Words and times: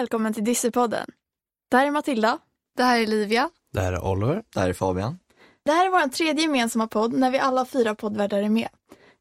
välkommen 0.00 0.34
till 0.34 0.44
Dyssepodden. 0.44 1.06
Det 1.70 1.76
här 1.76 1.86
är 1.86 1.90
Matilda. 1.90 2.38
Det 2.76 2.82
här 2.82 3.00
är 3.00 3.06
Livia. 3.06 3.50
Det 3.72 3.80
här 3.80 3.92
är 3.92 4.04
Oliver. 4.04 4.42
Det 4.54 4.60
här 4.60 4.68
är 4.68 4.72
Fabian. 4.72 5.18
Det 5.64 5.72
här 5.72 5.86
är 5.86 5.90
vår 5.90 6.08
tredje 6.08 6.42
gemensamma 6.42 6.86
podd 6.86 7.12
när 7.12 7.30
vi 7.30 7.38
alla 7.38 7.64
fyra 7.64 7.94
poddvärdar 7.94 8.38
är 8.42 8.48
med. 8.48 8.68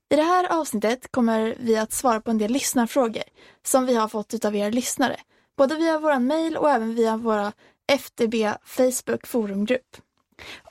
I 0.09 0.15
det 0.15 0.23
här 0.23 0.59
avsnittet 0.59 1.11
kommer 1.11 1.55
vi 1.59 1.77
att 1.77 1.93
svara 1.93 2.21
på 2.21 2.31
en 2.31 2.37
del 2.37 2.51
lyssnarfrågor 2.51 3.23
som 3.65 3.85
vi 3.85 3.95
har 3.95 4.07
fått 4.07 4.45
av 4.45 4.55
er 4.55 4.71
lyssnare. 4.71 5.15
Både 5.57 5.75
via 5.75 5.99
vår 5.99 6.19
mail 6.19 6.57
och 6.57 6.69
även 6.69 6.95
via 6.95 7.17
våra 7.17 7.53
FDB 7.91 8.35
Facebook 8.63 9.27
forumgrupp. 9.27 9.97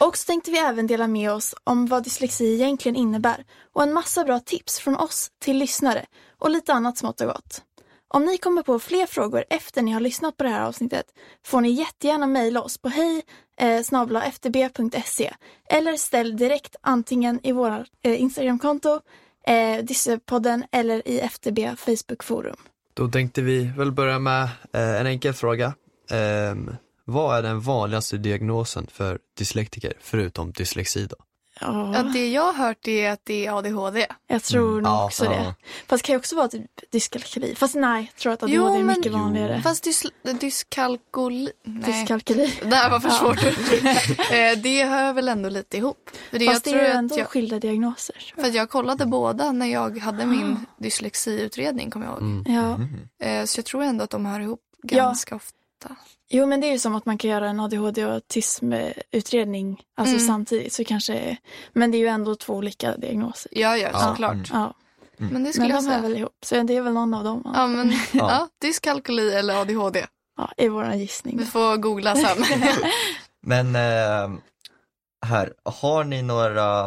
Och 0.01 0.17
så 0.17 0.27
tänkte 0.27 0.51
vi 0.51 0.59
även 0.59 0.87
dela 0.87 1.07
med 1.07 1.33
oss 1.33 1.55
om 1.65 1.87
vad 1.87 2.05
dyslexi 2.05 2.55
egentligen 2.55 2.97
innebär 2.97 3.45
och 3.73 3.83
en 3.83 3.93
massa 3.93 4.25
bra 4.25 4.41
tips 4.41 4.79
från 4.79 4.97
oss 4.97 5.31
till 5.39 5.59
lyssnare 5.59 6.07
och 6.39 6.51
lite 6.51 6.73
annat 6.73 6.99
smått 6.99 7.21
och 7.21 7.27
gott. 7.27 7.63
Om 8.11 8.25
ni 8.25 8.39
kommer 8.39 8.63
på 8.63 8.79
fler 8.79 9.07
frågor 9.07 9.45
efter 9.51 9.83
ni 9.83 9.91
har 9.93 10.01
lyssnat 10.01 10.37
på 10.37 10.45
det 10.45 10.51
här 10.51 10.67
avsnittet 10.67 11.07
får 11.45 11.61
ni 11.61 11.71
jättegärna 11.71 12.27
mejla 12.27 12.63
oss 12.63 12.79
på 12.79 12.89
hej 12.89 13.23
eh, 13.61 13.83
e 15.21 15.33
eller 15.71 15.97
ställ 15.97 16.37
direkt 16.37 16.77
antingen 16.81 17.41
i 17.43 17.53
våra 17.53 17.85
eh, 18.03 18.21
Instagramkonto, 18.21 19.01
eh, 19.47 19.85
Dissepodden 19.85 20.65
eller 20.73 21.09
i 21.09 21.21
FTB 21.21 21.77
Facebookforum. 21.77 22.57
Då 22.95 23.09
tänkte 23.09 23.43
vi 23.43 23.65
väl 23.65 23.93
börja 23.93 24.19
med 24.19 24.43
eh, 24.73 25.01
en 25.01 25.07
enkel 25.07 25.33
fråga. 25.33 25.67
Eh, 26.11 26.55
vad 27.05 27.39
är 27.39 27.43
den 27.43 27.61
vanligaste 27.61 28.17
diagnosen 28.17 28.87
för 28.93 29.19
dyslektiker, 29.39 29.93
förutom 30.01 30.53
dyslexi 30.53 31.07
då? 31.07 31.17
Ja, 31.61 31.91
Ja, 31.95 32.03
det 32.03 32.29
jag 32.33 32.43
har 32.53 32.53
hört 32.67 32.89
är 32.89 33.11
att 33.11 33.21
det 33.25 33.47
är 33.47 33.59
ADHD. 33.59 34.07
jag 34.27 34.43
tror 34.43 34.81
nog 34.81 34.87
Ja, 34.93 35.05
också 35.05 35.25
ja. 35.25 35.31
det. 35.31 35.55
Fast 35.87 36.05
det 36.05 36.07
kan 36.07 36.13
ju 36.13 36.19
också 36.19 36.37
vara 36.37 36.49
typ 36.49 36.65
dyskalkyli. 36.91 37.55
Fast 37.55 37.75
nej, 37.75 38.11
jag 38.15 38.21
tror 38.21 38.33
att 38.33 38.43
ADHD 38.43 38.79
är 38.79 38.83
mycket 38.83 39.13
vanligare. 39.13 39.61
Fast 39.63 39.85
dys 39.85 40.07
dyskalkoli... 40.41 41.51
Nej. 41.65 41.83
Dyskalkyli. 41.93 42.53
Det 42.63 42.75
här 42.77 42.91
var 42.91 43.01
för 43.01 43.11
svårt. 43.11 43.39
Eh, 44.33 44.59
det 44.59 44.85
hör 44.85 45.13
väl 45.13 45.29
ändå 45.29 45.49
lite 45.49 45.77
ihop. 45.77 46.11
För 46.31 46.39
det, 46.39 46.47
Fast 46.47 46.67
jag 46.67 46.75
det 46.75 46.79
är 46.79 46.81
tror 46.81 46.93
ju 46.93 46.99
ändå 46.99 47.19
jag, 47.19 47.27
skilda 47.27 47.59
diagnoser. 47.59 48.33
för 48.35 48.43
att 48.47 48.55
jag 48.55 48.71
kollade 48.71 49.07
båda 49.07 49.53
när 49.53 49.67
jag 49.67 49.99
hade 49.99 50.27
min 50.27 50.67
dyslexiutredning, 50.79 51.91
kommer 51.91 52.07
jag 52.07 52.13
ihåg. 52.13 52.23
Mm. 52.23 52.45
Ja. 53.21 53.27
Eh, 53.27 53.45
så 53.45 53.59
jag 53.59 53.65
tror 53.65 53.83
ändå 53.83 54.05
att 54.05 54.11
de 54.11 54.27
hör 54.27 54.41
ihop 54.41 54.61
Ja. 54.83 54.97
ganska 55.05 55.37
ofta. 55.37 55.55
Jo, 56.31 56.47
men 56.47 56.61
det 56.61 56.67
är 56.67 56.73
ju 56.73 56.79
som 56.79 56.95
att 56.95 57.07
man 57.07 57.19
kan 57.19 57.31
göra 57.31 57.49
en 57.49 57.61
ADHD 57.61 58.05
och 58.05 58.13
autismutredning 58.13 59.83
alltså 59.97 60.15
Mm. 60.15 60.27
samtidigt. 60.27 60.73
Så 60.73 60.85
kanske, 60.85 61.37
men 61.73 61.91
det 61.91 61.97
är 61.97 62.01
ju 62.01 62.07
ändå 62.07 62.35
två 62.35 62.55
olika 62.55 62.97
diagnoser. 62.97 63.53
Ja, 63.55 63.77
ja, 63.77 63.89
Ja. 63.93 63.99
såklart. 64.01 64.33
Mm. 64.33 64.45
Ja, 64.53 64.75
Men 65.17 65.45
det 65.45 65.53
skulle 65.53 65.69
men 65.69 65.75
jag 65.77 65.85
de 65.85 65.87
hör 65.89 65.93
säga. 65.99 66.03
väl 66.09 66.17
ihop. 66.19 66.37
Så 66.47 66.63
det 66.63 66.77
är 66.77 66.81
väl 66.83 66.93
någon 66.93 67.15
av 67.15 67.25
dem 67.25 67.43
Ja, 67.55 67.67
men 67.67 67.91
ja. 67.93 67.99
Ja. 68.13 68.49
dyskalkyli 68.61 69.35
eller 69.35 69.55
ADHD. 69.61 70.07
ja, 70.37 70.53
i 70.57 70.69
vår 70.69 70.93
gissning. 70.93 71.39
Vi 71.39 71.45
får 71.45 71.77
googla 71.77 72.15
sen. 72.17 72.45
Men 73.41 73.77
eh, 73.77 74.39
här, 75.27 75.53
har 75.65 76.05
ni 76.05 76.23
några 76.23 76.85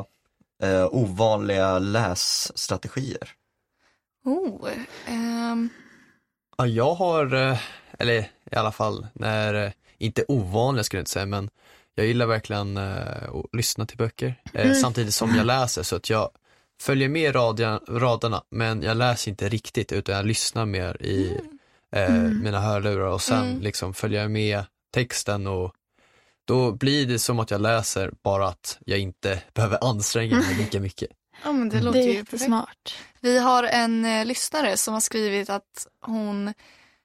eh, 0.64 0.88
ovanliga 0.92 1.80
lässtrategier? 1.80 3.30
oh, 4.26 4.70
ehm, 5.08 5.70
Ja, 6.58 6.66
jag 6.68 6.94
har, 6.94 7.34
eh, 7.34 7.58
eller 8.00 8.30
i 8.52 8.56
alla 8.56 8.72
fall, 8.72 9.08
när, 9.14 9.54
eh, 9.66 9.72
inte 9.98 10.26
ovanliga 10.28 10.84
skulle 10.84 10.98
jag 11.00 11.02
inte 11.02 11.12
säga, 11.12 11.26
men 11.26 11.50
jag 11.96 12.06
gillar 12.06 12.26
verkligen 12.26 12.78
eh, 12.78 13.24
att 13.34 13.46
lyssna 13.58 13.86
till 13.86 13.98
böcker 13.98 14.42
eh, 14.54 14.62
Mm. 14.66 14.74
samtidigt 14.76 15.14
som 15.14 15.36
jag 15.36 15.46
läser 15.46 15.84
så 15.84 15.96
att 15.96 16.10
jag 16.10 16.30
följer 16.82 17.10
med 17.10 17.36
radia, 17.36 17.80
raderna 17.88 18.44
men 18.50 18.82
jag 18.84 18.98
läser 18.98 19.30
inte 19.32 19.50
riktigt 19.50 19.92
utan 19.92 20.16
jag 20.16 20.26
lyssnar 20.26 20.66
mer 20.66 21.02
i 21.02 21.38
eh, 21.96 22.16
Mm. 22.16 22.44
mina 22.44 22.60
hörlurar 22.60 23.06
och 23.06 23.22
sen 23.22 23.50
Mm. 23.50 23.62
liksom 23.62 23.94
följer 23.94 24.22
jag 24.22 24.32
med 24.32 24.64
texten 24.94 25.48
och 25.48 25.74
då 26.48 26.72
blir 26.72 27.06
det 27.06 27.20
som 27.20 27.40
att 27.40 27.52
jag 27.52 27.62
läser 27.62 28.12
bara 28.24 28.48
att 28.48 28.78
jag 28.86 29.00
inte 29.00 29.42
behöver 29.54 29.78
anstränga 29.90 30.36
mig 30.38 30.56
lika 30.58 30.80
mycket. 30.88 31.10
ja, 31.44 31.52
men 31.52 31.70
det 31.70 31.76
Mm. 31.76 31.86
låter 31.86 32.00
det 32.00 32.06
är 32.06 32.08
ju 32.08 32.14
perfekt. 32.14 32.34
jättesmart. 32.34 32.96
Vi 33.20 33.40
har 33.40 33.64
en 33.64 34.06
eh, 34.06 34.26
lyssnare 34.26 34.78
som 34.78 34.94
har 34.94 35.02
skrivit 35.02 35.50
att 35.50 35.88
hon 36.06 36.54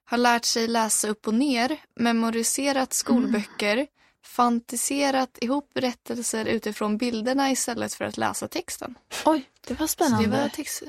har 0.07 0.19
lärt 0.19 0.45
sig 0.45 0.69
läsa 0.69 1.09
upp 1.09 1.27
och 1.27 1.35
ner, 1.35 1.77
memoriserat 1.95 2.93
skolböcker, 2.93 3.87
fantiserat 4.27 5.39
ihop 5.41 5.75
berättelser 5.75 6.45
utifrån 6.47 6.97
bilderna 6.99 7.51
istället 7.51 7.95
för 7.95 8.05
att 8.05 8.17
läsa 8.17 8.49
texten. 8.49 8.95
Oj, 9.25 9.51
det 9.67 9.75
var 9.81 9.87
Så 9.87 10.05
det 10.05 10.05
spännande. 10.07 10.29
var 10.43 10.49
tex- 10.49 10.83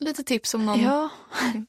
lite 0.00 0.22
tips 0.24 0.54
om 0.54 0.66
någon. 0.66 0.80
Ja. 0.80 1.08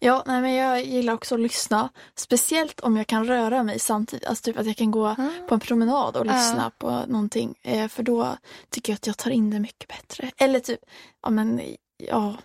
Ja, 0.00 0.22
nej, 0.26 0.40
men 0.40 0.52
jag 0.54 0.84
gillar 0.84 1.12
också 1.14 1.34
att 1.34 1.40
lyssna. 1.40 1.88
Speciellt 2.14 2.80
om 2.80 2.96
jag 2.96 3.06
kan 3.06 3.24
röra 3.26 3.62
mig 3.62 3.78
samtidigt. 3.78 4.26
Alltså 4.26 4.42
typ 4.42 4.58
att 4.58 4.66
jag 4.66 4.76
kan 4.76 4.90
gå 4.90 5.06
Ah. 5.06 5.16
på 5.48 5.54
en 5.54 5.60
promenad 5.60 6.16
och 6.16 6.26
Ja. 6.26 6.32
lyssna 6.32 6.70
på 6.78 6.90
någonting. 7.06 7.54
Eh, 7.62 7.88
för 7.88 8.02
då 8.02 8.36
tycker 8.70 8.92
jag 8.92 8.94
att 8.96 9.06
jag 9.06 9.16
tar 9.16 9.30
in 9.30 9.50
det 9.50 9.60
mycket 9.60 9.88
bättre. 9.88 10.30
Eller 10.36 10.60
typ, 10.60 10.80
ja 11.22 11.30
men, 11.30 11.60
ja, 11.96 12.36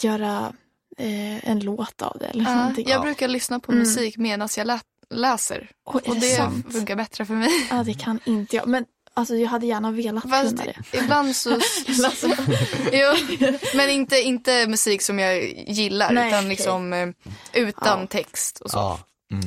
göra 0.00 0.52
eh, 0.98 1.48
en 1.50 1.60
låt 1.60 2.02
av 2.02 2.16
det 2.20 2.26
eller 2.26 2.44
Ja, 2.44 2.72
jag 2.86 3.02
brukar 3.02 3.28
lyssna 3.28 3.60
på 3.60 3.72
Mm. 3.72 3.78
musik 3.84 4.16
medan 4.16 4.48
jag 4.56 4.66
lä- 4.66 4.80
läser. 5.10 5.56
Är 5.56 5.68
Och 5.94 6.02
det 6.04 6.20
det 6.20 6.36
sant? 6.36 6.72
funkar 6.72 6.96
bättre 6.96 7.24
för 7.24 7.34
mig. 7.34 7.66
Ja, 7.70 7.82
det 7.84 7.94
kan 7.94 8.20
inte 8.24 8.56
jag. 8.56 8.66
Men 8.68 8.84
alltså 9.14 9.34
jag 9.34 9.48
hade 9.48 9.66
gärna 9.66 9.90
velat 9.90 10.30
Fast 10.30 10.50
kunna 10.50 10.64
det. 10.64 10.98
ibland 10.98 11.36
så... 11.36 11.50
jo, 12.92 13.12
men 13.74 13.90
inte, 13.90 14.20
inte 14.22 14.66
musik 14.66 15.02
som 15.02 15.18
jag 15.18 15.44
gillar 15.68 16.12
Nej, 16.12 16.28
utan 16.28 16.48
liksom 16.48 16.92
eh, 16.92 17.08
utan 17.52 18.00
Ja. 18.00 18.06
text 18.06 18.60
och 18.60 18.70
så. 18.70 18.76
Ja. 18.78 18.98
Mm. 19.32 19.44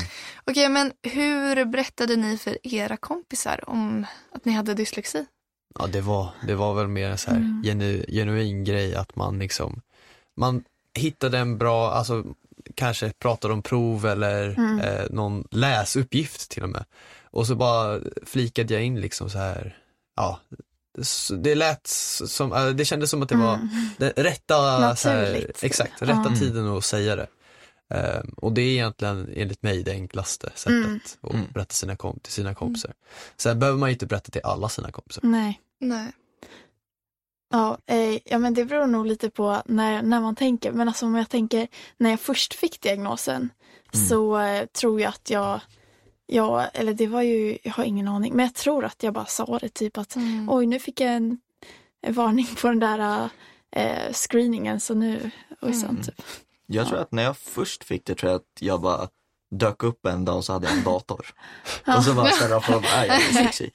Okej, 0.52 0.70
men 0.70 0.92
hur 1.04 1.66
berättade 1.66 2.16
ni 2.16 2.38
för 2.38 2.58
era 2.64 2.98
kompisar 2.98 3.70
om 3.70 4.06
att 4.32 4.46
ni 4.46 4.52
hade 4.54 4.74
dyslexi? 4.74 5.26
Ja, 5.80 5.88
det 5.88 6.02
var, 6.02 6.30
det 6.48 6.56
var 6.56 6.74
väl 6.74 6.88
mer 6.88 7.10
en 7.10 7.18
så 7.18 7.30
här 7.30 7.38
Mm. 7.38 7.62
genu, 7.66 8.06
genuin 8.08 8.64
grej 8.64 8.96
att 8.96 9.16
man 9.16 9.40
liksom, 9.40 9.82
man 10.40 10.64
hittade 10.98 11.38
en 11.38 11.58
bra, 11.58 11.92
alltså 11.92 12.24
kanske 12.76 13.12
pratade 13.20 13.54
om 13.54 13.62
prov 13.62 14.06
eller 14.06 14.48
Mm. 14.58 14.80
eh, 14.80 15.06
någon 15.10 15.48
läsuppgift 15.52 16.50
till 16.52 16.64
och 16.64 16.70
med. 16.70 16.86
Och 17.24 17.48
så 17.48 17.56
bara 17.56 18.00
flikade 18.26 18.74
jag 18.74 18.84
in 18.84 19.02
liksom 19.02 19.30
så 19.30 19.38
här, 19.38 19.78
ja, 20.16 20.40
det 21.38 21.56
lät 21.56 21.88
som, 21.88 22.54
äh, 22.54 22.68
det 22.68 22.86
kändes 22.86 23.10
som 23.10 23.22
att 23.22 23.30
det 23.30 23.36
var 23.38 23.54
Mm. 23.54 23.70
den 23.98 24.12
rätta, 24.16 24.96
så 24.96 25.10
här, 25.10 25.52
exakt, 25.62 26.02
rätta 26.02 26.26
Ja. 26.30 26.36
tiden 26.40 26.68
att 26.78 26.86
säga 26.86 27.16
det. 27.16 27.28
Ehm, 27.90 28.28
och 28.38 28.54
det 28.54 28.62
är 28.62 28.70
egentligen 28.72 29.30
enligt 29.36 29.64
mig 29.64 29.84
det 29.84 29.92
enklaste 29.92 30.50
sättet 30.56 30.68
Mm. 30.86 31.00
att 31.22 31.34
Mm. 31.34 31.46
berätta 31.54 31.74
sina 31.74 31.96
kom- 31.96 32.20
till 32.20 32.34
sina 32.34 32.56
kompisar. 32.56 32.94
Sen 33.38 33.60
behöver 33.60 33.80
man 33.80 33.90
ju 33.90 33.94
inte 33.94 34.06
berätta 34.06 34.32
till 34.32 34.42
alla 34.44 34.70
sina 34.70 34.92
kompisar. 34.92 35.22
Nej. 35.24 35.62
Nej. 35.80 36.12
Ja, 37.50 37.78
eh, 37.86 38.20
ja, 38.26 38.38
men 38.38 38.54
det 38.54 38.66
beror 38.66 38.88
nog 38.88 39.06
lite 39.06 39.30
på 39.30 39.62
när, 39.66 40.02
när 40.02 40.22
man 40.22 40.36
tänker. 40.36 40.72
Men 40.72 40.88
alltså 40.88 41.06
om 41.06 41.16
jag 41.16 41.30
tänker 41.30 41.68
när 41.98 42.10
jag 42.10 42.20
först 42.20 42.54
fick 42.54 42.82
diagnosen 42.82 43.50
Mm. 43.94 44.06
så 44.10 44.38
eh, 44.40 44.66
tror 44.66 45.02
jag 45.02 45.10
att 45.10 45.30
jag, 45.30 45.60
ja, 46.26 46.66
eller 46.66 46.94
det 46.94 47.08
var 47.08 47.22
ju, 47.22 47.58
jag 47.64 47.72
har 47.72 47.84
ingen 47.84 48.08
aning, 48.08 48.34
men 48.36 48.46
jag 48.46 48.54
tror 48.56 48.86
att 48.86 49.04
jag 49.04 49.14
bara 49.14 49.26
sa 49.26 49.60
det 49.60 49.70
typ 49.70 49.98
att 49.98 50.16
Mm. 50.16 50.50
oj 50.50 50.66
nu 50.66 50.80
fick 50.80 51.02
jag 51.02 51.14
en, 51.14 51.40
en 52.02 52.14
varning 52.14 52.48
på 52.62 52.68
den 52.68 52.80
där 52.80 53.30
eh, 53.72 54.14
screeningen 54.14 54.80
så 54.80 54.94
nu, 54.94 55.32
oj 55.62 55.68
Mm. 55.70 55.80
sånt 55.82 56.06
typ. 56.06 56.22
Jag 56.66 56.88
tror 56.88 57.00
att 57.00 57.12
när 57.12 57.24
jag 57.24 57.38
först 57.38 57.84
fick 57.84 58.06
det 58.06 58.16
tror 58.16 58.32
jag 58.32 58.36
att 58.40 58.58
jag 58.62 58.82
bara 58.82 59.08
dök 59.52 59.84
upp 59.84 60.06
en 60.06 60.26
dag 60.26 60.38
och 60.38 60.46
så 60.46 60.54
hade 60.54 60.68
jag 60.68 60.78
en 60.78 60.84
dator. 60.84 61.34
Och 61.98 62.04
så 62.04 62.14
bara 62.14 62.28
ställde 62.32 62.56
jag 62.56 62.64
frågan, 62.64 62.84
är 62.84 63.06
jag 63.06 63.18
dyslexi? 63.30 63.72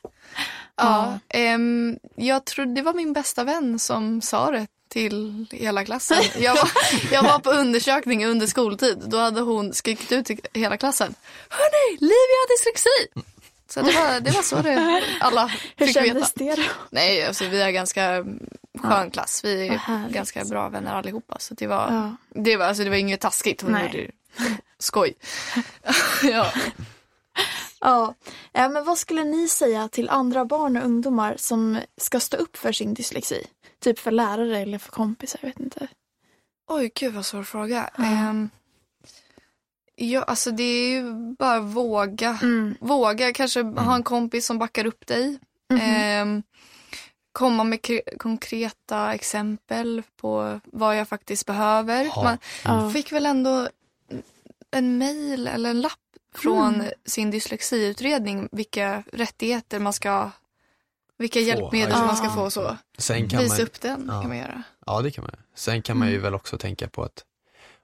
Ja, 0.77 1.19
ehm, 1.29 1.99
jag 2.17 2.45
tror 2.45 2.67
det 2.67 2.83
var 2.83 2.95
min 2.95 3.13
bästa 3.13 3.45
vän 3.45 3.79
som 3.79 4.21
sa 4.23 4.51
det 4.51 4.67
till 4.89 5.47
hela 5.51 5.85
klassen. 5.85 6.23
Jag 6.39 6.55
var, 6.55 6.71
jag 7.13 7.23
var 7.23 7.39
på 7.39 7.51
undersökning 7.51 8.27
under 8.27 8.47
skoltid. 8.47 9.03
Då 9.07 9.19
hade 9.19 9.41
hon 9.41 9.75
skrikit 9.75 10.13
ut 10.13 10.27
till 10.27 10.41
hela 10.55 10.77
klassen. 10.77 11.15
Hörni, 11.49 11.97
Livia 12.01 12.11
har 12.15 12.57
dyslexi! 12.59 13.23
Så 13.69 13.81
det 13.81 13.93
var, 13.93 14.21
det 14.21 14.31
var 14.31 14.43
så 14.43 14.57
det 14.63 15.03
alla 15.21 15.47
Hur 15.77 15.87
fick 15.87 15.97
veta. 15.97 16.07
kändes 16.07 16.33
det 16.33 16.55
då? 16.55 16.63
Nej, 16.91 17.27
alltså 17.27 17.45
vi 17.45 17.63
är 17.63 17.71
ganska 17.71 18.25
skön 18.83 19.11
klass. 19.11 19.41
Vi 19.45 19.69
är 19.69 20.09
ganska 20.09 20.45
bra 20.45 20.69
vänner 20.69 20.95
allihopa. 20.95 21.37
Så 21.39 21.55
det 21.55 21.67
var, 21.67 21.87
Ja. 21.91 22.17
det 22.43 22.57
var, 22.57 22.67
alltså, 22.67 22.85
det 22.85 22.91
var 22.91 22.97
inget 22.97 23.21
taskigt. 23.21 23.63
Hon 23.63 23.73
Nej. 23.73 23.85
gjorde 23.87 24.11
skoj. 24.79 25.15
ja. 26.23 26.53
Ja. 27.83 28.15
ja, 28.53 28.69
men 28.69 28.85
vad 28.85 28.99
skulle 28.99 29.25
ni 29.25 29.49
säga 29.49 29.89
till 29.89 30.09
andra 30.09 30.45
barn 30.45 30.77
och 30.77 30.85
ungdomar 30.85 31.35
som 31.39 31.79
ska 31.97 32.21
stå 32.21 32.37
upp 32.37 32.57
för 32.57 32.73
sin 32.73 32.95
dyslexi? 32.95 33.47
Typ 33.81 33.99
för 33.99 34.11
lärare 34.11 34.59
eller 34.59 34.79
för 34.79 34.91
kompisar, 34.93 35.39
jag 35.43 35.49
vet 35.49 35.61
inte. 35.61 35.89
Oj, 36.69 36.91
gud 36.95 37.15
vad 37.15 37.27
svår 37.27 37.43
fråga. 37.43 37.91
Ja. 37.97 38.05
Ehm, 38.05 38.51
ja, 39.97 40.23
alltså 40.23 40.51
det 40.51 40.63
är 40.63 40.91
ju 40.91 41.13
bara 41.39 41.61
våga. 41.61 42.39
Mm. 42.43 42.75
Våga 42.81 43.33
kanske 43.33 43.63
ha 43.63 43.95
en 43.95 44.03
kompis 44.03 44.47
som 44.47 44.59
backar 44.59 44.87
upp 44.87 45.07
dig. 45.07 45.39
Mhm. 45.71 45.81
Ehm, 45.81 46.43
komma 47.33 47.65
med 47.65 47.81
kre- 47.81 48.17
konkreta 48.19 49.15
exempel 49.15 50.03
på 50.17 50.61
vad 50.65 50.97
jag 50.99 51.09
faktiskt 51.09 51.47
behöver. 51.47 52.05
Ja. 52.05 52.23
Man 52.25 52.39
Ja. 52.65 52.91
fick 52.91 53.13
väl 53.13 53.27
ändå 53.27 53.69
en 54.71 54.99
mail 54.99 55.47
eller 55.47 55.71
en 55.71 55.81
lapp 55.81 55.99
från 56.35 56.75
Mm. 56.75 56.87
sin 57.05 57.31
dyslexiutredning 57.31 58.49
vilka 58.53 59.03
rättigheter 59.13 59.79
man 59.79 59.93
ska 59.93 60.31
vilka 61.19 61.39
Få, 61.39 61.45
hjälpmedel 61.45 61.91
ja, 61.99 62.07
man 62.07 62.17
ska 62.17 62.31
få 62.31 62.43
och 62.43 62.53
så. 62.53 62.77
Sen 62.99 63.29
kan 63.29 63.41
Visa 63.41 63.55
man, 63.55 63.63
upp 63.63 63.81
den 63.81 64.05
ja. 64.09 64.21
kan 64.21 64.29
man 64.29 64.39
göra. 64.39 64.63
ja 64.87 65.01
det 65.03 65.11
kan 65.11 65.25
man 65.25 65.37
Sen 65.55 65.83
kan 65.83 65.99
man 65.99 66.09
ju 66.09 66.15
Mm. 66.15 66.23
väl 66.23 66.35
också 66.35 66.59
tänka 66.59 66.89
på 66.89 67.03
att 67.03 67.25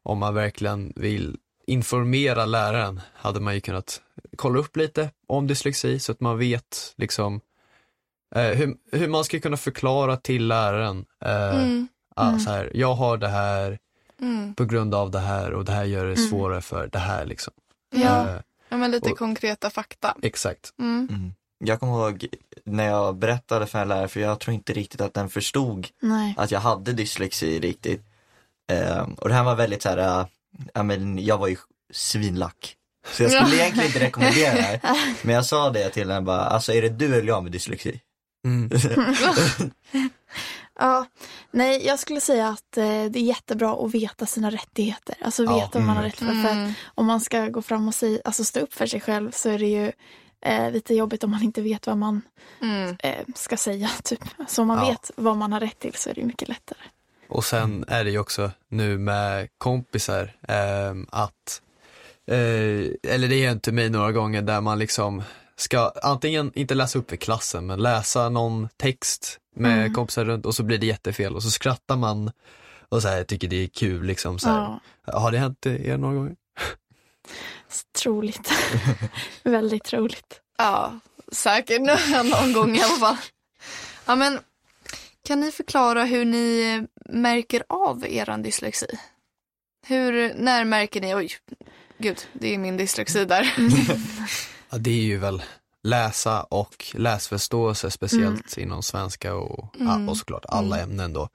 om 0.03 0.19
man 0.19 0.35
verkligen 0.35 0.93
vill 0.97 1.37
informera 1.67 2.47
läraren 2.47 3.00
hade 3.15 3.41
man 3.41 3.55
ju 3.55 3.61
kunnat 3.61 4.00
kolla 4.37 4.59
upp 4.59 4.77
lite 4.77 5.11
om 5.27 5.47
dyslexi 5.47 5.99
så 5.99 6.12
att 6.12 6.21
man 6.21 6.39
vet 6.39 6.95
liksom 6.97 7.41
eh, 8.35 8.43
hur, 8.43 8.77
hur 8.93 9.09
man 9.09 9.25
ska 9.25 9.41
kunna 9.41 9.56
förklara 9.56 10.17
till 10.17 10.47
läraren 10.47 11.05
eh, 11.25 11.55
Mm. 11.62 11.89
ah, 12.17 12.29
Mm. 12.29 12.41
så 12.41 12.50
här, 12.50 12.71
jag 12.75 12.95
har 12.95 13.17
det 13.17 13.29
här 13.29 13.79
Mm. 14.21 14.55
på 14.55 14.65
grund 14.65 14.95
av 14.95 15.11
det 15.11 15.19
här 15.19 15.53
och 15.53 15.65
det 15.65 15.73
här 15.73 15.85
gör 15.85 16.05
det 16.06 16.15
Mm. 16.15 16.29
svårare 16.31 16.61
för 16.61 16.87
det 16.93 16.99
här 16.99 17.27
liksom. 17.27 17.55
Ja. 17.90 18.29
Eh, 18.29 18.40
ja, 18.69 18.76
men 18.76 18.90
lite 18.90 19.11
Och- 19.11 19.19
konkreta 19.19 19.70
fakta. 19.70 20.17
exakt. 20.23 20.73
Mm. 20.79 21.08
Mm. 21.11 21.32
Jag 21.64 21.81
kommer 21.81 21.93
ihåg 21.93 22.26
när 22.64 22.87
jag 22.87 23.17
berättade 23.17 23.67
för 23.67 23.79
en 23.79 23.88
lärare, 23.88 24.08
för 24.08 24.20
jag 24.20 24.40
tror 24.40 24.55
inte 24.55 24.73
riktigt 24.73 25.00
att 25.00 25.14
den 25.14 25.29
förstod 25.29 25.88
Nej. 26.00 26.35
att 26.38 26.50
jag 26.50 26.61
hade 26.61 26.93
dyslexi 26.93 27.61
riktigt. 27.61 28.02
Ehm, 28.73 29.14
och 29.14 29.29
det 29.29 29.35
här 29.35 29.44
var 29.44 29.55
väldigt 29.55 29.82
så 29.82 29.88
här, 29.88 30.20
äh, 30.20 30.26
ja 30.75 30.82
men 30.82 31.19
jag 31.25 31.38
var 31.38 31.49
ju 31.49 31.56
svinlack. 31.93 32.75
Så 33.12 33.23
jag 33.23 33.32
skulle 33.32 33.56
egentligen 33.56 33.87
inte 33.87 34.00
rekommendera 34.00 34.55
det 34.55 34.62
här. 34.62 34.81
Men 35.23 35.35
jag 35.35 35.46
sa 35.46 35.70
det 35.70 35.88
till 35.90 36.11
henne 36.11 36.20
bara, 36.20 36.40
alltså 36.40 36.73
är 36.73 36.82
det 36.82 36.88
du 36.88 37.14
eller 37.17 37.29
jag 37.29 37.43
med 37.43 37.52
dyslexi? 37.52 38.00
Mm. 38.46 38.70
Ja, 40.79 41.07
nej, 41.51 41.87
jag 41.87 41.99
skulle 41.99 42.21
säga 42.21 42.49
att 42.49 42.77
eh, 42.77 42.85
det 42.85 43.19
är 43.19 43.23
jättebra 43.23 43.73
att 43.87 43.95
veta 43.95 44.27
sina 44.27 44.51
rättigheter. 44.51 45.15
Alltså 45.21 45.45
Ja, 45.45 45.55
veta 45.55 45.79
vad 45.79 45.83
man 45.87 45.97
har 45.97 46.03
mm. 46.03 46.05
rätt 46.11 46.19
för. 46.19 46.27
för 46.27 46.49
att 46.49 46.53
Mm. 46.57 46.73
om 46.95 47.07
man 47.07 47.21
ska 47.21 47.47
gå 47.49 47.63
fram 47.63 47.89
och 47.89 47.95
säga, 47.95 48.21
alltså 48.25 48.45
stå 48.45 48.61
upp 48.61 48.75
för 48.75 48.87
sig 48.87 49.01
själv 49.01 49.31
så 49.31 49.49
är 49.49 49.59
det 49.59 49.67
ju 49.67 49.93
eh, 50.41 50.71
lite 50.71 50.95
jobbigt 50.95 51.25
om 51.25 51.31
man 51.31 51.43
inte 51.43 51.61
vet 51.63 51.87
vad 51.87 51.97
man 51.99 52.23
Mm. 52.63 52.97
eh, 52.99 53.25
ska 53.35 53.57
säga. 53.57 53.91
Typ. 54.05 54.25
Så 54.49 54.63
om 54.63 54.69
man 54.69 54.79
Ja. 54.79 54.91
vet 54.91 55.11
vad 55.17 55.37
man 55.37 55.53
har 55.53 55.61
rätt 55.61 55.79
till 55.79 55.95
så 55.95 56.11
är 56.11 56.15
det 56.15 56.21
ju 56.21 56.27
mycket 56.27 56.49
lättare. 56.49 56.79
Och 57.29 57.45
sen 57.45 57.85
är 57.89 58.05
det 58.05 58.11
ju 58.11 58.19
också 58.19 58.51
nu 58.69 58.99
med 58.99 59.49
kompisar 59.59 60.37
ehm, 60.49 61.07
att, 61.13 61.63
eh, 62.27 62.35
eller 63.13 63.29
det 63.29 63.41
har 63.41 63.49
hänt 63.49 63.63
till 63.63 63.75
mig 63.75 63.91
några 63.91 64.13
gånger 64.13 64.43
där 64.43 64.61
man 64.61 64.79
liksom 64.79 65.23
ska 65.57 65.93
antingen 66.03 66.53
inte 66.55 66.75
läsa 66.75 66.99
upp 66.99 67.09
för 67.11 67.17
klassen 67.17 67.67
men 67.67 67.83
läsa 67.83 68.29
någon 68.29 68.69
text 68.77 69.38
med 69.59 69.79
Mm. 69.81 69.95
kompisar 69.95 70.25
runt 70.25 70.47
och 70.47 70.55
så 70.55 70.63
blir 70.63 70.79
det 70.79 70.87
jättefel 70.87 71.35
och 71.35 71.43
så 71.43 71.51
skrattar 71.51 71.97
man 71.97 72.31
och 72.89 73.03
så 73.03 73.09
här, 73.09 73.25
tycker 73.25 73.49
det 73.49 73.57
är 73.65 73.67
kul 73.69 74.05
liksom. 74.07 74.39
Så 74.39 74.49
här. 74.49 74.79
Ja, 75.07 75.19
Har 75.19 75.33
det 75.33 75.39
hänt 75.39 75.67
er 75.67 75.97
några 75.97 76.15
gånger? 76.15 76.37
troligt. 78.03 78.53
Väldigt 79.43 79.85
troligt. 79.85 80.41
Ja, 80.59 81.01
säkert 81.33 81.81
någon 82.25 82.53
gång 82.53 82.77
i 82.77 82.83
alla 82.83 82.97
fall. 82.97 83.17
Ja, 84.07 84.17
men 84.17 84.39
kan 85.27 85.41
ni 85.41 85.53
förklara 85.53 86.05
hur 86.05 86.25
ni 86.25 86.87
märker 87.09 87.63
av 87.69 88.07
er 88.07 88.39
dyslexi? 88.43 88.87
Hur, 89.87 90.35
när 90.35 90.65
märker 90.65 91.01
ni, 91.01 91.15
oj, 91.15 91.31
gud, 91.99 92.27
det 92.33 92.55
är 92.55 92.59
min 92.59 92.77
dyslexi 92.77 93.25
där. 93.25 93.55
Ja, 94.71 94.79
det 94.79 94.91
är 94.91 95.03
ju 95.05 95.17
väl 95.19 95.43
läsa 95.88 96.43
och 96.43 96.85
läsförståelse 96.94 97.90
speciellt 97.90 98.58
inom 98.58 98.82
svenska 98.82 99.35
och, 99.35 99.76
Mm. 99.81 100.08
och 100.08 100.17
såklart 100.17 100.44
alla 100.49 100.81
ämnen 100.81 101.12
då. 101.12 101.29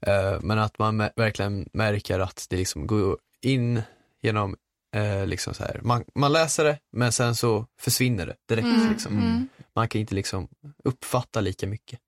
Eh, 0.00 0.40
men 0.40 0.58
att 0.58 0.78
man 0.78 0.98
verkligen 1.16 1.68
märker 1.72 2.20
att 2.20 2.46
det 2.50 2.56
liksom 2.56 2.86
går 2.86 3.18
in 3.42 3.82
genom, 4.22 4.56
eh, 4.96 5.26
liksom 5.26 5.54
så 5.54 5.62
här, 5.62 5.80
man, 5.82 6.04
man 6.14 6.32
läser 6.32 6.64
det 6.64 6.78
men 6.92 7.12
sen 7.12 7.34
så 7.34 7.66
försvinner 7.80 8.26
det 8.26 8.36
direkt. 8.48 8.66
Mm, 8.66 8.90
Liksom. 8.90 9.12
mm. 9.18 9.48
Man 9.74 9.88
kan 9.88 10.00
inte 10.00 10.14
liksom 10.14 10.48
uppfatta 10.84 11.40
lika 11.40 11.66
mycket. 11.66 11.98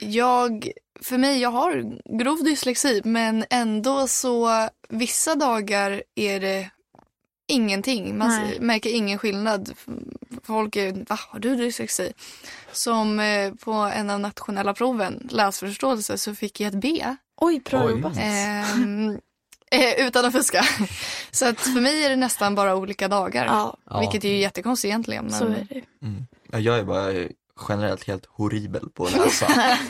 Jag, 0.00 0.70
för 1.02 1.18
mig, 1.18 1.40
jag 1.40 1.50
har 1.50 1.98
grov 2.18 2.44
dyslexi 2.44 3.02
men 3.04 3.44
ändå 3.50 4.08
så 4.08 4.68
vissa 4.88 5.34
dagar 5.34 6.02
är 6.14 6.40
det 6.40 6.70
ingenting. 7.48 8.18
Man 8.18 8.28
Nej. 8.28 8.60
märker 8.60 8.90
ingen 8.90 9.18
skillnad. 9.18 9.72
Folk 10.42 10.76
är, 10.76 10.92
va, 11.08 11.18
har 11.28 11.38
du 11.38 11.56
dyslexi? 11.56 12.12
Som 12.72 13.20
eh, 13.20 13.54
på 13.54 13.72
en 13.72 14.10
av 14.10 14.20
nationella 14.20 14.74
proven, 14.74 15.28
läsförståelse, 15.30 16.18
så 16.18 16.34
fick 16.34 16.60
jag 16.60 16.68
ett 16.74 16.80
B. 16.80 17.04
Oj, 17.36 17.60
bra 17.70 17.84
Oj. 17.84 17.90
jobbat. 17.90 18.12
Ehm, 18.20 19.10
eh, 19.70 20.06
utan 20.06 20.24
att 20.24 20.32
fuska. 20.32 20.64
Så 21.30 21.48
att 21.48 21.60
för 21.60 21.80
mig 21.80 22.04
är 22.04 22.10
det 22.10 22.16
nästan 22.16 22.54
bara 22.54 22.76
olika 22.76 23.08
dagar. 23.08 23.44
Ja. 23.46 24.00
Vilket 24.00 24.24
är 24.24 24.28
ju 24.28 24.36
jättekonstigt 24.36 24.88
egentligen. 24.90 25.24
Men... 25.24 25.38
så 25.38 25.44
är 25.44 25.66
det. 25.70 26.06
Mm. 26.06 26.26
Ja, 26.52 26.58
jag 26.58 26.78
är 26.78 26.84
bara 26.84 27.12
generellt 27.68 28.04
helt 28.06 28.26
horribel 28.26 28.88
på 28.94 29.04
att 29.04 29.12
läsa. 29.16 29.46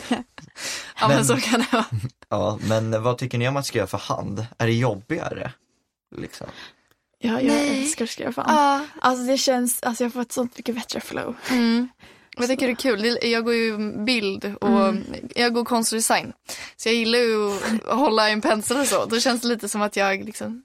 Ja 0.09 1.07
men 1.07 1.09
Men- 1.09 1.25
så 1.25 1.37
kan 1.37 1.59
det 1.59 1.67
vara. 1.71 1.85
ja, 2.29 2.59
men 2.61 3.03
vad 3.03 3.17
tycker 3.17 3.37
ni 3.37 3.47
om 3.47 3.57
att 3.57 3.65
skriva 3.65 3.87
för 3.87 3.97
hand? 3.97 4.45
Är 4.57 4.65
det 4.67 4.73
jobbigare? 4.73 5.51
Liksom? 6.17 6.47
Ja, 7.25 7.41
jag 7.41 7.43
Nej. 7.47 7.81
älskar 7.81 8.05
att 8.05 8.11
skriva 8.11 8.31
fan. 8.31 8.45
Ja. 8.47 8.85
Alltså 9.01 9.25
det 9.25 9.37
känns, 9.37 9.83
alltså 9.83 10.03
jag 10.03 10.13
får 10.13 10.21
ett 10.21 10.31
sånt 10.31 10.57
mycket 10.57 10.75
bättre 10.75 10.99
flow. 10.99 11.35
Mm. 11.51 11.87
Jag 12.37 12.47
tycker 12.47 12.67
det 12.67 12.73
är 12.73 12.75
kul. 12.75 13.17
Jag 13.21 13.43
går 13.45 13.53
ju 13.53 13.77
bild 14.05 14.55
och 14.61 14.69
Mm. 14.87 15.03
jag 15.35 15.53
går 15.53 15.65
konstdesign. 15.65 16.33
Så 16.75 16.89
jag 16.89 16.95
gillar 16.95 17.19
ju 17.19 17.51
att 17.87 17.97
hålla 17.97 18.29
i 18.29 18.33
en 18.33 18.41
pensel 18.41 18.77
och 18.79 18.87
så. 18.87 19.05
Då 19.05 19.19
känns 19.19 19.41
det 19.41 19.47
lite 19.47 19.69
som 19.69 19.81
att 19.81 19.95
jag 19.95 20.25
liksom 20.25 20.63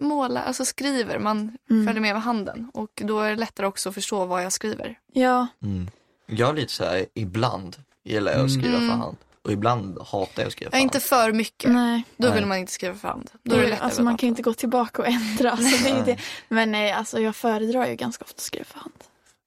målar, 0.00 0.42
alltså 0.42 0.64
skriver. 0.64 1.18
Man 1.18 1.56
Mm. 1.70 1.86
följer 1.86 2.00
med 2.02 2.14
med 2.14 2.22
handen. 2.22 2.70
Och 2.74 2.90
då 3.04 3.20
är 3.20 3.30
det 3.30 3.36
lättare 3.36 3.66
också 3.66 3.88
att 3.88 3.94
förstå 3.94 4.24
vad 4.24 4.44
jag 4.44 4.52
skriver. 4.52 4.98
Ja, 5.12 5.46
Mm. 5.62 5.90
Jag 6.26 6.48
är 6.48 6.52
lite 6.54 6.72
så 6.72 6.84
här, 6.84 7.06
ibland 7.14 7.76
gillar 8.04 8.32
jag 8.32 8.44
att 8.44 8.52
skriva 8.52 8.76
Mm. 8.76 8.88
för 8.90 8.96
hand. 8.96 9.16
Och 9.44 9.52
ibland 9.52 9.98
hatar 9.98 10.42
jag 10.42 10.46
att 10.46 10.52
skriva 10.52 10.70
för 10.70 10.76
Ja, 10.76 10.80
hand. 10.80 10.82
inte 10.94 11.00
för 11.00 11.32
mycket. 11.32 11.70
nej. 11.70 12.02
Då 12.16 12.28
Nej. 12.28 12.36
vill 12.36 12.46
man 12.46 12.58
inte 12.58 12.72
skriva 12.72 12.94
för 12.94 13.08
hand. 13.08 13.30
Då 13.42 13.56
är 13.56 13.60
det 13.60 13.68
lättare 13.68 13.84
alltså 13.84 14.02
man 14.02 14.16
kan 14.16 14.26
ju 14.26 14.28
inte 14.28 14.42
gå 14.42 14.54
tillbaka 14.54 15.02
och 15.02 15.08
ändra. 15.08 15.50
Alltså 15.50 15.84
det 15.84 15.90
är 15.90 15.94
Nej. 15.94 16.02
det. 16.06 16.16
Men 16.48 16.72
nej, 16.72 16.92
alltså 16.92 17.20
jag 17.20 17.36
föredrar 17.36 17.86
ju 17.86 17.94
ganska 17.96 18.24
ofta 18.24 18.34
att 18.36 18.40
skriva 18.40 18.64
för 18.64 18.78
hand. 18.78 18.94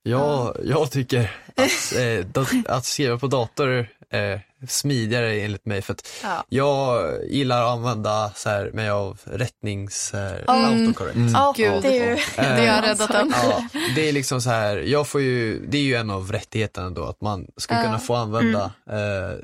Jag, 0.04 0.58
jag 0.64 0.92
tycker 0.92 1.36
att, 1.56 1.94
eh, 1.96 2.56
att 2.76 2.86
skriva 2.86 3.18
på 3.20 3.28
dator 3.28 3.88
är 4.10 4.42
smidigare 4.68 5.34
enligt 5.42 5.66
mig 5.66 5.82
för 5.82 5.94
att 5.94 6.08
Ja. 6.24 6.44
jag 6.50 7.10
gillar 7.30 7.62
att 7.64 7.70
använda 7.72 8.32
så 8.36 8.50
här 8.50 8.72
med 8.74 8.94
av 8.94 9.20
rättnings, 9.24 10.14
eh, 10.14 10.32
Mm. 10.48 10.66
autocorrect. 10.88 11.16
Mm. 11.16 11.34
Ja, 11.34 11.54
Gud. 11.58 11.82
det 11.82 11.98
är 12.00 12.10
ju... 12.10 12.18
Det 12.36 12.68
har 12.68 12.82
räddat 12.82 13.10
en. 13.10 13.34
Ja, 13.44 13.68
det 13.96 14.10
är 14.10 14.14
liksom 14.14 14.42
så 14.42 14.50
här, 14.50 14.78
jag 14.78 15.08
får 15.08 15.22
ju, 15.22 15.66
det 15.68 15.78
är 15.78 15.82
ju 15.82 15.96
en 15.96 16.10
av 16.10 16.32
rättigheterna 16.32 16.90
då 16.90 17.04
att 17.06 17.22
man 17.22 17.48
ska 17.58 17.76
Ja. 17.76 17.84
kunna 17.84 18.00
få 18.00 18.16
använda 18.16 18.64
eh, 18.90 19.38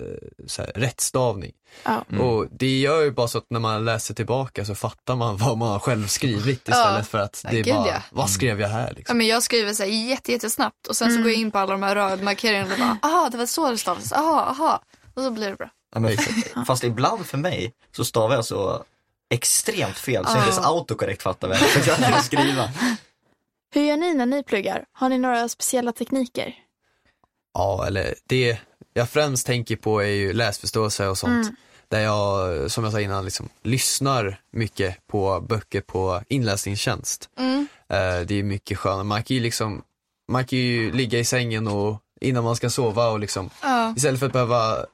så 0.47 0.61
här, 0.61 0.71
rättstavning. 0.75 1.51
Ja. 1.83 2.05
Mm. 2.11 2.21
Och 2.25 2.45
det 2.51 2.79
gör 2.79 3.01
ju 3.01 3.11
bara 3.11 3.27
så 3.27 3.37
att 3.37 3.45
när 3.49 3.59
man 3.59 3.85
läser 3.85 4.13
tillbaka 4.13 4.65
så 4.65 4.75
fattar 4.75 5.15
man 5.15 5.37
vad 5.37 5.57
man 5.57 5.67
har 5.69 5.79
själv 5.79 6.07
skrivit 6.07 6.59
istället 6.67 6.97
Ja. 6.97 7.03
för 7.03 7.17
att 7.17 7.41
Ja, 7.43 7.49
det 7.51 7.59
är 7.59 7.73
bara, 7.75 7.87
ja. 7.87 8.01
vad 8.11 8.29
skrev 8.29 8.61
jag 8.61 8.69
här 8.69 8.87
Ja, 8.87 8.93
liksom? 8.97 9.17
men 9.17 9.27
jag 9.27 9.43
skriver 9.43 9.73
så 9.73 9.83
här 9.83 9.89
jätte, 9.89 10.31
jättesnabbt 10.31 10.87
och 10.87 10.95
sen 10.95 11.07
så 11.07 11.11
Mm. 11.11 11.23
går 11.23 11.31
jag 11.31 11.39
in 11.41 11.51
på 11.51 11.57
alla 11.57 11.71
de 11.71 11.83
här 11.83 11.95
rödmarkeringarna 11.95 12.73
och 12.73 12.79
bara, 12.79 12.97
aha, 13.11 13.29
det 13.31 13.37
var 13.37 13.45
så 13.45 13.71
det 13.71 13.77
stavades, 13.77 14.13
aha, 14.13 14.41
aha. 14.41 14.81
Och 15.19 15.25
så 15.25 15.31
blir 15.31 15.49
det 15.49 15.55
bra. 15.55 15.69
Ja, 15.93 15.99
men, 15.99 16.17
fast 16.65 16.83
ibland 16.83 17.25
för 17.25 17.37
mig 17.37 17.73
så 17.91 18.05
stavar 18.05 18.35
jag 18.35 18.45
så 18.45 18.83
extremt 19.29 19.97
fel 19.97 20.25
så 20.25 20.31
Ja. 20.31 20.37
inte 20.37 20.49
ens 20.49 20.65
autokorrekt 20.65 21.23
fattar 21.23 21.47
vad 21.47 21.57
jag 21.57 21.69
försöker 21.69 22.21
skriva. 22.21 22.69
Hur 23.73 23.81
gör 23.81 23.97
ni 23.97 24.13
när 24.13 24.25
ni 24.25 24.43
pluggar? 24.43 24.85
Har 24.91 25.09
ni 25.09 25.17
några 25.17 25.49
speciella 25.49 25.91
tekniker? 25.91 26.53
Ja, 27.53 27.87
eller 27.87 28.15
det 28.27 28.57
jag 28.93 29.09
främst 29.09 29.45
tänker 29.47 29.75
på 29.75 29.99
är 29.99 30.07
ju 30.07 30.33
läsförståelse 30.33 31.07
och 31.07 31.17
sånt. 31.17 31.45
Mm. 31.45 31.55
Där 31.87 31.99
jag, 31.99 32.71
som 32.71 32.83
jag 32.83 32.93
sa 32.93 33.01
innan, 33.01 33.25
liksom, 33.25 33.49
lyssnar 33.63 34.41
mycket 34.51 35.07
på 35.07 35.41
böcker 35.49 35.81
på 35.81 36.21
inläsningstjänst. 36.27 37.29
Mm. 37.39 37.67
Eh, 37.89 38.25
det 38.25 38.35
är 38.35 38.43
mycket 38.43 38.77
skönare. 38.77 39.03
Man 39.03 39.23
kan 39.23 39.35
ju 39.37 39.43
liksom, 39.43 39.81
man 40.27 40.45
kan 40.45 40.59
ju 40.59 40.91
ligga 40.91 41.19
i 41.19 41.25
sängen 41.25 41.67
och 41.67 42.01
innan 42.21 42.43
man 42.43 42.55
ska 42.55 42.69
sova 42.69 43.09
och 43.09 43.19
liksom, 43.19 43.49
Ja. 43.61 43.93
istället 43.97 44.19
för 44.19 44.25
att 44.27 44.33
behöva 44.33 44.85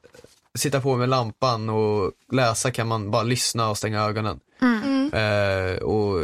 sitta 0.56 0.80
på 0.80 0.96
med 0.96 1.08
lampan 1.08 1.68
och 1.68 2.12
läsa 2.32 2.70
kan 2.70 2.86
man 2.88 3.10
bara 3.10 3.22
lyssna 3.22 3.70
och 3.70 3.78
stänga 3.78 4.02
ögonen. 4.02 4.40
Mm. 4.62 5.12
Eh, 5.12 5.76
och 5.82 6.22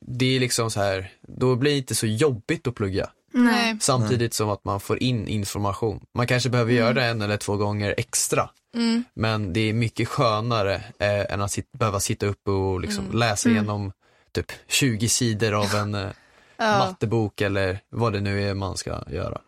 det 0.00 0.36
är 0.36 0.40
liksom 0.40 0.70
så 0.70 0.80
här, 0.80 1.10
då 1.20 1.56
blir 1.56 1.70
det 1.72 1.78
inte 1.78 1.94
så 1.94 2.06
jobbigt 2.06 2.66
att 2.66 2.74
plugga. 2.74 3.10
Nej. 3.34 3.76
Samtidigt 3.80 4.34
som 4.34 4.50
att 4.50 4.64
man 4.64 4.80
får 4.80 5.02
in 5.02 5.28
information. 5.28 6.00
Man 6.14 6.26
kanske 6.26 6.48
behöver 6.50 6.72
göra 6.72 6.92
det 6.92 7.04
en 7.04 7.22
eller 7.22 7.36
två 7.36 7.56
gånger 7.56 7.94
extra. 7.96 8.50
Mm. 8.74 9.04
Men 9.14 9.52
det 9.52 9.60
är 9.60 9.72
mycket 9.72 10.08
skönare 10.08 10.74
eh, 10.98 11.32
än 11.32 11.40
att 11.42 11.50
sit, 11.52 11.72
behöva 11.72 12.00
sitta 12.00 12.26
upp 12.26 12.48
och 12.48 12.80
liksom 12.80 13.04
läsa 13.12 13.48
Mm. 13.48 13.56
igenom 13.62 13.92
typ 14.32 14.52
20 14.68 15.08
sidor 15.08 15.52
av 15.54 15.74
en 15.74 15.94
eh, 15.94 16.08
Ja. 16.56 16.78
mattebok 16.78 17.40
eller 17.40 17.78
vad 17.90 18.12
det 18.12 18.20
nu 18.20 18.48
är 18.48 18.54
man 18.54 18.76
ska 18.76 18.98
göra. 19.10 19.40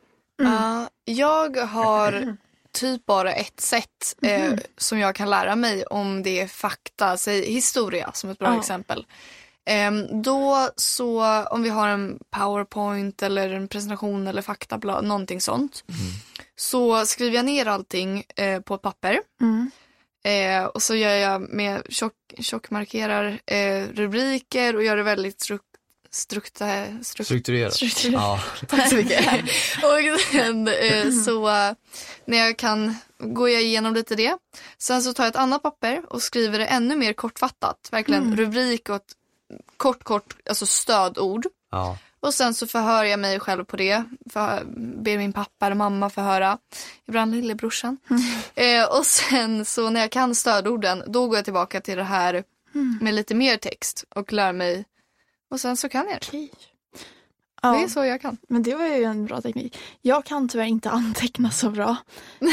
Ja, 0.42 0.88
jag 1.04 1.56
har 1.56 2.36
typ 2.74 3.06
bara 3.06 3.32
ett 3.34 3.60
sätt 3.60 4.16
eh, 4.22 4.52
som 4.76 4.98
jag 4.98 5.14
kan 5.14 5.30
lära 5.30 5.56
mig 5.56 5.84
om 5.86 6.22
det 6.22 6.40
är 6.40 6.46
fakta, 6.46 7.16
säg 7.16 7.52
historia 7.52 8.10
som 8.14 8.30
ett 8.30 8.38
bra 8.38 8.48
Ja. 8.54 8.60
exempel. 8.60 9.06
Ehm, 9.66 10.22
då 10.22 10.70
så 10.76 11.42
om 11.44 11.62
vi 11.62 11.68
har 11.68 11.88
en 11.88 12.18
powerpoint 12.30 13.22
eller 13.22 13.50
en 13.50 13.68
presentation 13.68 14.26
eller 14.26 14.42
faktablad, 14.42 15.04
någonting 15.04 15.40
sånt. 15.40 15.84
Så 16.56 17.06
skriver 17.06 17.36
jag 17.36 17.44
ner 17.44 17.66
allting 17.66 18.24
eh, 18.36 18.60
på 18.60 18.74
ett 18.74 18.82
papper. 18.82 19.20
Mm. 19.40 19.70
Eh, 20.24 20.64
och 20.64 20.82
så 20.82 20.94
gör 20.94 21.14
jag 21.14 21.40
med 21.40 21.82
tjock, 21.88 22.12
tjockmarkerar 22.38 23.40
eh, 23.46 23.84
rubriker 23.94 24.76
och 24.76 24.84
gör 24.84 24.96
det 24.96 25.02
väldigt 25.02 25.40
struk, 25.40 25.60
strukta, 26.14 26.86
struk, 27.02 27.26
Strukturerat. 27.26 27.74
Strukturerat. 27.74 28.22
Ja. 28.22 28.40
Tack 28.68 28.88
så 28.88 28.94
mycket. 28.96 29.42
och 29.82 30.20
sen 30.32 30.68
eh, 30.68 31.10
så 31.24 31.48
när 32.24 32.38
jag 32.38 32.56
kan 32.58 32.96
går 33.18 33.50
jag 33.50 33.62
igenom 33.62 33.94
lite 33.94 34.14
det. 34.14 34.36
Sen 34.78 35.02
så 35.02 35.12
tar 35.14 35.24
jag 35.24 35.30
ett 35.30 35.36
annat 35.36 35.62
papper 35.62 36.02
och 36.08 36.22
skriver 36.22 36.58
det 36.58 36.66
ännu 36.66 36.96
mer 36.96 37.12
kortfattat. 37.12 37.88
Verkligen 37.90 38.22
Mm. 38.22 38.36
rubrik 38.36 38.88
och 38.88 38.96
ett 38.96 39.12
kort, 39.76 40.04
kort, 40.04 40.36
alltså 40.48 40.66
stödord. 40.66 41.46
ja. 41.70 41.98
Och 42.20 42.34
sen 42.34 42.54
så 42.54 42.66
förhör 42.66 43.04
jag 43.04 43.20
mig 43.20 43.40
själv 43.40 43.64
på 43.64 43.76
det. 43.76 44.04
För, 44.32 44.62
ber 45.02 45.18
min 45.18 45.32
pappa 45.32 45.66
eller 45.66 45.76
mamma 45.76 46.10
förhöra. 46.10 46.58
Ibland 47.08 47.34
lillebrorsan. 47.34 47.98
Eh, 48.54 48.84
och 48.98 49.06
sen 49.06 49.64
så 49.64 49.90
när 49.90 50.00
jag 50.00 50.10
kan 50.12 50.34
stödorden 50.34 51.02
då 51.06 51.26
går 51.28 51.36
jag 51.38 51.44
tillbaka 51.44 51.80
till 51.80 51.96
det 51.96 52.04
här 52.04 52.44
med 53.00 53.14
lite 53.14 53.34
mer 53.34 53.56
text 53.56 54.04
och 54.14 54.32
lär 54.32 54.52
mig. 54.52 54.84
Och 55.54 55.60
sen 55.60 55.76
så 55.76 55.88
kan 55.88 56.06
jag 56.08 56.20
det. 56.20 56.28
Okej. 56.28 56.50
Det 57.62 57.68
Ja, 57.68 57.82
är 57.84 57.88
så 57.88 58.04
jag 58.04 58.20
kan. 58.20 58.36
men 58.48 58.62
det 58.62 58.74
var 58.74 58.86
ju 58.86 59.04
en 59.04 59.26
bra 59.26 59.40
teknik. 59.40 59.78
Jag 60.02 60.24
kan 60.24 60.48
tyvärr 60.48 60.64
inte 60.64 60.90
anteckna 61.00 61.50
så 61.50 61.70
bra. 61.70 61.96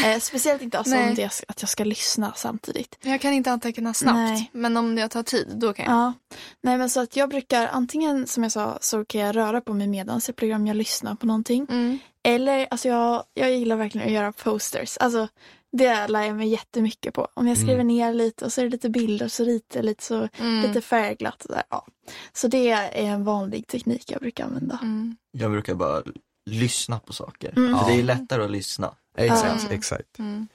Eh, 0.06 0.20
speciellt 0.20 0.62
inte 0.62 0.78
alltså, 0.78 0.96
om 0.98 1.16
det 1.16 1.24
är 1.24 1.32
att 1.48 1.62
jag 1.62 1.70
ska 1.70 1.84
lyssna 1.84 2.34
samtidigt. 2.36 2.98
Jag 3.02 3.22
kan 3.22 3.34
inte 3.34 3.52
anteckna 3.52 3.94
snabbt. 3.94 4.16
Nej. 4.16 4.50
Men 4.54 4.78
om 4.78 4.98
jag 4.98 5.12
tar 5.12 5.24
tid 5.24 5.48
då 5.56 5.74
kan 5.74 5.86
jag. 5.86 5.94
Ja, 5.94 6.14
nej 6.62 6.78
men 6.78 6.90
så 6.90 7.00
att 7.02 7.16
jag 7.16 7.30
brukar 7.30 7.68
antingen 7.68 8.28
som 8.28 8.44
jag 8.44 8.52
sa 8.52 8.78
så 8.82 9.06
kan 9.06 9.22
jag 9.22 9.36
röra 9.36 9.62
på 9.62 9.74
mig 9.74 9.88
medan 9.88 10.22
jag 10.28 10.36
program 10.36 10.68
jag 10.68 10.78
lyssnar 10.78 11.16
på 11.16 11.26
någonting. 11.26 11.68
Mm. 11.70 12.00
Eller 12.24 12.68
alltså 12.72 12.88
jag, 12.88 13.24
jag 13.34 13.52
gillar 13.52 13.76
verkligen 13.76 14.08
att 14.08 14.14
göra 14.14 14.32
posters. 14.32 14.98
Alltså 14.98 15.28
det 15.72 16.08
lär 16.08 16.24
jag 16.24 16.36
mig 16.36 16.48
jättemycket 16.48 17.14
på. 17.14 17.28
Om 17.34 17.48
jag 17.48 17.58
skriver 17.58 17.84
ner 17.84 18.14
lite 18.14 18.46
och 18.46 18.54
så 18.54 18.62
är 18.62 18.66
det 18.66 18.72
lite 18.72 18.90
bilder 18.90 19.26
och 19.26 19.32
så 19.32 19.44
ritar 19.44 19.78
jag 19.80 19.86
lite 19.86 20.04
så 20.04 20.28
Mm. 20.40 20.68
lite 20.68 20.82
färgglatt 20.82 21.46
och 21.46 21.52
där. 21.56 21.64
Ja. 21.70 21.88
Så 22.34 22.48
det 22.48 22.70
är 22.70 22.92
en 22.94 23.24
vanlig 23.24 23.68
teknik 23.68 24.12
jag 24.12 24.22
brukar 24.22 24.44
använda. 24.46 24.80
Mm. 24.82 25.16
Jag 25.32 25.52
brukar 25.52 25.74
bara 25.76 26.04
lyssna 26.46 27.00
på 27.00 27.14
saker. 27.14 27.54
Mm. 27.58 27.80
För 27.80 27.86
det 27.92 28.00
är 28.00 28.04
lättare 28.04 28.44
att 28.44 28.52
lyssna. 28.52 28.96
Exakt, 29.18 29.62
Mm. 29.64 29.78
exakt. 29.78 30.20
Mm. 30.20 30.48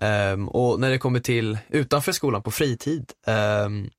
Ehm, 0.00 0.48
och 0.48 0.80
när 0.80 0.90
det 0.90 0.98
kommer 0.98 1.20
till 1.20 1.58
utanför 1.68 2.12
skolan 2.12 2.42
på 2.42 2.50
fritid, 2.50 3.12
ehm, 3.26 3.90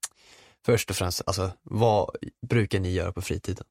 först 0.65 0.89
och 0.89 0.95
främst, 0.95 1.21
alltså 1.25 1.51
vad 1.63 2.09
brukar 2.47 2.79
ni 2.79 2.91
göra 2.93 3.11
på 3.11 3.21
fritiden? 3.21 3.65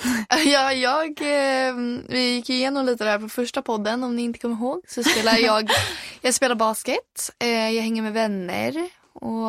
Ja, 0.44 0.72
jag, 0.72 1.08
eh, 1.20 1.74
vi 2.08 2.32
gick 2.34 2.50
igenom 2.50 2.86
lite 2.86 3.04
där 3.04 3.18
på 3.18 3.28
första 3.28 3.62
podden 3.62 4.04
om 4.04 4.16
ni 4.16 4.22
inte 4.22 4.38
kommer 4.38 4.56
ihåg. 4.56 4.80
Så 4.88 5.02
spelar 5.04 5.38
jag, 5.38 5.70
jag 6.20 6.34
spelar 6.34 6.54
basket, 6.54 7.30
eh, 7.38 7.70
jag 7.70 7.82
hänger 7.82 8.02
med 8.02 8.12
vänner 8.12 8.88
och 9.12 9.48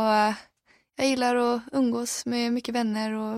jag 0.96 1.08
gillar 1.08 1.36
att 1.36 1.62
umgås 1.72 2.26
med 2.26 2.54
mycket 2.54 2.76
vänner 2.76 3.14
och 3.14 3.34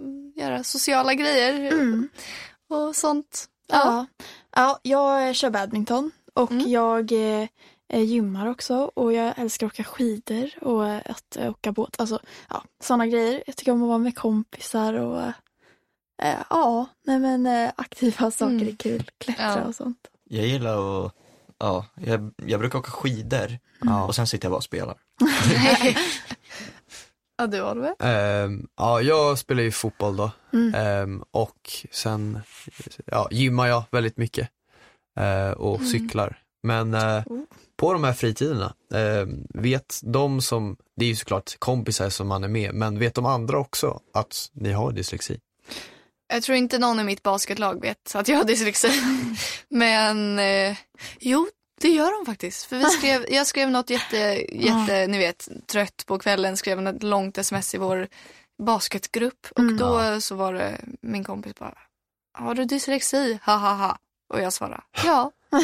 mm, 0.00 0.32
göra 0.36 0.64
sociala 0.64 1.14
grejer 1.14 1.72
Mm. 1.72 2.08
och 2.70 2.96
sånt. 2.96 3.44
Ja. 3.68 4.06
Ja. 4.54 4.78
ja, 4.82 5.18
jag 5.22 5.36
kör 5.36 5.50
badminton 5.50 6.10
och 6.34 6.50
Mm. 6.50 6.70
jag 6.70 7.12
eh, 7.12 7.48
eh, 7.92 8.02
gymmar 8.02 8.46
också 8.46 8.76
och 8.94 9.12
jag 9.12 9.34
älskar 9.38 9.66
att 9.66 9.72
åka 9.72 9.84
skidor 9.84 10.50
och 10.64 10.86
att 10.94 11.36
åka 11.36 11.72
båt. 11.72 12.00
Alltså, 12.00 12.18
ja, 12.50 12.64
sådana 12.82 13.06
grejer. 13.06 13.42
Jag 13.46 13.56
tycker 13.56 13.72
om 13.72 13.82
att 13.82 13.88
vara 13.88 13.98
med 13.98 14.16
kompisar 14.16 14.94
och 14.94 15.22
eh, 16.22 16.34
ja, 16.50 16.86
nej 17.06 17.18
men 17.18 17.46
eh, 17.46 17.70
aktiva 17.76 18.30
saker 18.30 18.54
Mm. 18.54 18.68
är 18.68 18.76
kul. 18.76 19.10
Klättra 19.18 19.44
Ja. 19.44 19.64
och 19.64 19.74
sånt. 19.74 19.98
Jag 20.30 20.46
gillar 20.46 21.06
att, 21.06 21.12
ja, 21.58 21.86
jag, 21.94 22.32
jag 22.36 22.60
brukar 22.60 22.78
åka 22.78 22.90
skidor 22.90 23.58
Ja. 23.80 24.04
och 24.06 24.14
sen 24.14 24.26
sitter 24.26 24.46
jag 24.46 24.52
bara 24.52 24.56
och 24.56 24.64
spelar. 24.64 24.96
ja, 27.38 27.46
du 27.46 27.62
Oliver? 27.62 27.94
Ehm, 27.98 28.66
ja, 28.76 29.00
jag 29.00 29.38
spelar 29.38 29.62
ju 29.62 29.70
fotboll 29.72 30.16
då 30.16 30.30
Mm. 30.52 30.74
Ehm, 30.74 31.22
och 31.30 31.70
sen 31.90 32.40
ja, 33.06 33.28
gymmar 33.30 33.66
jag 33.66 33.82
väldigt 33.90 34.16
mycket 34.16 34.48
eh, 35.18 35.50
och 35.50 35.76
Mm. 35.76 35.88
cyklar. 35.88 36.38
Men 36.62 36.94
eh, 36.94 37.22
Oh. 37.26 37.42
på 37.76 37.92
de 37.92 38.04
här 38.04 38.12
fritiderna, 38.12 38.74
eh, 38.94 39.26
vet 39.54 40.00
de 40.02 40.40
som, 40.40 40.76
det 40.96 41.04
är 41.04 41.08
ju 41.08 41.16
såklart 41.16 41.56
kompisar 41.58 42.08
som 42.10 42.28
man 42.28 42.44
är 42.44 42.48
med, 42.48 42.74
men 42.74 42.98
vet 42.98 43.14
de 43.14 43.26
andra 43.26 43.58
också 43.58 44.00
att 44.14 44.50
ni 44.52 44.72
har 44.72 44.92
dyslexi? 44.92 45.40
Jag 46.28 46.42
tror 46.42 46.56
inte 46.58 46.78
någon 46.78 47.00
i 47.00 47.04
mitt 47.04 47.22
basketlag 47.22 47.80
vet 47.80 48.14
att 48.14 48.28
jag 48.28 48.36
har 48.36 48.44
dyslexi. 48.44 48.90
Men 49.68 50.38
eh, 50.38 50.76
jo, 51.20 51.48
det 51.80 51.88
gör 51.88 52.18
de 52.18 52.26
faktiskt. 52.26 52.64
För 52.64 52.76
vi 52.76 52.84
skrev, 52.84 53.26
jag 53.28 53.46
skrev 53.46 53.70
något 53.70 53.90
jätte, 53.90 54.16
jätte, 54.52 55.06
ni 55.06 55.18
vet, 55.18 55.48
trött 55.66 56.04
på 56.06 56.18
kvällen, 56.18 56.56
skrev 56.56 56.82
något 56.82 57.02
långt 57.02 57.38
sms 57.38 57.74
i 57.74 57.78
vår 57.78 58.08
basketgrupp. 58.62 59.46
Och 59.50 59.58
Mm. 59.58 59.76
då 59.76 60.20
så 60.20 60.34
var 60.34 60.52
det 60.52 60.80
min 61.02 61.24
kompis 61.24 61.54
bara, 61.54 61.78
har 62.38 62.54
du 62.54 62.64
dyslexi? 62.64 63.38
Ha 63.46 63.56
ha 63.56 63.74
ha. 63.74 63.98
Och 64.34 64.40
jag 64.40 64.52
svarade, 64.52 64.82
ja. 65.04 65.30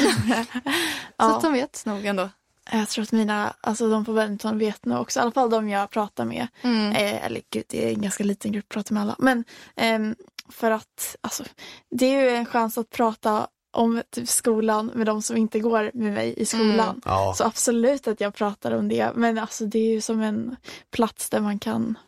Så 1.20 1.36
att 1.36 1.42
de 1.42 1.52
vet 1.52 1.82
nog 1.86 2.06
ändå. 2.06 2.30
Jag 2.72 2.88
tror 2.88 3.02
att 3.02 3.12
mina, 3.12 3.54
alltså 3.60 3.88
de 3.90 4.04
på 4.04 4.12
badminton 4.12 4.58
vet 4.58 4.84
nog 4.84 5.00
också, 5.00 5.20
i 5.20 5.22
alla 5.22 5.32
fall 5.32 5.50
de 5.50 5.68
jag 5.68 5.90
pratar 5.90 6.24
med. 6.24 6.46
Mm. 6.62 6.92
Eh, 6.92 7.26
eller 7.26 7.42
gud, 7.50 7.64
det 7.68 7.88
är 7.88 7.92
en 7.92 8.02
ganska 8.02 8.24
liten 8.24 8.52
grupp, 8.52 8.68
pratar 8.68 8.94
med 8.94 9.02
alla. 9.02 9.16
Men 9.18 9.44
ehm, 9.76 10.14
för 10.48 10.70
att, 10.70 11.16
alltså, 11.20 11.44
det 11.90 12.06
är 12.06 12.22
ju 12.22 12.28
en 12.28 12.46
chans 12.46 12.78
att 12.78 12.90
prata 12.90 13.46
om 13.70 14.02
typ, 14.10 14.28
skolan 14.28 14.86
med 14.94 15.06
de 15.06 15.22
som 15.22 15.36
inte 15.36 15.60
går 15.60 15.90
med 15.94 16.12
mig 16.12 16.34
i 16.36 16.44
skolan. 16.46 16.88
Mm. 16.88 17.00
Ja, 17.04 17.34
Så 17.36 17.44
absolut 17.44 18.08
att 18.08 18.20
jag 18.20 18.34
pratar 18.34 18.72
om 18.72 18.88
det. 18.88 19.10
Men 19.14 19.38
alltså 19.38 19.66
det 19.66 19.78
är 19.78 19.90
ju 19.92 20.00
som 20.00 20.20
en 20.20 20.56
plats 20.90 21.30
där 21.30 21.40
man 21.40 21.58
kan 21.58 21.98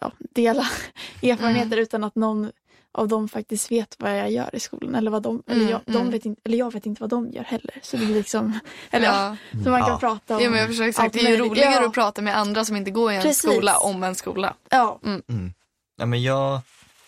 ja, 0.00 0.12
dela 0.34 0.66
erfarenheter 1.22 1.76
utan 1.76 2.04
att 2.04 2.14
någon 2.14 2.50
av 2.92 3.08
dem 3.08 3.28
faktiskt 3.28 3.70
vet 3.72 3.96
vad 3.98 4.18
jag 4.18 4.30
gör 4.30 4.54
i 4.54 4.60
skolan. 4.60 4.94
Eller, 4.94 5.10
vad 5.10 5.22
de, 5.22 5.42
eller, 5.46 5.60
Mm, 5.60 5.70
jag, 5.70 5.80
de 5.86 5.96
mm. 5.96 6.10
vet 6.10 6.24
inte, 6.24 6.40
eller 6.44 6.58
jag 6.58 6.72
vet 6.72 6.86
inte 6.86 7.00
vad 7.02 7.10
de 7.10 7.30
gör 7.30 7.42
heller. 7.42 7.78
Så 7.82 7.96
det 7.96 8.04
är 8.04 8.08
liksom, 8.08 8.58
eller 8.90 9.06
ja. 9.06 9.36
Så 9.64 9.70
man 9.70 9.80
kan 9.80 9.90
Ja. 9.90 9.98
prata 9.98 10.36
om 10.36 10.42
ja, 10.42 10.50
men 10.50 10.58
jag 10.60 10.88
exakt. 10.88 10.98
allt 11.04 11.12
Det 11.12 11.20
är 11.20 11.30
ju 11.30 11.36
roligare 11.36 11.72
ja. 11.74 11.86
att 11.86 11.92
prata 11.94 12.22
med 12.22 12.36
andra 12.38 12.64
som 12.64 12.76
inte 12.76 12.90
går 12.90 13.12
i 13.12 13.16
en 13.16 13.22
Precis. 13.22 13.52
skola 13.52 13.78
om 13.78 14.02
en 14.02 14.14
skola. 14.14 14.54
Ja, 14.70 15.00
Mm. 15.04 15.52
Ja, 15.96 16.06
men 16.06 16.22
jag, 16.22 16.60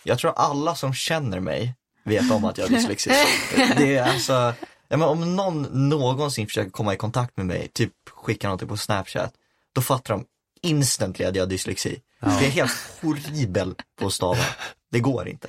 jag 0.07 0.19
tror 0.19 0.33
alla 0.35 0.75
som 0.75 0.93
känner 0.93 1.39
mig 1.39 1.75
vet 2.03 2.31
om 2.31 2.45
att 2.45 2.57
jag 2.57 2.65
har 2.65 2.69
dyslexi. 2.69 3.09
det 3.77 3.95
är 3.95 4.03
alltså, 4.03 4.53
ja, 4.87 4.97
men 4.97 5.01
om 5.01 5.35
någon 5.35 5.89
någonsin 5.89 6.47
försöker 6.47 6.71
komma 6.71 6.93
i 6.93 6.97
kontakt 6.97 7.37
med 7.37 7.45
mig, 7.45 7.67
typ 7.73 7.93
skicka 8.09 8.47
någonting 8.47 8.67
på 8.67 8.77
snapchat, 8.77 9.33
då 9.73 9.81
fattar 9.81 10.13
de 10.13 10.25
instantly 10.61 11.25
att 11.25 11.35
jag 11.35 11.43
har 11.43 11.49
dyslexi. 11.49 12.01
Ja. 12.19 12.33
Jag 12.33 12.43
är 12.43 12.49
helt 12.49 12.71
horribel 13.01 13.75
på 13.99 14.07
att 14.07 14.13
stava. 14.13 14.45
Det 14.91 14.99
går 14.99 15.27
inte. 15.27 15.47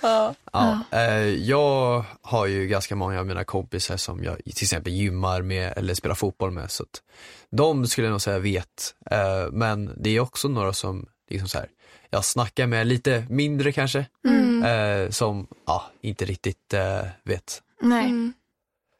Ja. 0.00 0.34
Ja, 0.52 0.80
eh, 0.90 1.28
jag 1.28 2.04
har 2.22 2.46
ju 2.46 2.66
ganska 2.66 2.96
många 2.96 3.20
av 3.20 3.26
mina 3.26 3.44
kompisar 3.44 3.96
som 3.96 4.24
jag 4.24 4.36
till 4.36 4.64
exempel 4.64 4.92
gymmar 4.92 5.42
med 5.42 5.72
eller 5.76 5.94
spelar 5.94 6.14
fotboll 6.14 6.50
med. 6.50 6.70
Så 6.70 6.82
att 6.82 7.02
de 7.50 7.86
skulle 7.86 8.06
jag 8.06 8.12
nog 8.12 8.20
säga 8.20 8.38
vet. 8.38 8.94
Eh, 9.10 9.52
men 9.52 9.94
det 9.96 10.10
är 10.10 10.20
också 10.20 10.48
några 10.48 10.72
som 10.72 11.06
liksom 11.28 11.48
så 11.48 11.58
här, 11.58 11.68
jag 12.10 12.24
snackar 12.24 12.66
med 12.66 12.86
lite 12.86 13.26
mindre 13.28 13.72
kanske. 13.72 14.06
Mm. 14.28 14.62
Eh, 14.64 15.10
som 15.10 15.46
ja, 15.66 15.90
inte 16.00 16.24
riktigt 16.24 16.74
eh, 16.74 17.02
vet. 17.24 17.62
nej. 17.80 18.04
Mm. 18.04 18.32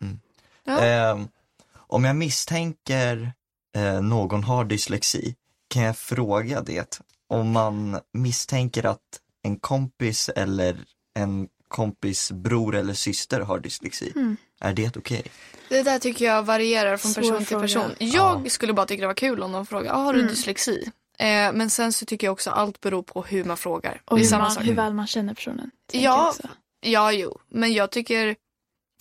Mm. 0.02 0.20
Ja. 0.64 0.80
Ehm, 0.84 1.28
om 1.76 2.04
jag 2.04 2.16
misstänker 2.16 3.32
eh, 3.76 4.00
någon 4.00 4.44
har 4.44 4.64
dyslexi, 4.64 5.34
kan 5.68 5.82
jag 5.82 5.96
fråga 5.96 6.60
det? 6.62 7.00
Om 7.28 7.50
man 7.50 8.00
misstänker 8.12 8.86
att 8.86 9.20
en 9.42 9.56
kompis 9.58 10.28
eller 10.28 10.76
en 11.14 11.48
kompis 11.68 12.32
bror 12.32 12.76
eller 12.76 12.94
syster 12.94 13.40
har 13.40 13.58
dyslexi, 13.58 14.12
Mm. 14.16 14.36
är 14.60 14.72
det 14.72 14.96
okej? 14.96 15.22
Det 15.68 15.82
där 15.82 15.98
tycker 15.98 16.24
jag 16.24 16.42
varierar 16.42 16.96
från 16.96 17.12
Svår 17.12 17.22
person 17.22 17.38
till 17.38 17.46
fråga. 17.46 17.62
person. 17.62 17.90
Jag 17.98 18.50
skulle 18.50 18.72
bara 18.72 18.86
tycka 18.86 19.00
det 19.00 19.06
var 19.06 19.14
kul 19.14 19.42
om 19.42 19.52
de 19.52 19.66
frågar, 19.66 19.92
ah, 19.92 19.96
har 19.96 20.12
du 20.12 20.18
Mm. 20.20 20.30
dyslexi? 20.32 20.90
Eh, 21.18 21.52
men 21.52 21.70
sen 21.70 21.92
så 21.92 22.04
tycker 22.06 22.26
jag 22.26 22.32
också 22.32 22.50
allt 22.50 22.80
beror 22.80 23.02
på 23.02 23.22
hur 23.22 23.44
man 23.44 23.56
frågar. 23.56 24.02
Och 24.04 24.18
hur, 24.18 24.38
man, 24.38 24.56
hur 24.56 24.74
väl 24.74 24.94
man 24.94 25.06
känner 25.06 25.34
personen. 25.34 25.70
Ja. 25.92 26.34
Ja, 26.80 27.12
jo. 27.12 27.38
Men 27.48 27.72
jag 27.72 27.90
tycker, 27.90 28.36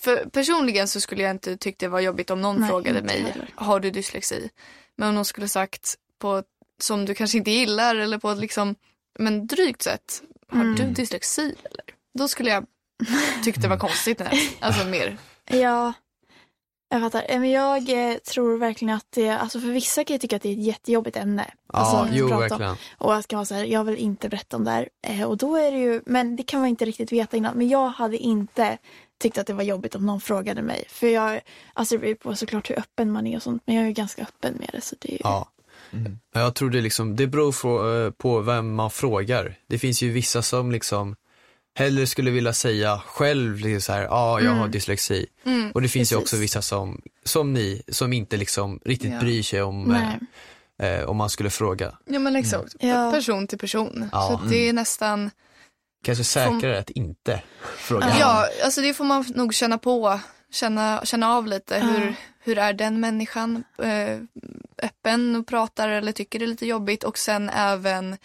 för 0.01 0.17
personligen 0.29 0.87
så 0.87 1.01
skulle 1.01 1.23
jag 1.23 1.31
inte 1.31 1.57
tycka 1.57 1.85
det 1.85 1.89
var 1.89 1.99
jobbigt 1.99 2.29
om 2.29 2.41
någon 2.41 2.59
Nej, 2.59 2.69
frågade 2.69 3.01
mig, 3.01 3.21
heller. 3.21 3.49
har 3.55 3.79
du 3.79 3.91
dyslexi? 3.91 4.49
Men 4.95 5.09
om 5.09 5.15
någon 5.15 5.25
skulle 5.25 5.47
sagt 5.47 5.95
på 6.19 6.43
som 6.81 7.05
du 7.05 7.13
kanske 7.13 7.37
inte 7.37 7.51
gillar 7.51 7.95
eller 7.95 8.17
på 8.17 8.31
ett 8.31 8.37
liksom, 8.39 8.75
men 9.19 9.47
drygt 9.47 9.81
sätt, 9.81 10.21
har 10.51 10.61
Mm. 10.61 10.75
du 10.75 10.83
dyslexi 10.83 11.41
eller? 11.63 11.81
Då 12.17 12.27
skulle 12.27 12.49
jag 12.49 12.65
tycka 13.43 13.61
det 13.61 13.67
var 13.67 13.77
konstigt. 13.77 14.21
Alltså 14.59 14.85
mer. 14.85 15.17
Ja, 15.45 15.93
Jag 16.89 17.01
fattar. 17.01 17.25
Eh, 17.29 17.39
Men 17.39 17.51
jag 17.51 18.11
eh, 18.11 18.17
tror 18.17 18.57
verkligen 18.57 18.95
att 18.95 19.05
det, 19.09 19.29
alltså 19.29 19.59
för 19.59 19.67
vissa 19.67 20.03
kan 20.03 20.13
jag 20.13 20.21
tycka 20.21 20.35
att 20.35 20.41
det 20.41 20.49
är 20.49 20.53
ett 20.53 20.65
jättejobbigt 20.65 21.17
ämne. 21.17 21.45
Ja, 21.73 21.79
alltså, 21.79 21.97
att 21.97 22.09
jo 22.11 22.27
prata 22.27 22.43
om. 22.43 22.49
verkligen. 22.49 22.75
Och 22.97 23.13
jag 23.13 23.23
ska 23.23 23.35
vara 23.35 23.45
så 23.45 23.55
här, 23.55 23.65
jag 23.65 23.83
vill 23.83 23.95
inte 23.95 24.29
berätta 24.29 24.57
om 24.57 24.63
det 24.63 24.71
här. 24.71 24.89
Eh, 25.07 25.23
och 25.23 25.37
då 25.37 25.55
är 25.55 25.71
det 25.71 25.77
ju, 25.77 26.01
men 26.05 26.35
det 26.35 26.43
kan 26.43 26.59
man 26.59 26.69
inte 26.69 26.85
riktigt 26.85 27.11
veta 27.11 27.37
innan. 27.37 27.57
Men 27.57 27.69
jag 27.69 27.87
hade 27.87 28.17
inte 28.17 28.77
tyckt 29.21 29.37
att 29.37 29.47
det 29.47 29.53
var 29.53 29.63
jobbigt 29.63 29.95
om 29.95 30.05
någon 30.05 30.21
frågade 30.21 30.61
mig. 30.61 30.83
För 30.89 31.07
jag, 31.07 31.39
alltså 31.73 31.95
det 31.95 31.99
beror 32.01 32.15
på 32.15 32.35
såklart 32.35 32.69
hur 32.69 32.79
öppen 32.79 33.11
man 33.11 33.27
är 33.27 33.35
och 33.37 33.43
sånt. 33.43 33.63
Men 33.65 33.75
jag 33.75 33.83
är 33.83 33.87
ju 33.87 33.93
ganska 33.93 34.21
öppen 34.21 34.53
med 34.59 34.69
det. 34.73 34.81
Så 34.81 34.95
det 34.99 35.09
är 35.09 35.11
ju, 35.13 35.19
Ja. 35.23 35.49
Mm. 35.93 36.19
Jag 36.33 36.55
tror 36.55 36.69
det 36.69 36.81
liksom, 36.81 37.15
det 37.15 37.27
beror 37.27 37.61
på, 37.61 38.11
på 38.17 38.39
vem 38.41 38.75
man 38.75 38.91
frågar. 38.91 39.55
Det 39.67 39.79
finns 39.79 40.01
ju 40.03 40.11
vissa 40.11 40.41
som 40.41 40.71
liksom 40.71 41.15
hellre 41.77 42.07
skulle 42.07 42.31
vilja 42.31 42.53
säga 42.53 43.01
själv 43.05 43.59
liksom 43.59 43.81
så 43.81 43.93
här, 43.93 44.01
ja 44.01 44.09
ah, 44.11 44.39
jag 44.39 44.51
har 44.51 44.67
dyslexi. 44.67 45.25
Mm. 45.45 45.71
Och 45.71 45.81
det 45.81 45.89
finns 45.89 46.11
ju 46.11 46.15
precis. 46.15 46.23
också 46.25 46.37
vissa 46.37 46.61
som, 46.61 47.01
som 47.23 47.53
ni, 47.53 47.81
som 47.87 48.13
inte 48.13 48.37
liksom 48.37 48.79
riktigt 48.85 49.11
Ja. 49.11 49.19
bryr 49.19 49.43
sig 49.43 49.61
om, 49.61 49.91
eh, 50.79 50.89
eh, 50.89 51.03
om 51.03 51.17
man 51.17 51.29
skulle 51.29 51.49
fråga. 51.49 51.97
Ja 52.05 52.19
men 52.19 52.35
exakt, 52.35 52.75
Ja. 52.79 53.11
person 53.11 53.47
till 53.47 53.57
person. 53.57 54.09
Ja. 54.11 54.39
Så 54.43 54.49
det 54.49 54.69
är 54.69 54.73
nästan, 54.73 55.31
Kanske 56.03 56.23
säkrare 56.23 56.79
att 56.79 56.89
inte 56.89 57.41
fråga. 57.77 58.15
ja 58.19 58.47
alltså 58.63 58.81
det 58.81 58.93
får 58.93 59.05
man 59.05 59.25
nog 59.35 59.53
känna 59.53 59.77
på, 59.77 60.19
känna, 60.51 61.01
känna 61.03 61.33
av 61.33 61.47
lite. 61.47 61.79
Hur, 61.79 62.15
hur 62.39 62.57
är 62.57 62.73
den 62.73 62.99
människan? 62.99 63.63
Eh, 63.83 64.19
öppen 64.83 65.35
och 65.35 65.47
pratar 65.47 65.89
eller 65.89 66.11
tycker 66.11 66.39
det 66.39 66.45
är 66.45 66.47
lite 66.47 66.67
jobbigt 66.67 67.03
och 67.03 67.17
sen 67.17 67.49
även 67.49 68.17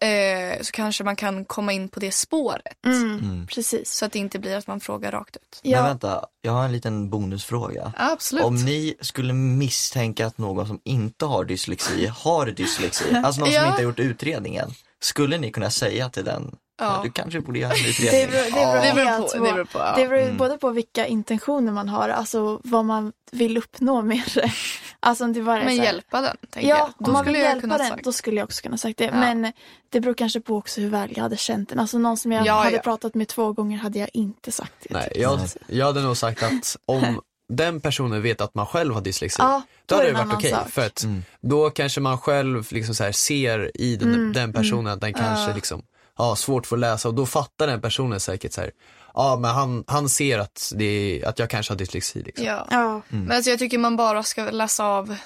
eh, 0.00 0.62
så 0.62 0.72
kanske 0.72 1.04
man 1.04 1.16
kan 1.16 1.44
komma 1.44 1.72
in 1.72 1.88
på 1.88 2.00
det 2.00 2.12
spåret. 2.12 2.86
Mm, 2.86 3.18
Mm. 3.18 3.46
precis. 3.46 3.90
Så 3.92 4.04
att 4.04 4.12
det 4.12 4.18
inte 4.18 4.38
blir 4.38 4.56
att 4.56 4.66
man 4.66 4.80
frågar 4.80 5.12
rakt 5.12 5.36
ut. 5.36 5.60
Men 5.62 5.72
Ja, 5.72 5.82
vänta, 5.82 6.24
jag 6.42 6.52
har 6.52 6.64
en 6.64 6.72
liten 6.72 7.10
bonusfråga. 7.10 7.92
Absolut. 7.96 8.44
Om 8.44 8.54
ni 8.54 8.94
skulle 9.00 9.32
misstänka 9.32 10.26
att 10.26 10.38
någon 10.38 10.66
som 10.66 10.80
inte 10.84 11.24
har 11.24 11.44
dyslexi 11.44 12.06
har 12.06 12.46
dyslexi, 12.46 13.04
alltså 13.24 13.40
någon 13.40 13.50
Ja. 13.50 13.60
som 13.60 13.68
inte 13.68 13.82
har 13.82 13.84
gjort 13.84 13.98
utredningen, 13.98 14.70
skulle 15.00 15.38
ni 15.38 15.50
kunna 15.50 15.70
säga 15.70 16.08
till 16.10 16.24
den, 16.24 16.56
Ja. 16.78 17.00
du 17.04 17.10
kanske 17.10 17.40
borde 17.40 17.58
göra 17.58 17.72
en 17.72 17.82
det 17.82 17.88
utredning? 17.88 18.30
beror, 18.30 18.44
det 18.44 18.50
beror, 18.52 18.82
det 18.82 18.94
beror 18.94 19.06
helt 19.06 19.32
på. 19.32 19.38
på, 19.38 19.44
Det 19.44 19.52
beror 19.52 19.64
på 19.64 19.78
ja. 19.78 19.94
det 19.96 20.08
beror 20.08 20.22
Mm. 20.22 20.36
både 20.36 20.58
på 20.58 20.70
vilka 20.70 21.06
intentioner 21.06 21.72
man 21.72 21.88
har, 21.88 22.08
alltså 22.08 22.60
vad 22.64 22.84
man 22.84 23.12
vill 23.32 23.56
uppnå 23.58 24.02
med 24.02 24.22
det. 24.34 24.52
Alltså 25.00 25.24
om 25.24 25.32
det 25.32 25.42
bara 25.42 25.64
Men 25.64 25.76
hjälpa 25.76 26.20
den, 26.20 26.36
tänker 26.50 26.68
Ja, 26.68 26.76
jag. 26.78 26.86
om 26.86 26.92
Då 26.98 27.12
man 27.12 27.24
vill 27.24 27.32
skulle 27.34 27.38
jag 27.44 27.48
hjälpa 27.50 27.60
kunna 27.60 27.78
den, 27.78 27.88
sagt. 27.88 28.04
då 28.04 28.12
skulle 28.12 28.36
jag 28.36 28.44
också 28.44 28.62
kunna 28.62 28.76
sagt 28.78 28.98
det. 28.98 29.04
Ja. 29.04 29.10
Men 29.14 29.52
det 29.88 30.00
beror 30.00 30.14
kanske 30.14 30.40
på 30.40 30.56
också 30.56 30.80
hur 30.80 30.88
väl 30.90 31.12
jag 31.16 31.22
hade 31.22 31.36
känt 31.36 31.68
den. 31.68 31.78
Alltså 31.78 31.98
någon 31.98 32.16
som 32.16 32.32
jag 32.32 32.46
Ja, 32.46 32.52
hade 32.62 32.76
ja. 32.76 32.82
pratat 32.82 33.14
med 33.14 33.28
två 33.28 33.52
gånger 33.52 33.78
hade 33.78 33.98
jag 33.98 34.08
inte 34.12 34.52
sagt 34.52 34.72
det. 34.80 34.94
Nej, 34.94 35.12
jag, 35.14 35.38
Nej. 35.38 35.48
jag 35.66 35.86
hade 35.86 36.00
nog 36.00 36.16
sagt 36.16 36.42
att 36.42 36.76
om 36.86 37.20
den 37.52 37.80
personen 37.80 38.22
vet 38.22 38.40
att 38.40 38.54
man 38.54 38.66
själv 38.66 38.94
har 38.94 39.00
dyslexi, 39.00 39.36
Ja, 39.42 39.62
då 39.86 39.94
då 39.94 39.96
hade 39.96 40.08
är 40.08 40.12
det 40.12 40.18
varit 40.24 40.34
okej. 40.34 40.50
sak. 40.50 40.70
För 40.70 40.86
att 40.86 41.02
Mm. 41.04 41.22
då 41.40 41.70
kanske 41.70 42.00
man 42.00 42.18
själv 42.18 42.64
liksom 42.72 42.94
så 42.94 43.04
här 43.04 43.12
ser 43.12 43.70
i 43.80 43.96
den, 43.96 44.14
Mm, 44.14 44.32
den 44.32 44.52
personen 44.52 44.86
att 44.92 45.00
den 45.00 45.14
kanske 45.14 45.48
Ja. 45.50 45.54
liksom 45.54 45.82
har 46.24 46.34
svårt 46.36 46.66
för 46.66 46.76
att 46.76 46.80
läsa 46.80 47.08
och 47.08 47.14
då 47.14 47.26
fattar 47.26 47.66
den 47.66 47.80
personen 47.80 48.20
säkert 48.20 48.52
så 48.52 48.60
här, 48.60 48.70
ja 49.14 49.36
men 49.36 49.50
han, 49.50 49.84
han 49.86 50.08
ser 50.08 50.38
att, 50.38 50.72
det 50.76 50.84
är, 50.84 51.28
att 51.28 51.38
jag 51.38 51.50
kanske 51.50 51.72
har 51.72 51.78
dyslexi. 51.78 52.22
Liksom. 52.22 52.46
Ja. 52.46 52.66
Ja, 52.70 53.02
Men 53.08 53.32
alltså 53.32 53.50
jag 53.50 53.58
tycker 53.58 53.78
man 53.78 53.96
bara 53.96 54.22
ska 54.22 54.50
läsa 54.50 54.84
av 54.84 55.16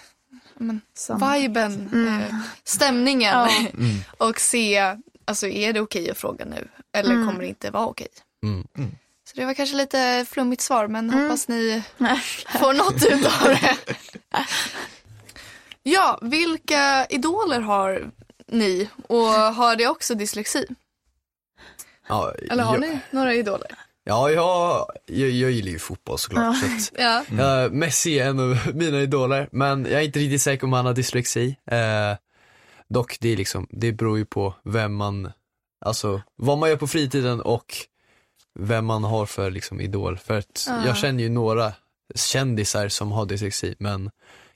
men, 0.55 0.81
samma. 0.97 1.35
viben, 1.39 1.89
Mm. 1.93 2.21
eh, 2.21 2.35
stämningen 2.65 3.33
Ja. 3.39 3.49
Mm. 3.75 3.97
och 4.19 4.41
se, 4.41 4.97
alltså 5.25 5.47
är 5.49 5.73
det 5.73 5.81
okej 5.81 6.11
att 6.11 6.19
fråga 6.19 6.45
nu 6.45 6.69
eller 6.93 7.11
Mm. 7.15 7.27
kommer 7.29 7.41
det 7.41 7.49
inte 7.49 7.71
vara 7.71 7.87
okej? 7.87 8.09
Mm. 8.45 8.67
Så 9.25 9.37
det 9.37 9.45
var 9.45 9.55
kanske 9.55 9.77
lite 9.77 10.27
flummigt 10.31 10.63
svar 10.63 10.87
men 10.89 11.11
Mm. 11.11 11.23
hoppas 11.23 11.49
ni 11.49 11.83
får 12.61 12.73
något 12.75 13.03
ut 13.07 13.27
av 13.43 13.49
det. 13.49 13.77
Ja, 15.83 16.19
vilka 16.23 17.07
idoler 17.07 17.61
har 17.61 18.11
ni 18.49 18.89
och 19.09 19.26
har 19.28 19.76
det 19.76 19.87
också 19.87 20.15
dyslexi? 20.15 20.67
Ja, 22.08 22.32
Eller 22.50 22.62
har 22.62 22.75
jag, 22.75 22.80
ni 22.80 22.99
några 23.10 23.34
idoler? 23.34 23.69
Ja, 24.04 24.30
jag, 24.30 24.86
jag, 25.06 25.30
jag 25.30 25.50
gillar 25.50 25.71
ju 25.71 25.78
fotboll 25.78 26.19
såklart. 26.19 26.56
Ja. 26.62 26.78
Så 26.80 26.95
Ja. 26.99 27.25
Ja, 27.38 27.69
Messi 27.71 28.19
är 28.19 28.28
en 28.28 28.41
av 28.41 28.58
mina 28.75 29.00
idoler, 29.00 29.49
men 29.52 29.84
jag 29.84 29.93
är 30.00 30.04
inte 30.04 30.19
riktigt 30.19 30.43
säker 30.43 30.65
om 30.65 30.73
han 30.73 30.86
har 30.86 30.95
dyslexi. 30.95 31.56
Eh, 31.67 32.17
dock, 32.88 33.17
det, 33.21 33.28
är 33.28 33.36
liksom, 33.36 33.67
det 33.71 33.93
beror 33.93 34.19
ju 34.19 34.25
på 34.25 34.54
vem 34.65 34.95
man, 34.95 35.32
alltså 35.84 36.23
vad 36.36 36.58
man 36.58 36.69
gör 36.69 36.76
på 36.76 36.86
fritiden 36.86 37.41
och 37.41 37.75
vem 38.58 38.86
man 38.86 39.04
har 39.04 39.26
för 39.26 39.50
liksom, 39.50 39.80
idol. 39.80 40.19
För 40.19 40.38
att 40.38 40.65
Ja. 40.69 40.86
jag 40.86 40.97
känner 40.97 41.23
ju 41.23 41.28
några 41.28 41.73
kändisar 42.15 42.88
som 42.88 43.12
har 43.12 43.26
dyslexi, 43.26 43.75
men 43.78 44.10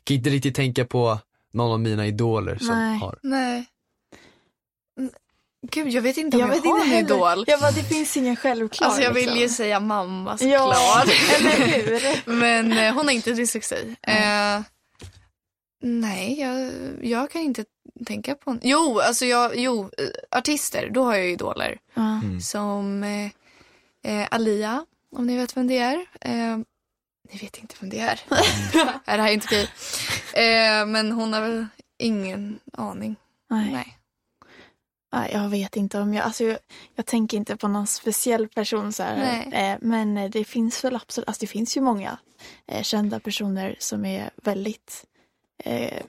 kan 0.04 0.16
inte 0.16 0.30
riktigt 0.30 0.54
tänka 0.54 0.84
på 0.84 1.18
någon 1.52 1.72
av 1.72 1.80
mina 1.80 2.06
idoler 2.06 2.56
som 2.58 2.68
Nej. 2.78 2.98
har. 2.98 3.18
Nej. 3.22 3.64
Mm, 5.74 5.84
Gud, 5.84 5.88
jag 5.94 6.02
vet 6.02 6.16
inte 6.16 6.36
om 6.36 6.40
Jag 6.40 6.48
jag, 6.50 6.54
vet 6.54 6.64
har 6.64 6.70
inte 6.78 6.84
en 6.86 6.90
heller. 6.90 7.14
idol. 7.16 7.44
Jag 7.46 7.60
bara, 7.60 7.70
det 7.70 7.82
finns 7.82 8.16
ingen 8.16 8.36
självklar. 8.36 8.86
Alltså 8.88 9.02
jag 9.02 9.12
vill 9.12 9.24
liksom. 9.24 9.40
ju 9.40 9.48
säga 9.48 9.80
mamma 9.80 10.36
Ja, 10.40 10.58
såklart. 10.58 11.18
eller 11.38 11.66
hur? 11.66 12.30
Men 12.32 12.72
eh, 12.72 12.94
hon 12.94 13.06
har 13.06 13.12
inte 13.14 13.32
dyslexi. 13.32 13.96
Eh, 14.02 14.60
nej, 15.82 16.40
jag, 16.40 16.72
jag 17.02 17.30
kan 17.30 17.40
inte 17.40 17.64
tänka 18.06 18.34
på 18.34 18.50
en. 18.50 18.60
Jo, 18.62 19.00
alltså 19.00 19.24
jag, 19.24 19.56
jo, 19.56 19.90
eh, 19.98 20.38
artister, 20.38 20.90
då 20.90 21.04
har 21.04 21.14
jag 21.14 21.24
ju 21.24 21.32
idoler. 21.32 21.78
Ja. 21.94 22.02
Mm. 22.24 22.40
Som 22.40 23.02
eh, 23.04 23.30
eh, 24.20 24.28
Alia, 24.30 24.84
om 25.16 25.26
ni 25.26 25.36
vet 25.36 25.56
vem 25.56 25.66
det 25.66 25.78
är. 25.78 26.06
Eh, 26.20 26.56
ni 27.32 27.38
vet 27.40 27.58
inte 27.58 27.74
vem 27.80 27.90
det 27.90 27.98
är. 28.00 28.20
Nej, 28.30 29.16
det 29.16 29.22
här 29.22 29.28
är 29.28 29.32
inte 29.32 29.46
okej. 29.46 29.68
Eh, 30.32 30.86
men 30.86 31.12
hon 31.12 31.32
har 31.32 31.40
väl 31.40 31.66
ingen 31.98 32.58
aning. 32.72 33.16
Nej. 33.50 33.70
Nej. 33.72 33.95
Jag 35.10 35.48
vet 35.48 35.76
inte 35.76 36.00
om 36.00 36.14
jag, 36.14 36.24
alltså 36.24 36.44
jag, 36.44 36.58
jag 36.94 37.06
tänker 37.06 37.36
inte 37.36 37.56
på 37.56 37.68
någon 37.68 37.86
speciell 37.86 38.48
person 38.48 38.92
så 38.92 39.02
här. 39.02 39.46
Eh, 39.52 39.78
men 39.80 40.16
eh, 40.16 40.30
det 40.30 40.44
finns 40.44 40.84
väl 40.84 40.96
absolut, 40.96 41.28
alltså 41.28 41.40
det 41.40 41.46
finns 41.46 41.76
ju 41.76 41.80
många 41.80 42.18
eh, 42.66 42.82
kända 42.82 43.20
personer 43.20 43.76
som 43.78 44.04
är 44.04 44.30
väldigt, 44.42 45.04
eh, 45.58 46.02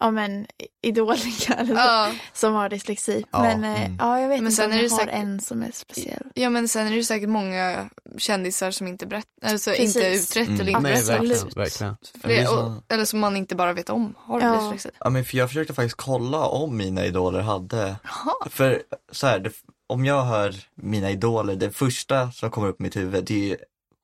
ja 0.00 0.10
men 0.10 0.46
idoliga 0.82 1.54
eller 1.58 1.74
så, 1.74 1.80
Ja. 1.80 2.10
som 2.32 2.54
har 2.54 2.68
dyslexi. 2.68 3.24
Ja, 3.30 3.42
men 3.42 3.64
eh, 3.64 3.84
mm. 3.84 3.96
ja, 4.00 4.20
jag 4.20 4.28
vet 4.28 4.38
Men 4.38 4.46
inte 4.46 4.56
sen 4.56 4.66
om 4.66 4.72
är 4.72 4.76
jag 4.82 4.90
det 4.90 4.94
har 4.94 4.98
säkert- 5.00 5.14
en 5.14 5.40
som 5.40 5.62
är 5.62 5.70
speciell. 5.72 6.26
ja, 6.34 6.50
men 6.50 6.68
sen 6.68 6.86
är 6.86 6.96
det 6.96 7.04
säkert 7.04 7.28
många 7.28 7.88
kändisar 8.18 8.70
som 8.70 8.86
inte 8.86 9.06
berättar, 9.06 9.28
alltså 9.46 9.70
Precis. 9.70 9.96
inte 9.96 10.08
utrett 10.08 10.48
Mm. 10.48 10.60
eller 10.60 10.70
inte 10.70 10.80
Nej, 10.82 10.92
berättar. 10.92 11.12
verkligen, 11.18 11.48
verkligen. 11.56 11.96
Det 12.22 12.48
och, 12.48 12.72
eller 12.88 13.04
som 13.04 13.20
man 13.20 13.36
inte 13.36 13.54
bara 13.56 13.72
vet 13.72 13.90
om 13.90 14.14
har 14.18 14.40
Ja. 14.40 14.60
dyslexi. 14.60 14.90
Ja 15.00 15.10
men 15.10 15.24
för 15.24 15.36
jag 15.38 15.48
försökte 15.48 15.74
faktiskt 15.74 15.96
kolla 15.96 16.46
om 16.46 16.76
mina 16.76 17.04
idoler 17.06 17.40
hade, 17.40 17.96
Jaha. 18.04 18.48
för 18.50 18.82
så 19.12 19.26
här, 19.26 19.38
det, 19.38 19.52
om 19.86 20.04
jag 20.04 20.22
hör 20.24 20.54
mina 20.74 21.10
idoler, 21.10 21.56
det 21.56 21.70
första 21.70 22.30
som 22.32 22.50
kommer 22.50 22.68
upp 22.68 22.80
i 22.80 22.82
mitt 22.82 22.96
huvud 22.96 23.24
det 23.24 23.34
är 23.34 23.48
ju 23.48 23.56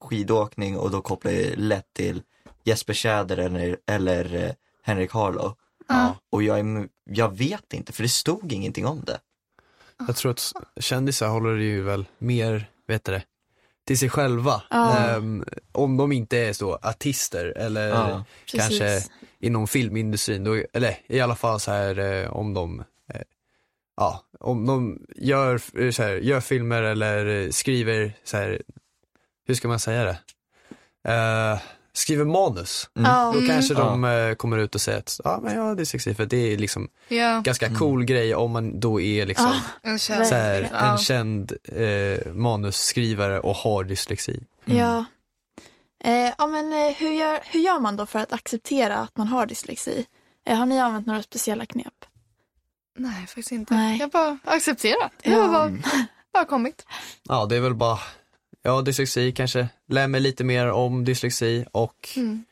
skidåkning 0.04 0.78
och 0.78 0.90
då 0.90 1.00
kopplar 1.00 1.32
jag 1.32 1.52
lätt 1.58 1.92
till 1.92 2.22
Jesper 2.64 2.92
Tjäder 2.94 3.36
eller, 3.36 3.76
eller 3.86 4.34
eh, 4.44 4.50
Henrik 4.82 5.12
Harlow. 5.12 5.54
Ja. 5.88 6.16
Och 6.30 6.42
jag, 6.42 6.58
är, 6.58 6.88
jag 7.04 7.36
vet 7.38 7.72
inte 7.72 7.92
för 7.92 8.02
det 8.02 8.08
stod 8.08 8.52
ingenting 8.52 8.86
om 8.86 9.04
det. 9.04 9.20
Jag 10.06 10.16
tror 10.16 10.30
att 10.32 10.52
kändisar 10.80 11.28
håller 11.28 11.54
det 11.56 11.64
ju 11.64 11.82
väl 11.82 12.04
mer, 12.18 12.70
vet 12.86 13.04
du 13.04 13.12
det, 13.12 13.22
till 13.86 13.98
sig 13.98 14.08
själva. 14.08 14.62
Ja. 14.70 14.96
Ehm, 14.98 15.44
om 15.72 15.96
de 15.96 16.12
inte 16.12 16.38
är 16.38 16.52
så 16.52 16.74
artister 16.82 17.44
eller 17.56 17.88
Ja. 17.88 18.24
kanske 18.46 18.78
Precis. 18.78 19.10
inom 19.38 19.66
filmindustrin, 19.68 20.44
då, 20.44 20.62
eller 20.72 20.98
i 21.06 21.20
alla 21.20 21.36
fall 21.36 21.60
så 21.60 21.70
här 21.70 21.98
eh, 21.98 22.30
om 22.30 22.54
de 22.54 22.80
eh, 23.14 23.20
Ja, 23.96 24.24
om 24.40 24.66
de 24.66 25.06
gör, 25.16 25.60
eh, 25.78 25.90
så 25.90 26.02
här, 26.02 26.10
gör 26.16 26.40
filmer 26.40 26.82
eller 26.82 27.50
skriver 27.50 28.12
så 28.24 28.36
här, 28.36 28.62
hur 29.46 29.54
ska 29.54 29.68
man 29.68 29.78
säga 29.80 30.04
det? 30.04 30.18
Eh, 31.12 31.58
skriver 31.98 32.24
manus. 32.24 32.90
Mm. 32.96 33.10
Ja. 33.10 33.24
Då 33.32 33.38
Mm. 33.38 33.48
kanske 33.50 33.74
Ja. 33.74 33.80
de 33.80 34.04
eh, 34.04 34.34
kommer 34.34 34.58
ut 34.58 34.74
och 34.74 34.80
säger 34.80 34.98
att 34.98 35.20
ja, 35.24 35.40
men 35.42 35.54
jag 35.54 35.62
har 35.62 35.74
dyslexi 35.74 36.14
för 36.14 36.26
det 36.26 36.52
är 36.52 36.58
liksom 36.58 36.88
Ja, 37.08 37.40
ganska 37.44 37.66
Mm. 37.66 37.78
cool 37.78 38.04
grej 38.04 38.34
om 38.34 38.50
man 38.50 38.80
då 38.80 39.00
är 39.00 39.26
liksom 39.26 39.46
Ah, 39.46 39.60
en 39.82 39.98
känd. 39.98 40.26
så 40.26 40.34
här, 40.34 40.60
verkligen. 40.60 40.84
en 40.84 40.90
Ja. 40.90 40.98
känd 40.98 41.52
eh, 41.64 42.32
manusskrivare 42.32 43.40
och 43.40 43.54
har 43.54 43.84
dyslexi. 43.84 44.40
Mm. 44.66 44.78
Ja. 44.78 45.04
Eh, 46.04 46.32
ja 46.38 46.46
men 46.46 46.72
eh, 46.72 46.94
hur, 46.96 47.10
gör, 47.12 47.38
hur 47.44 47.60
gör 47.60 47.78
man 47.80 47.96
då 47.96 48.06
för 48.06 48.18
att 48.18 48.32
acceptera 48.32 48.96
att 48.96 49.16
man 49.16 49.28
har 49.28 49.46
dyslexi? 49.46 50.06
Eh, 50.46 50.56
har 50.58 50.66
ni 50.66 50.80
använt 50.80 51.06
några 51.06 51.22
speciella 51.22 51.66
knep? 51.66 51.94
Nej, 52.98 53.26
faktiskt 53.26 53.52
inte. 53.52 53.74
Nej. 53.74 53.98
Jag 53.98 54.10
bara 54.10 54.38
accepterar. 54.44 55.10
Det 55.22 55.30
Ja. 55.30 55.38
har 55.40 55.48
bara, 55.52 55.72
bara 56.32 56.44
kommit. 56.44 56.86
Ja, 57.28 57.46
det 57.46 57.56
är 57.56 57.60
väl 57.60 57.74
bara, 57.74 57.98
ja 58.62 58.82
dyslexi 58.82 59.32
kanske, 59.32 59.68
lär 59.88 60.06
mig 60.06 60.20
lite 60.20 60.44
mer 60.44 60.70
om 60.70 61.04
dyslexi 61.04 61.64
och 61.72 62.08
Mm. 62.16 62.44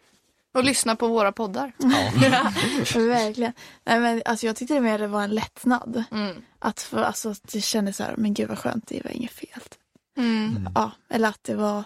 Och 0.54 0.64
lyssna 0.64 0.96
på 0.96 1.08
våra 1.08 1.32
poddar. 1.32 1.72
ja, 1.78 2.10
Verkligen. 3.00 3.52
Nej, 3.84 4.00
men, 4.00 4.22
alltså, 4.24 4.46
jag 4.46 4.56
tyckte 4.56 4.74
det 4.74 4.80
mer 4.80 4.98
det 4.98 5.06
var 5.06 5.22
en 5.22 5.30
lättnad. 5.34 6.04
Mm. 6.10 6.36
Att, 6.58 6.80
för, 6.80 7.02
alltså, 7.02 7.30
att 7.30 7.52
det 7.52 7.60
kändes 7.60 7.96
så 7.96 8.02
här, 8.02 8.14
men 8.16 8.34
gud 8.34 8.48
vad 8.48 8.58
skönt, 8.58 8.86
det 8.86 9.00
var 9.04 9.10
inget 9.10 9.32
fel. 9.32 9.60
Mm. 10.16 10.56
Mm. 10.56 10.72
Ja, 10.74 10.90
eller 11.08 11.28
att 11.28 11.44
det 11.44 11.54
var, 11.54 11.84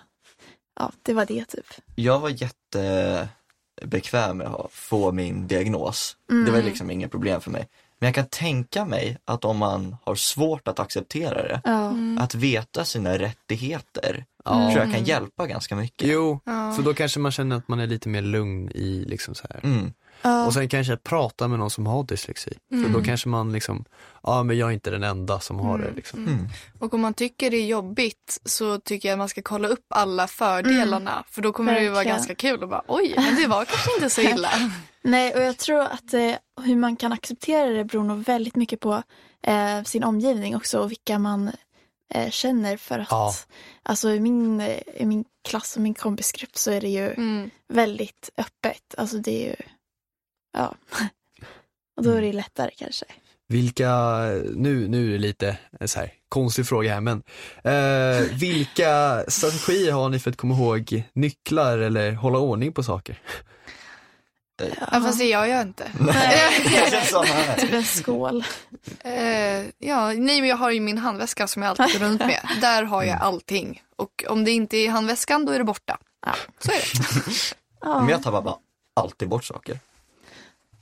ja, 0.80 0.92
det 1.02 1.14
var 1.14 1.26
det 1.26 1.44
typ. 1.44 1.66
Jag 1.94 2.20
var 2.20 2.30
jättebekväm 2.30 4.36
med 4.36 4.46
att 4.46 4.72
få 4.72 5.12
min 5.12 5.46
diagnos. 5.46 6.16
Det 6.46 6.50
var 6.50 6.62
liksom 6.62 6.90
inget 6.90 7.10
problem 7.10 7.40
för 7.40 7.50
mig. 7.50 7.68
Men 8.00 8.06
jag 8.06 8.14
kan 8.14 8.26
tänka 8.26 8.84
mig 8.84 9.18
att 9.24 9.44
om 9.44 9.56
man 9.56 9.96
har 10.04 10.14
svårt 10.14 10.68
att 10.68 10.78
acceptera 10.80 11.42
det, 11.42 11.60
Ja. 11.64 11.94
att 12.18 12.34
veta 12.34 12.84
sina 12.84 13.18
rättigheter, 13.18 14.24
Ja. 14.44 14.70
tror 14.72 14.84
jag 14.86 14.94
kan 14.94 15.04
hjälpa 15.04 15.46
ganska 15.46 15.76
mycket. 15.76 16.08
Jo, 16.08 16.40
Ja. 16.44 16.72
för 16.72 16.82
då 16.82 16.94
kanske 16.94 17.20
man 17.20 17.32
känner 17.32 17.56
att 17.56 17.68
man 17.68 17.80
är 17.80 17.86
lite 17.86 18.08
mer 18.08 18.22
lugn 18.22 18.70
i 18.74 19.04
liksom 19.08 19.34
så 19.34 19.46
här. 19.50 19.60
Mm. 19.64 19.92
Ja. 20.22 20.46
Och 20.46 20.54
sen 20.54 20.68
kanske 20.68 20.96
prata 20.96 21.48
med 21.48 21.58
någon 21.58 21.70
som 21.70 21.86
har 21.86 22.04
dyslexi. 22.04 22.58
För 22.68 22.88
då 22.88 23.02
kanske 23.04 23.28
man 23.28 23.52
liksom, 23.52 23.84
ja 24.22 24.42
men 24.42 24.58
jag 24.58 24.68
är 24.68 24.72
inte 24.72 24.90
den 24.90 25.02
enda 25.02 25.40
som 25.40 25.58
har 25.60 25.78
det 25.78 25.90
liksom. 25.96 26.26
Mm. 26.26 26.48
Och 26.78 26.94
om 26.94 27.00
man 27.00 27.14
tycker 27.14 27.50
det 27.50 27.56
är 27.56 27.66
jobbigt 27.66 28.40
så 28.44 28.78
tycker 28.78 29.08
jag 29.08 29.14
att 29.14 29.18
man 29.18 29.28
ska 29.28 29.42
kolla 29.42 29.68
upp 29.68 29.86
alla 29.88 30.26
fördelarna. 30.26 31.24
För 31.30 31.42
då 31.42 31.52
kommer 31.52 31.74
det 31.74 31.80
ju 31.80 31.88
vara 31.88 31.94
Verkligen. 31.96 32.16
ganska 32.16 32.34
kul 32.34 32.62
och 32.62 32.68
bara 32.68 32.82
oj, 32.88 33.12
men 33.16 33.36
det 33.36 33.46
var 33.46 33.64
kanske 33.64 33.94
inte 33.94 34.10
så 34.10 34.20
illa. 34.20 34.50
Nej, 35.02 35.34
och 35.34 35.42
jag 35.42 35.56
tror 35.58 35.80
att 35.80 36.14
eh, 36.14 36.32
hur 36.62 36.76
man 36.76 36.96
kan 36.96 37.12
acceptera 37.12 37.66
det 37.70 37.84
beror 37.84 38.04
nog 38.04 38.24
väldigt 38.24 38.56
mycket 38.56 38.80
på 38.80 39.02
eh, 39.42 39.82
sin 39.84 40.04
omgivning 40.04 40.56
också 40.56 40.78
och 40.78 40.90
vilka 40.90 41.18
man 41.18 41.50
eh, 42.14 42.30
känner 42.30 42.76
för 42.76 42.98
att 42.98 43.08
Ja. 43.10 43.34
alltså 43.82 44.10
i 44.10 44.20
min, 44.20 44.60
i 44.94 45.04
min 45.06 45.24
klass 45.48 45.76
och 45.76 45.82
min 45.82 45.94
kompisgrupp 45.94 46.56
så 46.56 46.70
är 46.70 46.80
det 46.80 46.88
ju 46.88 47.10
Mm. 47.12 47.50
väldigt 47.68 48.30
öppet. 48.36 48.94
Alltså 48.98 49.16
det 49.18 49.44
är 49.44 49.48
ju, 49.48 49.56
ja. 50.52 50.74
Och 51.96 52.02
då 52.02 52.10
är 52.10 52.20
det 52.20 52.26
ju 52.26 52.32
lättare 52.32 52.70
kanske. 52.76 53.04
Vilka, 53.48 53.90
nu, 54.54 54.88
nu 54.88 55.08
är 55.08 55.12
det 55.12 55.18
lite 55.18 55.56
så 55.86 55.98
här 55.98 56.12
konstig 56.28 56.66
fråga 56.66 56.94
här 56.94 57.00
men, 57.00 57.22
eh, 57.64 58.38
vilka 58.38 59.24
strategier 59.28 59.92
har 59.92 60.08
ni 60.08 60.18
för 60.18 60.30
att 60.30 60.36
komma 60.36 60.54
ihåg 60.54 61.02
nycklar 61.12 61.78
eller 61.78 62.12
hålla 62.12 62.38
ordning 62.38 62.72
på 62.72 62.82
saker? 62.82 63.18
Ja, 64.80 65.00
fast 65.00 65.18
det 65.18 65.24
gör 65.24 65.44
jag 65.44 65.62
inte. 65.62 65.90
Här. 66.12 67.60
Typ 67.60 67.72
en 67.72 67.84
skål. 67.84 68.44
Eh, 69.00 69.14
ja, 69.78 70.12
nej 70.12 70.40
men 70.40 70.46
jag 70.46 70.56
har 70.56 70.70
ju 70.70 70.80
min 70.80 70.98
handväska 70.98 71.46
som 71.48 71.62
jag 71.62 71.70
alltid 71.70 72.00
går 72.00 72.06
runt 72.06 72.20
med. 72.20 72.48
Där 72.60 72.82
har 72.82 73.04
jag 73.04 73.18
allting. 73.20 73.82
Och 73.96 74.24
om 74.28 74.44
det 74.44 74.50
inte 74.50 74.76
är 74.76 74.84
i 74.84 74.86
handväskan 74.86 75.44
då 75.44 75.52
är 75.52 75.58
det 75.58 75.64
borta. 75.64 75.98
Ja, 76.26 76.34
så 76.58 76.70
är 76.70 76.76
det. 76.76 77.56
Ja. 77.80 78.00
Men 78.00 78.08
jag 78.08 78.22
tappar 78.22 78.42
bara 78.42 78.56
alltid 78.94 79.28
bort 79.28 79.44
saker. 79.44 79.78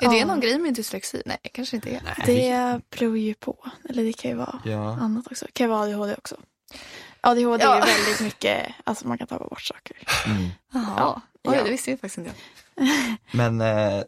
Är 0.00 0.08
det 0.11 0.16
Ja. 0.18 0.26
någon 0.26 0.40
grej 0.40 0.58
med 0.58 0.74
dyslexi? 0.74 1.22
Nej, 1.26 1.38
kanske 1.52 1.76
inte 1.76 1.90
är. 1.90 2.26
Det 2.26 2.80
beror 2.98 3.18
ju 3.18 3.34
på. 3.34 3.64
Eller 3.88 4.04
det 4.04 4.12
kan 4.12 4.30
ju 4.30 4.37
vara 4.37 4.61
Ja. 4.64 4.96
annat 5.00 5.26
också. 5.30 5.44
Det 5.44 5.52
kan 5.52 5.66
ju 5.66 5.70
vara 5.70 5.82
ADHD 5.82 6.14
också. 6.18 6.37
ADHD 7.20 7.64
Ja. 7.64 7.74
är 7.74 7.87
ju 7.87 7.92
väldigt 7.92 8.20
mycket, 8.20 8.66
alltså 8.84 9.08
man 9.08 9.18
kan 9.18 9.26
tappa 9.26 9.48
bort 9.48 9.62
saker. 9.62 9.96
Mm. 10.26 10.48
Jaha. 10.72 11.20
Oj, 11.44 11.56
Ja. 11.56 11.64
det 11.64 11.70
visste 11.70 11.90
jag 11.90 12.00
faktiskt 12.00 12.18
inte. 12.18 12.32
Men 13.32 13.61
eh, 13.61 14.02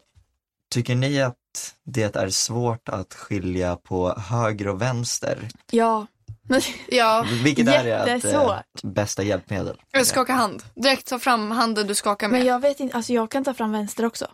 tycker 0.71 0.95
ni 0.95 1.21
att 1.21 1.75
det 1.83 2.15
är 2.15 2.29
svårt 2.29 2.89
att 2.89 3.13
skilja 3.13 3.75
på 3.75 4.13
höger 4.19 4.67
och 4.67 4.81
vänster? 4.81 5.47
Ja. 5.71 6.07
Ja, 6.87 7.25
Vilket 7.43 7.67
är 7.67 7.85
ert 8.07 8.25
eh, 8.25 8.59
bästa 8.83 9.23
hjälpmedel? 9.23 9.81
skaka 10.03 10.33
hand. 10.33 10.63
Direkt 10.75 11.07
ta 11.07 11.19
fram 11.19 11.51
handen 11.51 11.87
du 11.87 11.95
skakar 11.95 12.27
med. 12.27 12.37
Men 12.39 12.47
jag 12.47 12.59
vet 12.59 12.79
inte, 12.79 12.95
alltså 12.95 13.13
jag 13.13 13.31
kan 13.31 13.43
ta 13.43 13.53
fram 13.53 13.71
vänster 13.71 14.05
också. 14.05 14.27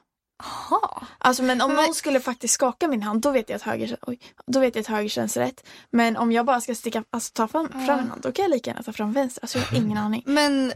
Jaha. 0.43 1.07
Alltså 1.17 1.43
men 1.43 1.61
om 1.61 1.73
Men- 1.73 1.85
någon 1.85 1.93
skulle 1.95 2.19
faktiskt 2.19 2.53
skaka 2.53 2.87
min 2.87 3.03
hand 3.03 3.21
då 3.21 3.31
vet 3.31 3.49
jag 3.49 3.55
att 3.55 3.61
höger, 3.61 3.97
oj, 4.01 4.19
då 4.47 4.59
vet 4.59 4.75
jag 4.75 4.81
att 4.81 4.87
höger 4.87 5.09
känns 5.09 5.37
rätt. 5.37 5.63
Men 5.91 6.17
om 6.17 6.31
jag 6.31 6.45
bara 6.45 6.61
ska 6.61 6.75
sticka, 6.75 7.03
alltså 7.09 7.31
ta 7.33 7.47
fram, 7.47 7.67
fram 7.69 7.99
en 7.99 8.09
hand 8.09 8.21
då 8.21 8.31
kan 8.31 8.43
jag 8.43 8.49
lika 8.49 8.69
gärna 8.69 8.83
ta 8.83 8.93
fram 8.93 9.13
vänster. 9.13 9.43
Alltså 9.43 9.57
jag 9.59 9.65
har 9.65 9.77
ingen 9.77 9.97
aning. 9.97 10.23
Men 10.25 10.73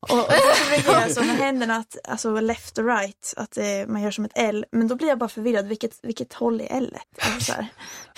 Och, 0.00 0.18
och 0.18 0.32
så 0.56 0.70
brukar 0.70 1.00
jag 1.00 1.10
så 1.10 1.20
med 1.24 1.36
händerna 1.36 1.76
att, 1.76 1.96
alltså 2.08 2.40
left 2.40 2.78
och 2.78 2.84
right, 2.86 3.34
att 3.36 3.56
eh, 3.58 3.64
man 3.86 4.02
gör 4.02 4.10
som 4.10 4.24
ett 4.24 4.32
L. 4.34 4.64
Men 4.72 4.88
då 4.88 4.94
blir 4.94 5.08
jag 5.08 5.18
bara 5.18 5.28
förvirrad, 5.28 5.66
vilket, 5.66 5.98
vilket 6.02 6.32
håll 6.32 6.60
är 6.60 6.66
L? 6.76 6.96
Alltså, 7.34 7.52
så. 7.52 7.66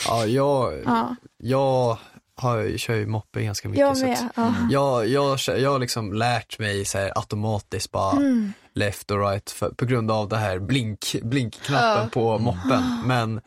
Ja, 0.09 0.27
jag, 0.27 0.83
Ja, 0.87 1.17
jag 1.37 1.99
har, 2.35 2.79
kör 2.79 2.95
ju 2.95 3.07
moppe 3.07 3.43
ganska 3.43 3.69
mycket. 3.69 3.81
jag 3.81 3.97
så 3.97 4.05
med. 4.07 4.19
att 4.19 4.33
Ja. 4.37 4.55
jag, 4.71 5.09
jag, 5.09 5.39
jag 5.59 5.71
har 5.71 5.79
liksom 5.79 6.13
lärt 6.13 6.59
mig 6.59 6.85
så 6.85 6.99
här 6.99 7.13
automatiskt 7.19 7.91
bara 7.93 8.13
Mm. 8.13 8.53
Left 8.79 9.11
och 9.11 9.21
right 9.31 9.51
för, 9.51 9.71
på 9.71 9.85
grund 9.85 10.11
av 10.11 10.29
det 10.29 10.37
här 10.37 10.59
blink, 10.59 11.15
blinkknappen 11.23 12.03
Ja. 12.03 12.09
på 12.13 12.39
moppen. 12.39 13.03
Men 13.07 13.41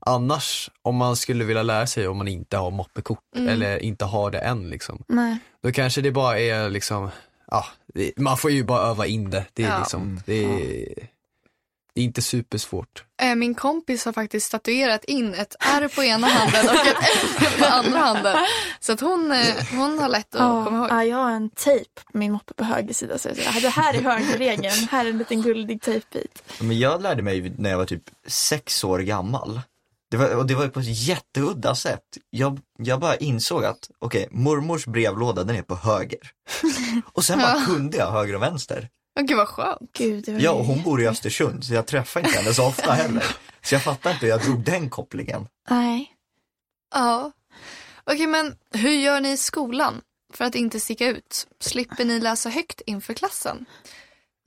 annars, 0.00 0.70
om 0.82 0.96
man 0.96 1.16
skulle 1.16 1.44
vilja 1.44 1.62
lära 1.62 1.86
sig 1.86 2.08
om 2.08 2.16
man 2.18 2.28
inte 2.28 2.56
har 2.56 2.70
moppekort 2.70 3.18
Mm. 3.36 3.48
eller 3.48 3.78
inte 3.82 4.04
har 4.04 4.30
det 4.30 4.38
än 4.38 4.70
liksom, 4.70 5.02
Nej. 5.08 5.38
då 5.62 5.72
kanske 5.72 6.00
det 6.00 6.10
bara 6.12 6.38
är 6.38 6.70
liksom, 6.70 7.10
ja, 7.50 7.64
det, 7.94 8.12
man 8.16 8.36
får 8.36 8.50
ju 8.50 8.64
bara 8.64 8.80
öva 8.90 9.06
in 9.06 9.30
det. 9.30 9.44
Det 9.52 9.64
är 9.64 9.68
Ja. 9.68 9.78
liksom, 9.78 10.20
det 10.26 10.44
är, 10.44 10.88
det 11.98 12.02
är 12.02 12.04
inte 12.04 12.22
supersvårt. 12.22 13.04
eh, 13.22 13.34
min 13.34 13.54
kompis 13.54 14.04
har 14.04 14.12
faktiskt 14.12 14.46
statuerat 14.46 15.04
in 15.04 15.34
ett 15.34 15.56
R 15.60 15.90
på 15.94 16.02
ena 16.04 16.26
handen 16.26 16.68
och 16.68 16.86
ett 16.86 16.96
F 17.00 17.56
på 17.58 17.64
andra 17.64 17.98
handen. 17.98 18.36
Så 18.80 18.92
att 18.92 19.00
hon, 19.00 19.32
eh, 19.32 19.54
hon 19.72 19.98
har 19.98 20.08
lätt 20.08 20.34
att 20.34 20.40
Ja, 20.40 20.64
komma 20.64 20.78
ihåg. 20.78 20.86
ja, 20.90 21.04
jag 21.04 21.16
har 21.16 21.30
en 21.30 21.50
tejp 21.50 21.90
på 22.12 22.18
min 22.18 22.32
moppe 22.32 22.54
på 22.54 22.64
höger 22.64 22.94
sida. 22.94 23.18
Så 23.18 23.28
jag 23.28 23.36
säger, 23.36 23.60
det 23.60 23.68
här 23.68 23.94
är 23.94 24.00
högerregeln, 24.02 24.88
här 24.90 25.04
är 25.06 25.10
en 25.10 25.18
liten 25.18 25.42
guldig 25.42 25.82
tejpbit. 25.82 26.42
Men 26.60 26.78
jag 26.78 27.02
lärde 27.02 27.22
mig 27.22 27.54
när 27.58 27.70
jag 27.70 27.78
var 27.78 27.84
typ 27.86 28.02
sex 28.26 28.84
år 28.84 28.98
gammal. 28.98 29.60
Det 30.10 30.16
var, 30.16 30.36
och 30.36 30.46
det 30.46 30.54
var 30.54 30.68
på 30.68 30.80
ett 30.80 30.98
jätteudda 31.08 31.74
sätt. 31.74 32.04
Jag, 32.30 32.60
jag 32.78 33.00
bara 33.00 33.16
insåg 33.16 33.64
att, 33.64 33.90
okej, 33.98 34.28
mormors 34.30 34.86
brevlåda 34.86 35.44
den 35.44 35.56
är 35.56 35.62
på 35.62 35.74
höger. 35.76 36.30
Och 37.12 37.24
sen 37.24 37.38
bara 37.38 37.64
kunde 37.66 37.96
jag 37.96 38.10
höger 38.10 38.34
och 38.34 38.42
vänster. 38.42 38.88
Åh, 39.18 39.24
Gud 39.24 39.36
vad 39.36 39.48
skönt. 39.48 39.92
Gud, 39.92 40.24
det 40.24 40.32
var 40.32 40.40
Ja, 40.40 40.50
och 40.52 40.64
hon 40.64 40.82
bor 40.82 41.02
i 41.02 41.06
Östersund 41.08 41.64
så 41.64 41.74
jag 41.74 41.86
träffar 41.86 42.20
inte 42.20 42.38
henne 42.38 42.54
så 42.54 42.66
ofta 42.66 42.92
heller. 42.92 43.24
Så 43.62 43.74
jag 43.74 43.82
fattar 43.84 44.10
inte 44.12 44.26
hur 44.26 44.30
jag 44.30 44.42
drog 44.42 44.64
den 44.64 44.90
kopplingen. 44.90 45.46
Nej. 45.70 46.12
Ja. 46.94 47.32
Okej, 48.04 48.26
men 48.26 48.56
hur 48.74 48.90
gör 48.90 49.20
ni 49.20 49.30
i 49.32 49.36
skolan 49.36 50.00
för 50.32 50.44
att 50.44 50.54
inte 50.54 50.80
sticka 50.80 51.06
ut? 51.06 51.46
Slipper 51.60 52.04
ni 52.04 52.20
läsa 52.20 52.48
högt 52.50 52.80
inför 52.86 53.14
klassen? 53.14 53.66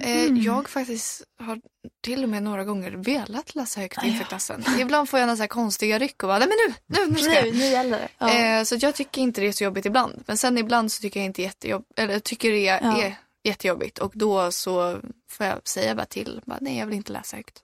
Eh, 0.04 0.24
Mm. 0.24 0.42
Jag 0.42 0.70
faktiskt 0.70 1.24
har 1.40 1.60
till 2.04 2.24
och 2.24 2.30
med 2.30 2.44
några 2.44 2.64
gånger 2.64 2.92
velat 2.92 3.56
läsa 3.56 3.82
högt 3.82 4.04
inför 4.04 4.24
klassen. 4.26 4.64
Ibland 4.80 5.10
får 5.10 5.20
jag 5.20 5.28
några 5.28 5.38
så 5.38 5.44
här 5.44 5.48
konstiga 5.48 6.00
ryck 6.00 6.24
och 6.24 6.30
bara, 6.30 6.40
nej 6.40 6.48
men 6.48 6.58
nu, 6.68 6.74
nu, 7.06 7.12
nu 7.12 7.18
ska 7.18 7.34
jag. 7.34 7.46
Nu, 7.46 7.52
nu 7.52 7.66
gäller 7.66 7.98
det. 8.00 8.08
Ja. 8.18 8.34
Eh, 8.60 8.64
så 8.64 8.76
jag 8.80 8.96
tycker 8.96 9.22
inte 9.22 9.42
det 9.42 9.48
är 9.48 9.52
så 9.52 9.64
jobbigt 9.64 9.86
ibland. 9.86 10.24
Men 10.28 10.38
sen 10.38 10.58
ibland 10.58 10.92
så 10.92 11.02
tycker 11.02 11.20
jag 11.20 11.26
inte 11.26 11.42
jättejobb 11.42 11.84
eller 11.96 12.20
tycker 12.20 12.52
det 12.52 12.68
är, 12.68 12.82
Ja. 12.84 13.12
Jättejobbigt 13.44 13.98
och 14.00 14.12
då 14.16 14.52
så 14.52 15.00
får 15.32 15.46
jag 15.46 15.68
säga 15.68 15.96
bara 15.96 16.06
till, 16.06 16.42
bara, 16.46 16.58
nej 16.62 16.78
jag 16.80 16.86
vill 16.86 16.96
inte 16.96 17.14
läsa 17.14 17.38
högt. 17.38 17.64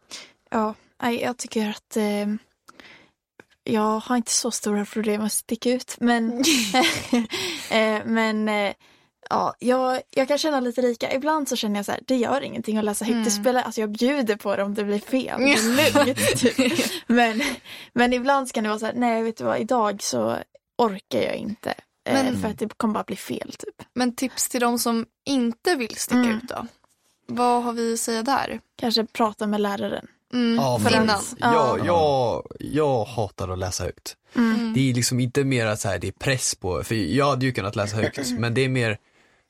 Ja, 0.49 0.73
nej, 1.01 1.21
jag 1.21 1.37
tycker 1.37 1.69
att 1.69 1.97
eh, 1.97 2.27
jag 3.63 3.99
har 3.99 4.15
inte 4.17 4.31
så 4.31 4.51
stora 4.51 4.85
problem 4.85 5.21
att 5.21 5.33
sticka 5.33 5.69
ut. 5.71 5.95
Men, 5.99 6.31
eh, 7.71 8.01
men 8.05 8.49
eh, 8.49 8.73
ja, 9.29 9.55
jag, 9.59 10.01
jag 10.09 10.27
kan 10.27 10.37
känna 10.37 10.59
lite 10.59 10.81
lika. 10.81 11.13
Ibland 11.13 11.49
så 11.49 11.55
känner 11.55 11.75
jag 11.75 11.85
så 11.85 11.91
här, 11.91 12.01
det 12.07 12.15
gör 12.15 12.41
ingenting 12.41 12.77
att 12.77 12.85
läsa 12.85 13.05
högt. 13.05 13.13
Det 13.15 13.31
Mm. 13.31 13.43
spelar, 13.43 13.61
alltså 13.63 13.81
jag 13.81 13.89
bjuder 13.91 14.35
på 14.35 14.55
det 14.55 14.63
om 14.63 14.73
det 14.73 14.83
blir 14.83 14.99
fel. 14.99 15.41
Det 15.41 15.53
är 15.53 16.05
lugnt. 16.05 16.37
typ. 16.37 16.91
men, 17.07 17.41
men 17.93 18.13
ibland 18.13 18.51
kan 18.51 18.63
det 18.63 18.69
vara 18.69 18.79
så 18.79 18.85
här, 18.85 18.93
nej 18.93 19.23
vet 19.23 19.37
du 19.37 19.43
vad, 19.43 19.59
idag 19.59 20.03
så 20.03 20.37
orkar 20.77 21.21
jag 21.21 21.35
inte. 21.35 21.73
Men- 22.13 22.41
för 22.41 22.47
att 22.47 22.59
det 22.59 22.77
kommer 22.77 22.93
bara 22.93 23.03
bli 23.03 23.15
fel 23.15 23.53
typ. 23.59 23.87
Men 23.93 24.15
tips 24.15 24.49
till 24.49 24.61
de 24.61 24.79
som 24.79 25.05
inte 25.25 25.75
vill 25.75 25.95
sticka 25.95 26.17
Mm. 26.19 26.37
ut 26.37 26.43
då? 26.47 26.67
Vad 27.27 27.63
har 27.63 27.73
vi 27.73 27.93
att 27.93 27.99
säga 27.99 28.23
där? 28.23 28.59
Kanske 28.79 29.05
prata 29.05 29.47
med 29.47 29.61
läraren. 29.61 30.07
Mm, 30.33 30.55
Ja, 30.55 30.79
för 30.79 30.91
innan. 30.91 31.07
Jag, 31.37 31.53
Ja. 31.53 31.77
jag, 31.85 32.47
jag 32.59 33.05
hatar 33.05 33.49
att 33.49 33.59
läsa 33.59 33.83
högt. 33.83 34.15
Mm. 34.35 34.73
Det 34.73 34.89
är 34.89 34.93
liksom 34.93 35.19
inte 35.19 35.43
mer 35.43 35.65
att 35.65 35.79
så 35.79 35.87
här, 35.87 35.99
det 35.99 36.07
är 36.07 36.11
press 36.11 36.55
på, 36.55 36.83
för 36.83 36.95
jag 36.95 37.25
hade 37.29 37.45
ju 37.45 37.51
kunnat 37.51 37.75
läsa 37.75 37.95
högt, 37.97 38.19
men 38.39 38.53
det 38.53 38.61
är 38.61 38.69
mer, 38.69 38.97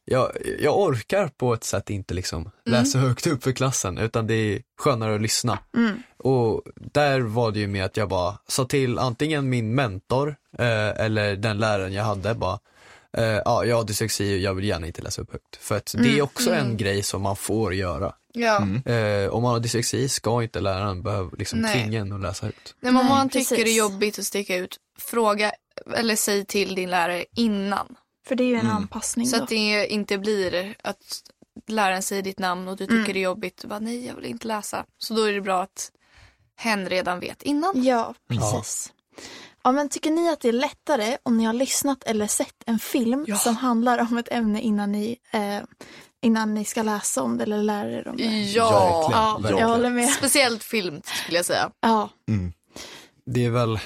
jag, 0.06 0.32
jag 0.60 0.80
orkar 0.80 1.28
på 1.28 1.54
ett 1.54 1.63
sätt 1.63 1.89
inte 1.89 2.13
liksom 2.13 2.52
läsa 2.65 3.00
högt 3.00 3.28
upp 3.28 3.43
för 3.43 3.52
klassen, 3.52 3.98
utan 3.98 4.28
det 4.28 4.34
är 4.34 4.62
skönare 4.78 5.15
att 5.15 5.22
lyssna. 5.22 5.60
Mm. 5.78 6.04
Och 6.17 6.62
där 6.76 7.20
var 7.20 7.52
det 7.52 7.60
ju 7.60 7.67
med 7.67 7.86
att 7.86 7.98
jag 7.98 8.10
bara 8.10 8.38
sa 8.48 8.65
till 8.65 9.00
antingen 9.00 9.50
min 9.50 9.76
mentor 9.76 10.36
eh, 10.60 11.06
eller 11.06 11.36
den 11.36 11.58
läraren 11.58 11.93
jag 11.93 12.04
hade 12.04 12.34
bara, 12.36 12.60
eh, 13.17 13.24
ja 13.24 13.65
jag 13.65 13.76
har 13.76 13.84
dyslexi 13.84 14.36
och 14.36 14.39
jag 14.39 14.54
vill 14.54 14.65
gärna 14.65 14.88
inte 14.88 15.02
läsa 15.02 15.22
upp 15.22 15.32
högt. 15.32 15.56
För 15.56 15.78
att 15.78 15.96
det 15.98 16.17
är 16.17 16.22
också 16.22 16.54
en 16.54 16.78
grej 16.78 17.04
som 17.04 17.22
man 17.22 17.36
får 17.36 17.74
göra. 17.74 18.13
Ja. 18.34 18.58
Mm. 18.62 19.24
Eh, 19.26 19.30
om 19.30 19.43
man 19.43 19.52
har 19.52 19.60
dyslexi 19.60 20.10
ska 20.10 20.43
inte 20.43 20.60
läraren 20.60 21.04
behöva 21.04 21.32
liksom 21.38 21.60
Nej. 21.60 21.74
tvinga 21.84 22.00
en 22.00 22.13
att 22.13 22.22
läsa 22.22 22.46
högt. 22.46 22.76
Nej, 22.80 22.91
men 22.93 23.00
om 23.02 23.06
Nej, 23.08 23.15
man 23.15 23.30
tycker 23.30 23.56
det 23.56 23.62
är 23.62 23.63
precis. 23.63 23.78
jobbigt 23.78 24.20
att 24.20 24.26
sticka 24.26 24.56
ut, 24.56 24.78
fråga 25.00 25.52
eller 25.96 26.15
säg 26.15 26.46
till 26.46 26.76
din 26.76 26.89
lärare 26.89 27.26
innan. 27.36 27.96
För 28.28 28.36
det 28.36 28.43
är 28.43 28.48
ju 28.48 28.54
en 28.56 28.60
Mm. 28.62 28.76
anpassning 28.76 29.28
Så 29.28 29.38
då. 29.38 29.43
att 29.43 29.50
det 29.50 29.88
inte 29.88 30.17
blir 30.17 30.76
att 30.84 31.22
läraren 31.67 32.02
säger 32.02 32.22
ditt 32.22 32.39
namn 32.39 32.67
och 32.67 32.78
du 32.78 32.86
tycker 32.86 32.96
Mm. 33.00 33.13
det 33.13 33.20
är 33.20 33.24
jobbigt. 33.24 33.63
Och 33.63 33.70
bara, 33.70 33.80
Nej, 33.80 34.06
jag 34.08 34.15
vill 34.15 34.26
inte 34.26 34.48
läsa. 34.48 34.86
Så 34.98 35.13
då 35.13 35.24
är 35.24 35.34
det 35.34 35.41
bra 35.41 35.62
att 35.63 35.91
hen 36.56 36.89
redan 36.89 37.20
vet 37.20 37.41
innan. 37.43 37.84
Ja, 37.84 38.13
precis. 38.30 38.91
Ja, 38.91 38.93
men 39.71 39.89
tycker 39.89 40.12
ni 40.12 40.30
att 40.30 40.39
det 40.39 40.47
är 40.49 40.53
lättare 40.53 41.17
om 41.23 41.38
ni 41.38 41.43
har 41.45 41.53
lyssnat 41.53 42.03
eller 42.03 42.27
sett 42.27 42.63
en 42.65 42.80
film 42.80 43.25
Ja. 43.27 43.36
som 43.36 43.56
handlar 43.56 43.99
om 44.12 44.17
ett 44.17 44.32
ämne 44.32 44.62
innan 44.62 44.91
ni 44.91 45.17
eh, 45.34 45.60
innan 46.21 46.53
ni 46.53 46.65
ska 46.65 46.84
läsa 46.84 47.21
om 47.23 47.38
det 47.38 47.43
eller 47.43 47.63
lära 47.63 47.91
er 47.91 48.08
om 48.08 48.17
det. 48.17 48.23
Ja, 48.23 48.69
Verkligen, 48.71 49.12
Ja, 49.21 49.38
verkligen. 49.41 49.62
jag 49.62 49.67
håller 49.67 49.89
med. 49.89 50.10
speciellt 50.10 50.63
film 50.63 51.01
skulle 51.23 51.38
jag 51.38 51.45
säga. 51.45 51.71
Ja, 51.80 52.10
Mm. 52.27 52.53
Det 53.25 53.45
är 53.45 53.49
väl, 53.49 53.80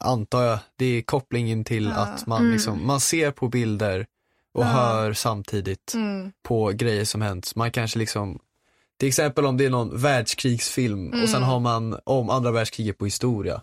antar 0.00 0.42
jag, 0.42 0.58
det 0.76 0.84
är 0.84 1.02
kopplingen 1.02 1.64
till 1.64 1.84
Ja. 1.84 1.92
att 2.02 2.26
man 2.26 2.40
Mm. 2.40 2.52
liksom, 2.52 2.86
man 2.86 3.00
ser 3.00 3.30
på 3.30 3.48
bilder 3.48 4.06
och 4.54 4.62
Ja. 4.64 4.68
hör 4.68 5.12
samtidigt 5.12 5.94
Mm. 5.94 6.32
på 6.42 6.68
grejer 6.74 7.04
som 7.04 7.22
hänt. 7.22 7.54
Man 7.56 7.70
kanske 7.70 7.98
liksom, 7.98 8.38
till 8.98 9.08
exempel 9.08 9.46
om 9.46 9.56
det 9.56 9.64
är 9.64 9.70
någon 9.70 9.96
världskrigsfilm 10.02 11.08
och 11.22 11.28
sen 11.28 11.36
Mm. 11.36 11.48
har 11.48 11.60
man 11.60 11.98
om 12.04 12.30
andra 12.30 12.50
världskriget 12.50 12.98
på 12.98 13.04
historia. 13.04 13.62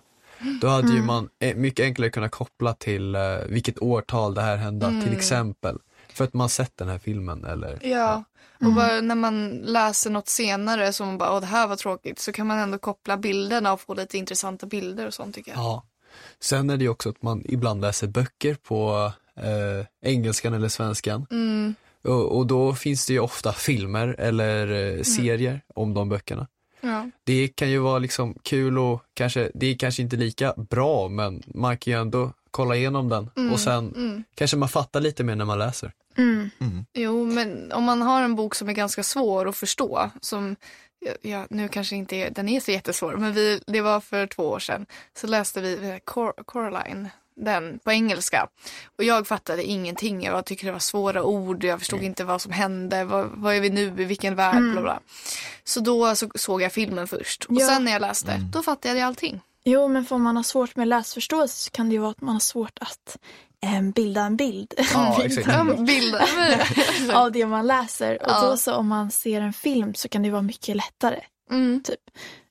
Då 0.62 0.68
hade 0.68 0.88
ju 0.88 0.94
Mm. 0.94 1.06
man 1.06 1.30
eh, 1.40 1.56
mycket 1.56 1.84
enklare 1.84 2.10
kunnat 2.10 2.32
koppla 2.32 2.74
till 2.74 3.16
eh, 3.16 3.22
vilket 3.50 3.82
årtal 3.82 4.34
det 4.34 4.42
här 4.42 4.58
hände, 4.58 4.86
Mm. 4.86 5.02
till 5.04 5.14
exempel. 5.14 5.78
För 6.10 6.24
att 6.24 6.34
man 6.34 6.50
sett 6.50 6.78
den 6.78 6.88
här 6.90 6.98
filmen 7.00 7.46
eller 7.46 7.80
Ja, 7.82 8.24
och 8.56 8.62
Mm. 8.62 8.76
bara 8.76 9.02
när 9.02 9.16
man 9.16 9.50
läser 9.50 10.10
något 10.10 10.28
senare 10.28 10.94
som 10.94 11.18
bara, 11.18 11.34
åh 11.34 11.40
det 11.40 11.46
här 11.46 11.68
var 11.68 11.76
tråkigt, 11.76 12.20
så 12.20 12.32
kan 12.32 12.48
man 12.48 12.60
ändå 12.60 12.78
koppla 12.78 13.18
bilderna 13.18 13.74
och 13.74 13.82
få 13.82 13.94
lite 13.94 14.18
intressanta 14.18 14.66
bilder 14.66 15.08
och 15.08 15.14
sånt 15.14 15.36
tycker 15.36 15.52
jag. 15.52 15.60
Ja. 15.60 15.84
Sen 16.40 16.70
är 16.70 16.78
det 16.78 16.84
ju 16.84 16.90
också 16.90 17.10
att 17.10 17.22
man 17.22 17.44
ibland 17.46 17.82
läser 17.82 18.08
böcker 18.08 18.56
på 18.56 19.12
eh, 19.36 19.86
engelskan 20.12 20.54
eller 20.54 20.70
svenskan. 20.70 21.26
Mm, 21.32 21.76
Och, 22.04 22.38
och 22.38 22.48
då 22.48 22.74
finns 22.76 23.06
det 23.08 23.14
ju 23.14 23.20
ofta 23.20 23.54
filmer 23.54 24.16
eller 24.20 24.96
eh, 24.98 25.04
serier 25.04 25.62
om 25.76 25.94
de 25.94 26.10
böckerna. 26.10 26.48
Ja. 26.82 27.10
Det 27.24 27.48
kan 27.48 27.70
ju 27.70 27.78
vara 27.80 28.00
liksom 28.00 28.36
kul 28.44 28.78
och 28.80 29.02
kanske, 29.14 29.52
det 29.54 29.68
är 29.68 29.76
kanske 29.78 30.02
inte 30.02 30.16
lika 30.16 30.54
bra 30.70 31.10
men 31.10 31.44
man 31.48 31.78
kan 31.78 31.94
ju 31.94 32.00
ändå 32.02 32.32
kolla 32.52 32.76
igenom 32.76 33.10
den 33.10 33.30
Mm, 33.38 33.54
och 33.54 33.60
sen 33.60 33.94
mm. 33.96 34.24
kanske 34.36 34.58
man 34.58 34.70
fattar 34.70 35.02
lite 35.02 35.24
mer 35.24 35.36
när 35.36 35.46
man 35.46 35.60
läser. 35.60 35.92
mm. 36.18 36.50
Mm. 36.60 36.86
Jo, 36.94 37.26
men 37.26 37.72
om 37.72 37.84
man 37.84 38.02
har 38.02 38.22
en 38.22 38.36
bok 38.36 38.56
som 38.56 38.70
är 38.70 38.74
ganska 38.74 39.04
svår 39.04 39.48
att 39.50 39.56
förstå, 39.58 40.10
som 40.22 40.56
ja, 41.22 41.46
nu 41.50 41.68
kanske 41.68 41.96
inte 41.96 42.16
är, 42.16 42.30
den 42.30 42.50
är 42.50 42.60
så 42.60 42.72
jättesvår, 42.72 43.14
men 43.18 43.34
vi, 43.34 43.62
det 43.68 43.82
var 43.82 44.00
för 44.00 44.28
två 44.28 44.44
år 44.44 44.60
sedan, 44.60 44.86
så 45.18 45.28
läste 45.28 45.62
vi 45.62 45.90
eh, 45.90 45.96
Cor- 46.06 46.44
Coraline, 46.46 47.10
den 47.38 47.80
på 47.80 47.92
engelska. 47.92 48.48
Och 48.98 49.04
jag 49.04 49.28
fattade 49.28 49.64
ingenting, 49.64 50.24
jag 50.24 50.46
tyckte 50.46 50.66
det 50.66 50.72
var 50.72 50.80
svåra 50.80 51.24
ord, 51.24 51.64
jag 51.64 51.80
förstod 51.80 52.02
inte 52.04 52.24
vad 52.24 52.42
som 52.42 52.52
hände, 52.52 53.04
vad, 53.06 53.30
vad 53.34 53.56
är 53.56 53.62
vi 53.62 53.70
nu, 53.70 53.82
i 53.82 53.90
vilken 54.06 54.36
värld, 54.36 54.56
Mm. 54.56 54.72
bla 54.72 54.82
bla. 54.82 55.00
Så 55.64 55.80
då 55.80 56.16
så 56.16 56.30
såg 56.36 56.62
jag 56.62 56.72
filmen 56.74 57.08
först, 57.08 57.44
och 57.46 57.56
Ja. 57.56 57.68
sen 57.68 57.86
när 57.86 57.92
jag 57.92 58.02
läste, 58.02 58.32
Mm. 58.32 58.52
då 58.52 58.64
fattade 58.64 59.00
jag 59.00 59.08
allting. 59.08 59.42
Jo, 59.64 59.88
men 59.88 60.06
om 60.10 60.22
man 60.24 60.36
har 60.36 60.44
svårt 60.44 60.76
med 60.76 60.88
läsförståelse 60.88 61.56
så 61.64 61.72
kan 61.72 61.90
det 61.90 61.94
ju 61.94 62.00
vara 62.00 62.12
att 62.12 62.22
man 62.22 62.36
har 62.36 62.40
svårt 62.40 62.78
att 62.82 63.18
eh, 63.64 63.82
bilda 63.82 64.22
en 64.22 64.36
bild. 64.38 64.74
Ja, 64.94 65.16
En 65.16 65.22
bild 65.28 65.40
exakt. 65.40 65.58
Ja, 65.58 65.64
men 65.64 65.86
Bilder. 65.86 66.26
av 67.14 67.32
det 67.32 67.46
man 67.46 67.68
läser. 67.68 68.16
Och 68.22 68.30
Ja. 68.32 68.42
då 68.50 68.58
så 68.58 68.74
om 68.76 68.88
man 68.88 69.12
ser 69.12 69.42
en 69.42 69.54
film 69.54 69.94
så 69.94 70.10
kan 70.10 70.24
det 70.24 70.30
vara 70.30 70.42
mycket 70.42 70.76
lättare. 70.76 71.20
Mm. 71.52 71.84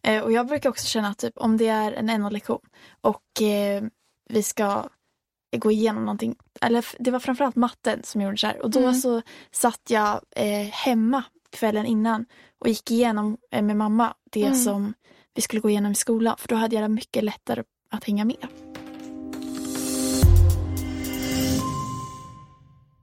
Eh, 0.06 0.22
och 0.22 0.32
jag 0.32 0.46
brukar 0.46 0.70
också 0.70 0.86
känna 0.86 1.08
att 1.08 1.18
typ, 1.18 1.36
om 1.38 1.56
det 1.56 1.68
är 1.68 1.92
en 1.92 2.06
NO-lektion 2.06 2.60
och 3.00 3.42
eh, 3.42 3.82
vi 4.28 4.42
ska 4.42 4.88
gå 5.56 5.70
igenom 5.70 6.04
någonting, 6.04 6.36
eller 6.60 6.86
det 6.98 7.10
var 7.10 7.18
framförallt 7.20 7.56
matten 7.56 8.00
som 8.04 8.20
gjorde 8.20 8.36
så 8.36 8.46
här. 8.46 8.62
Och 8.62 8.70
då 8.70 8.80
Mm. 8.80 8.94
så 8.94 9.22
satt 9.52 9.80
jag 9.88 10.20
eh, 10.36 10.66
hemma 10.72 11.24
kvällen 11.50 11.86
innan 11.86 12.26
och 12.58 12.68
gick 12.68 12.90
igenom 12.90 13.36
eh, 13.50 13.62
med 13.62 13.76
mamma 13.76 14.14
det 14.32 14.42
Mm. 14.44 14.54
som 14.58 14.94
vi 15.34 15.42
skulle 15.42 15.60
gå 15.60 15.70
igenom 15.70 15.92
i 15.92 15.94
skolan. 15.94 16.36
För 16.38 16.48
då 16.48 16.54
hade 16.54 16.74
jag 16.76 16.84
det 16.84 16.88
mycket 16.88 17.24
lättare 17.24 17.62
att 17.90 18.04
hänga 18.04 18.24
med. 18.24 18.46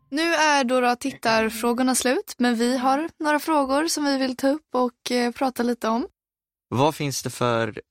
Nu 0.10 0.34
är 0.34 0.64
då, 0.64 0.80
då 0.82 0.96
tittarfrågorna 0.96 1.96
slut, 1.96 2.36
men 2.38 2.56
vi 2.56 2.78
har 2.78 3.10
några 3.20 3.40
frågor 3.40 3.88
som 3.88 4.06
vi 4.06 4.18
vill 4.18 4.36
ta 4.36 4.48
upp 4.50 4.76
och 4.76 5.12
eh, 5.12 5.32
prata 5.32 5.64
lite 5.64 5.88
om. 5.88 6.08
Vad 6.70 6.96
finns 6.96 7.24
det 7.24 7.30
för 7.30 7.82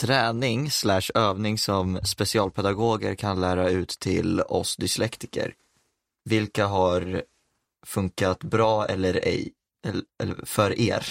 träning 0.00 0.70
slash 0.70 1.10
övning 1.14 1.58
som 1.58 2.00
specialpedagoger 2.02 3.14
kan 3.14 3.40
lära 3.40 3.68
ut 3.68 3.88
till 3.88 4.40
oss 4.40 4.76
dyslektiker? 4.76 5.54
Vilka 6.24 6.66
har 6.66 7.22
funkat 7.86 8.44
bra 8.44 8.86
eller 8.86 9.14
ej? 9.14 9.52
Eller, 9.86 10.02
eller 10.22 10.46
för 10.46 10.80
er? 10.80 11.06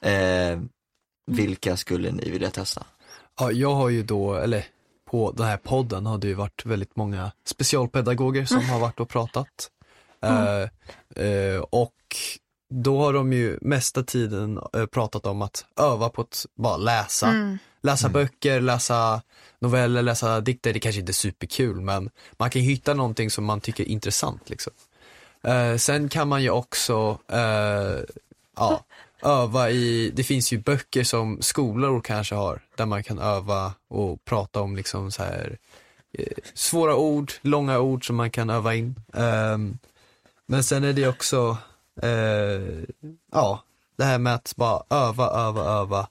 eh, 0.00 0.60
vilka 1.26 1.76
skulle 1.76 2.10
ni 2.10 2.30
vilja 2.30 2.50
testa? 2.50 2.84
Ja, 3.38 3.52
jag 3.52 3.74
har 3.74 3.88
ju 3.88 4.02
då, 4.02 4.34
eller 4.34 4.66
på 5.10 5.32
den 5.32 5.46
här 5.46 5.56
podden 5.56 6.06
har 6.06 6.18
det 6.18 6.26
ju 6.26 6.34
varit 6.34 6.66
väldigt 6.66 6.96
många 6.96 7.32
specialpedagoger 7.44 8.44
som 8.44 8.64
har 8.64 8.80
varit 8.80 9.00
och 9.00 9.08
pratat. 9.08 9.70
Eh, 10.22 10.62
eh, 11.26 11.60
och 11.70 12.16
då 12.74 12.98
har 12.98 13.12
de 13.12 13.32
ju 13.32 13.58
mesta 13.60 14.02
tiden 14.02 14.60
eh, 14.72 14.86
pratat 14.86 15.26
om 15.26 15.42
att 15.42 15.64
öva 15.80 16.08
på 16.08 16.22
att 16.22 16.46
bara 16.54 16.76
läsa. 16.76 17.28
Mm. 17.28 17.58
Läsa 17.82 18.06
Mm. 18.06 18.12
böcker, 18.12 18.60
läsa 18.60 19.22
noveller, 19.58 20.02
läsa 20.02 20.40
dikter. 20.40 20.72
Det 20.72 20.80
kanske 20.80 21.00
inte 21.00 21.10
är 21.10 21.14
superkul 21.14 21.80
men 21.80 22.10
man 22.36 22.50
kan 22.50 22.62
hitta 22.62 22.94
någonting 22.94 23.30
som 23.30 23.44
man 23.44 23.60
tycker 23.60 23.84
är 23.84 23.88
intressant. 23.88 24.50
Liksom. 24.50 24.72
Eh, 25.42 25.76
sen 25.76 26.08
kan 26.08 26.28
man 26.28 26.42
ju 26.42 26.50
också 26.50 27.18
eh, 27.28 28.00
ja, 28.56 28.84
öva 29.22 29.70
i, 29.70 30.10
det 30.14 30.24
finns 30.24 30.52
ju 30.52 30.58
böcker 30.58 31.04
som 31.04 31.42
skolor 31.42 32.00
kanske 32.00 32.34
har 32.34 32.60
där 32.76 32.86
man 32.86 33.02
kan 33.02 33.18
öva 33.18 33.72
och 33.88 34.24
prata 34.24 34.60
om 34.60 34.76
liksom 34.76 35.10
så 35.12 35.22
här 35.22 35.58
eh, 36.18 36.26
svåra 36.54 36.96
ord, 36.96 37.32
långa 37.42 37.78
ord 37.78 38.06
som 38.06 38.16
man 38.16 38.30
kan 38.30 38.50
öva 38.50 38.74
in. 38.74 38.94
Ehm, 39.14 39.78
men 40.46 40.64
sen 40.64 40.84
är 40.84 40.92
det 40.92 41.08
också, 41.08 41.56
ja, 43.32 43.62
det 43.96 44.04
här 44.04 44.18
med 44.18 44.34
att 44.34 44.52
bara 44.56 44.82
öva, 44.90 45.26
öva, 45.26 45.64
öva. 45.64 46.08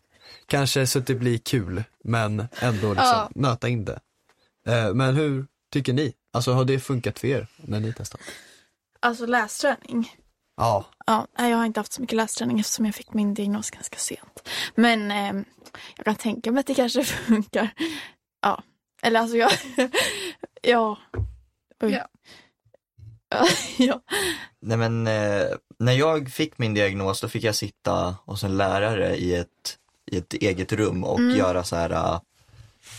Kanske 0.52 0.88
så 0.88 1.00
att 1.00 1.08
det 1.08 1.16
blir 1.16 1.38
kul, 1.38 1.84
men 2.04 2.48
ändå 2.60 2.88
liksom 2.94 3.10
Ja. 3.10 3.30
nöta 3.36 3.70
in 3.70 3.86
det. 3.86 4.00
Eh, 4.68 4.94
men 4.94 5.16
hur 5.16 5.46
tycker 5.74 5.94
ni? 5.94 6.14
Alltså 6.34 6.52
har 6.54 6.66
det 6.66 6.80
funkat 6.80 7.20
för 7.20 7.28
er 7.28 7.48
när 7.58 7.80
ni 7.80 7.94
testat? 7.94 8.22
Alltså 9.00 9.26
lästräning. 9.26 10.16
Ja, 10.58 10.86
Ja, 11.06 11.28
nej, 11.38 11.52
jag 11.52 11.58
har 11.58 11.66
inte 11.66 11.80
haft 11.80 11.94
så 11.94 12.02
mycket 12.02 12.16
lästräning 12.18 12.60
eftersom 12.60 12.86
jag 12.86 12.96
fick 12.96 13.14
min 13.14 13.34
diagnos 13.34 13.72
ganska 13.72 13.98
sent. 13.98 14.50
Men 14.76 15.12
ehm, 15.12 15.46
jag 15.98 16.06
kan 16.06 16.16
tänka 16.16 16.52
mig 16.52 16.60
att 16.60 16.68
det 16.68 16.76
kanske 16.76 17.04
funkar. 17.28 17.70
Ja, 18.42 18.64
eller 19.02 19.20
alltså 19.20 19.38
jag... 19.38 19.52
ja. 20.62 20.98
Oj. 21.84 21.92
Ja. 21.92 22.08
Ja. 23.30 23.48
ja. 23.78 24.02
Nej 24.62 24.78
men 24.78 25.08
eh, 25.08 25.48
när 25.80 25.94
jag 25.94 26.30
fick 26.32 26.58
min 26.58 26.74
diagnos 26.74 27.22
då 27.22 27.28
fick 27.28 27.44
jag 27.44 27.56
sitta 27.56 28.16
hos 28.26 28.44
en 28.44 28.58
lärare 28.58 29.16
i 29.16 29.36
ett, 29.36 29.78
i 30.12 30.18
ett 30.18 30.34
eget 30.34 30.72
rum 30.74 31.04
och 31.04 31.20
Mm. 31.20 31.38
göra 31.38 31.64
så 31.64 31.76
här, 31.76 32.20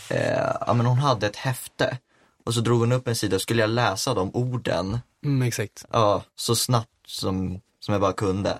eh, 0.09 0.51
ja 0.67 0.73
men 0.73 0.85
hon 0.85 0.97
hade 0.97 1.27
ett 1.27 1.35
häfte 1.35 1.97
och 2.43 2.53
så 2.53 2.61
drog 2.61 2.79
hon 2.79 2.91
upp 2.91 3.07
en 3.07 3.15
sida 3.15 3.35
och 3.35 3.41
skulle 3.41 3.61
jag 3.61 3.69
läsa 3.69 4.13
de 4.13 4.31
orden 4.35 4.99
mm, 5.25 5.41
exakt. 5.47 5.85
ja, 5.91 6.23
så 6.35 6.55
snabbt 6.55 6.89
som, 7.07 7.61
som 7.79 7.91
jag 7.91 8.01
bara 8.01 8.13
kunde. 8.13 8.59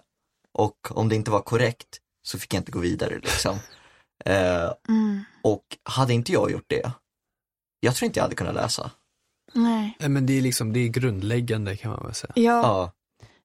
Och 0.51 0.77
om 0.91 1.09
det 1.09 1.15
inte 1.15 1.31
var 1.31 1.41
korrekt 1.41 1.99
så 2.23 2.39
fick 2.39 2.53
jag 2.53 2.61
inte 2.61 2.71
gå 2.71 2.79
vidare 2.79 3.15
liksom. 3.15 3.57
Eh, 4.25 4.71
Mm. 4.89 5.23
och 5.43 5.63
hade 5.83 6.13
inte 6.13 6.31
jag 6.31 6.51
gjort 6.51 6.65
det, 6.67 6.91
jag 7.79 7.95
tror 7.95 8.05
inte 8.07 8.19
jag 8.19 8.23
hade 8.23 8.35
kunnat 8.35 8.53
läsa. 8.55 8.91
Nej. 9.53 9.97
Nej, 9.99 10.09
men 10.09 10.25
det 10.25 10.37
är 10.37 10.41
liksom, 10.41 10.73
det 10.73 10.79
är 10.79 10.87
grundläggande 10.87 11.77
kan 11.77 11.91
man 11.91 12.03
väl 12.05 12.13
säga. 12.13 12.33
Ja. 12.35 12.41
Ja, 12.61 12.91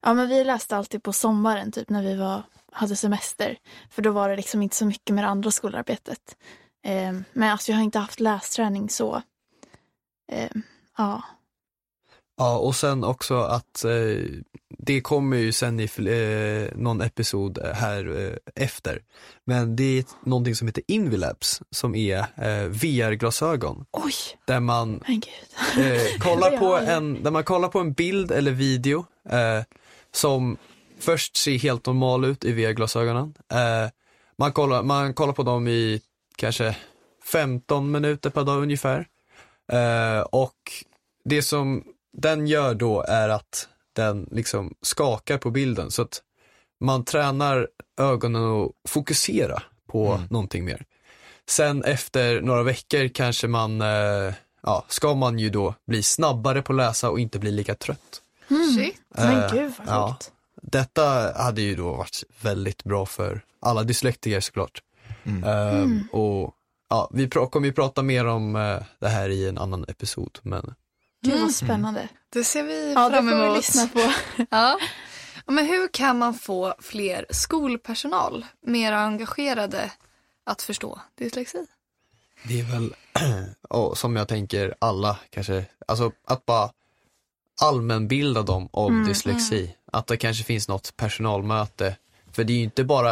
ja, 0.03 0.15
men 0.15 0.29
vi 0.29 0.45
läste 0.45 0.77
alltid 0.77 1.03
på 1.03 1.13
sommaren 1.13 1.73
typ 1.73 1.89
när 1.91 2.03
vi 2.03 2.17
var, 2.17 2.43
hade 2.73 2.97
semester. 2.97 3.59
För 3.91 4.03
då 4.03 4.11
var 4.11 4.29
det 4.29 4.37
liksom 4.37 4.63
inte 4.63 4.77
så 4.77 4.87
mycket 4.87 5.15
med 5.15 5.25
det 5.25 5.29
andra 5.29 5.51
skolarbetet. 5.51 6.37
Ehm, 6.85 7.25
men 7.33 7.51
alltså 7.51 7.71
jag 7.71 7.77
har 7.77 7.85
inte 7.85 7.99
haft 7.99 8.21
lästräning 8.21 8.89
så. 8.89 9.23
Ehm, 10.33 10.63
ja. 10.99 11.23
Ja, 12.37 12.59
och 12.59 12.77
sen 12.77 13.05
också 13.05 13.41
att 13.41 13.85
eh, 13.85 14.25
det 14.79 15.01
kommer 15.01 15.37
ju 15.37 15.53
sen 15.53 15.81
i 15.81 15.89
eh, 15.99 16.79
någon 16.79 17.01
episod 17.01 17.59
här 17.75 18.27
eh, 18.27 18.65
efter. 18.65 19.03
Men 19.45 19.77
det 19.77 19.99
är 19.99 20.05
någonting 20.25 20.55
som 20.55 20.69
heter 20.69 20.83
Invilabs 20.87 21.63
som 21.71 21.95
är 21.95 22.19
eh, 22.19 22.69
VR-glasögon. 22.69 23.85
Oj, 23.91 24.13
Där 24.45 24.61
man 24.61 25.03
eh, 25.03 26.19
kollar 26.19 26.57
på 26.59 26.77
en, 26.77 27.23
där 27.23 27.31
man 27.31 27.45
kollar 27.45 27.69
på 27.69 27.79
en 27.79 27.93
bild 27.93 28.31
eller 28.31 28.51
video 28.51 29.07
eh, 29.31 29.63
som 30.13 30.57
först 31.01 31.37
ser 31.37 31.59
helt 31.59 31.87
normal 31.87 32.25
ut 32.25 32.45
i 32.45 32.53
VR-glasögonen. 32.53 33.35
Eh, 33.53 33.91
man, 34.39 34.53
kollar, 34.53 34.83
man 34.83 35.15
kollar 35.15 35.33
på 35.33 35.43
dem 35.43 35.69
i 35.69 36.01
kanske 36.37 36.77
15 37.33 37.91
minuter 37.91 38.31
per 38.31 38.45
dag 38.45 38.63
ungefär. 38.63 39.07
Eh, 39.73 40.21
och 40.21 40.55
det 41.25 41.43
som 41.43 41.85
den 42.13 42.47
gör 42.47 42.75
då 42.75 43.03
är 43.09 43.29
att 43.29 43.69
den 43.93 44.29
liksom 44.33 44.75
skakar 44.83 45.39
på 45.39 45.51
bilden 45.51 45.91
så 45.91 46.03
att 46.03 46.23
man 46.81 47.05
tränar 47.05 47.69
ögonen 48.01 48.45
att 48.63 48.71
fokusera 48.89 49.63
på 49.87 50.07
Mm. 50.13 50.27
någonting 50.31 50.65
mer. 50.65 50.85
Sen 51.49 51.85
efter 51.85 52.41
några 52.41 52.63
veckor 52.63 53.09
kanske 53.09 53.49
man, 53.49 53.81
eh, 53.81 54.35
ja, 54.63 54.85
ska 54.89 55.15
man 55.15 55.39
ju 55.39 55.51
då 55.51 55.75
bli 55.87 56.03
snabbare 56.03 56.63
på 56.63 56.73
att 56.73 56.77
läsa 56.77 57.11
och 57.11 57.21
inte 57.21 57.39
bli 57.39 57.51
lika 57.51 57.75
trött. 57.75 58.23
Mm. 58.51 58.77
Shit. 58.77 59.01
Men 59.09 59.37
Eh, 59.43 59.53
gud 59.53 59.73
vad 59.79 59.89
ja. 59.89 60.17
Detta 60.73 61.33
hade 61.37 61.63
ju 61.63 61.77
då 61.77 61.93
varit 61.95 62.23
väldigt 62.43 62.85
bra 62.85 63.07
för 63.07 63.41
alla 63.61 63.83
dyslektiker 63.83 64.41
såklart. 64.41 64.83
Mm. 65.25 65.45
Ehm, 65.45 66.09
och 66.13 66.55
ja, 66.91 67.11
vi 67.13 67.27
pr- 67.27 67.51
kommer 67.51 67.67
ju 67.67 67.73
prata 67.73 68.03
mer 68.03 68.25
om 68.27 68.57
eh, 68.57 68.79
det 68.99 69.09
här 69.09 69.29
i 69.29 69.49
en 69.49 69.59
annan 69.59 69.85
episod. 69.89 70.39
Men 70.43 70.75
Gud 71.23 71.33
Mm. 71.33 71.45
vad 71.45 71.55
spännande. 71.55 72.09
Det 72.33 72.45
ser 72.45 72.63
vi 72.63 72.93
Ja, 72.93 73.09
det 73.09 73.15
fram 73.17 73.29
får 73.31 73.37
vi 73.37 73.43
emot. 73.45 73.57
lyssna 73.57 73.89
på. 73.89 73.99
Ja. 74.51 74.79
Ja, 75.47 75.53
Men 75.53 75.67
hur 75.67 75.89
kan 75.89 76.19
man 76.19 76.35
få 76.35 76.75
fler 76.79 77.27
skolpersonal 77.31 78.47
mer 78.67 78.93
engagerade 78.93 79.93
att 80.47 80.63
förstå 80.63 81.01
dyslexi? 81.19 81.67
det 82.45 82.61
är 82.61 82.65
väl, 82.65 82.95
och 83.69 83.99
som 83.99 84.17
jag 84.17 84.29
tänker 84.29 84.75
alla 84.79 85.17
kanske, 85.31 85.65
alltså 85.89 86.13
att 86.27 86.47
bara 86.47 86.71
allmänbilda 87.61 88.43
dem 88.43 88.69
om 88.73 88.95
Mm, 88.95 89.09
dyslexi. 89.09 89.75
Att 89.93 90.07
det 90.07 90.17
kanske 90.17 90.45
finns 90.45 90.69
något 90.69 90.97
personalmöte. 90.97 91.97
För 92.33 92.45
det 92.45 92.53
är 92.53 92.57
ju 92.57 92.63
inte 92.65 92.85
bara 92.85 93.11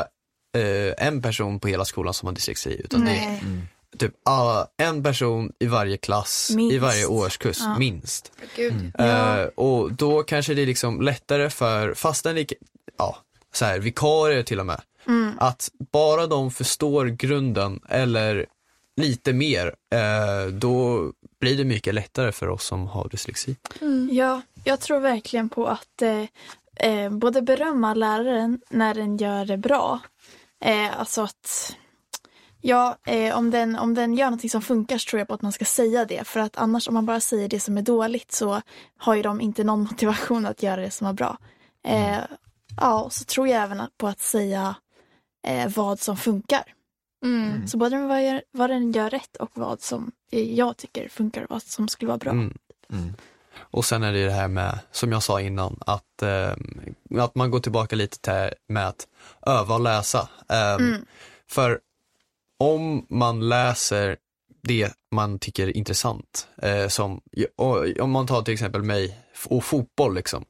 eh, 0.57 1.07
en 1.07 1.23
person 1.23 1.61
på 1.61 1.69
hela 1.69 1.85
skolan 1.85 2.15
som 2.15 2.27
har 2.27 2.35
dyslexi 2.35 2.81
utan 2.85 3.05
det 3.05 3.11
är 3.11 3.27
Nej. 3.27 3.41
Mm. 3.45 3.63
typ 3.99 4.13
alla, 4.25 4.67
en 4.77 5.03
person 5.03 5.53
i 5.59 5.67
varje 5.67 5.97
klass, 5.97 6.51
i 6.51 6.57
Minst. 6.57 6.79
varje 6.83 7.07
årskurs, 7.07 7.57
Ja. 7.61 7.79
minst. 7.79 8.33
Gud. 8.57 8.93
Ja. 8.99 9.39
Eh, 9.41 9.47
och 9.47 9.93
då 9.93 10.23
kanske 10.23 10.55
det 10.55 10.63
är 10.63 10.67
liksom 10.67 11.01
lättare 11.03 11.51
för, 11.51 11.95
fastän 11.95 12.35
det, 12.35 12.53
ja, 12.99 13.17
så 13.55 13.65
här, 13.65 13.79
vikarier 13.79 14.43
till 14.43 14.61
och 14.61 14.67
med, 14.67 14.81
Mm. 15.09 15.33
att 15.39 15.69
bara 15.93 16.27
de 16.27 16.51
förstår 16.51 17.07
grunden 17.07 17.81
eller 17.89 18.47
lite 18.97 19.33
mer, 19.33 19.75
eh, 19.93 20.47
då 20.53 21.13
blir 21.47 21.57
det 21.57 21.65
mycket 21.65 21.95
lättare 21.95 22.33
för 22.33 22.49
oss 22.49 22.65
som 22.65 22.87
har 22.87 23.09
dyslexi. 23.09 23.57
Ja, 24.11 24.43
jag 24.65 24.81
tror 24.81 25.01
verkligen 25.01 25.49
på 25.49 25.67
att 25.67 26.03
eh, 26.03 26.25
eh, 26.91 27.11
både 27.11 27.43
berömma 27.43 27.95
läraren 27.95 28.61
när 28.71 28.95
den 28.95 29.17
gör 29.17 29.45
det 29.45 29.57
bra. 29.57 30.01
Eh, 30.65 31.01
alltså 31.01 31.23
att, 31.23 31.77
ja, 32.61 32.99
eh, 33.07 33.39
om, 33.39 33.51
den, 33.51 33.77
om 33.77 33.95
den 33.95 34.15
gör 34.15 34.27
någonting 34.27 34.51
som 34.51 34.63
funkar 34.63 34.99
så 34.99 35.11
tror 35.11 35.19
jag 35.19 35.29
på 35.29 35.35
att 35.35 35.43
man 35.43 35.53
ska 35.53 35.65
säga 35.65 36.05
det. 36.05 36.27
För 36.27 36.41
att 36.41 36.57
annars 36.57 36.89
om 36.89 36.95
man 36.95 37.07
bara 37.07 37.21
säger 37.21 37.49
det 37.49 37.61
som 37.61 37.79
är 37.79 37.83
dåligt 37.83 38.33
så 38.33 38.63
har 38.97 39.15
ju 39.15 39.23
de 39.23 39.41
inte 39.41 39.65
någon 39.65 39.81
motivation 39.81 40.47
att 40.47 40.63
göra 40.63 40.81
det 40.81 40.91
som 40.91 41.07
är 41.07 41.13
bra. 41.13 41.39
Eh, 41.85 42.19
ja, 42.81 43.03
och 43.03 43.13
så 43.13 43.25
tror 43.25 43.49
jag 43.49 43.63
även 43.63 43.83
på 43.97 44.09
att 44.09 44.21
säga 44.21 44.75
eh, 45.47 45.69
vad 45.77 46.01
som 46.01 46.17
funkar. 46.17 46.76
Mm. 47.25 47.69
Så 47.69 47.79
både 47.79 47.99
vad, 47.99 48.25
gör, 48.25 48.43
vad 48.51 48.71
den 48.71 48.93
gör 48.93 49.11
rätt 49.11 49.37
och 49.37 49.51
vad 49.55 49.81
som 49.81 50.13
jag 50.31 50.77
tycker 50.77 51.09
funkar 51.09 51.43
och 51.43 51.51
vad 51.51 51.63
som 51.63 51.89
skulle 51.89 52.09
vara 52.09 52.19
bra. 52.19 52.31
Mm. 52.33 52.59
Mm. 52.93 53.15
Och 53.59 53.85
sen 53.85 54.03
är 54.03 54.13
det 54.13 54.25
det 54.25 54.31
här 54.31 54.49
med, 54.49 54.79
som 54.93 55.13
jag 55.13 55.23
sa 55.23 55.41
innan, 55.41 55.77
att, 55.87 56.23
eh, 56.23 56.53
att 57.19 57.35
man 57.35 57.51
går 57.51 57.61
tillbaka 57.61 57.97
lite 57.97 58.21
till 58.21 58.59
med 58.69 58.89
att 58.89 59.07
öva 59.47 59.75
och 59.75 59.81
läsa. 59.81 60.29
Eh, 60.49 60.75
Mm. 60.75 61.07
För 61.49 61.81
om 62.59 63.07
man 63.11 63.49
läser 63.49 64.17
det 64.63 64.93
man 65.11 65.39
tycker 65.39 65.67
är 65.69 65.77
intressant, 65.77 66.49
eh, 66.63 66.89
som, 66.89 67.21
om 68.01 68.11
man 68.11 68.27
tar 68.27 68.43
till 68.43 68.55
exempel 68.55 68.83
mig 68.83 69.19
och 69.45 69.65
fotboll 69.65 70.15
liksom. 70.15 70.45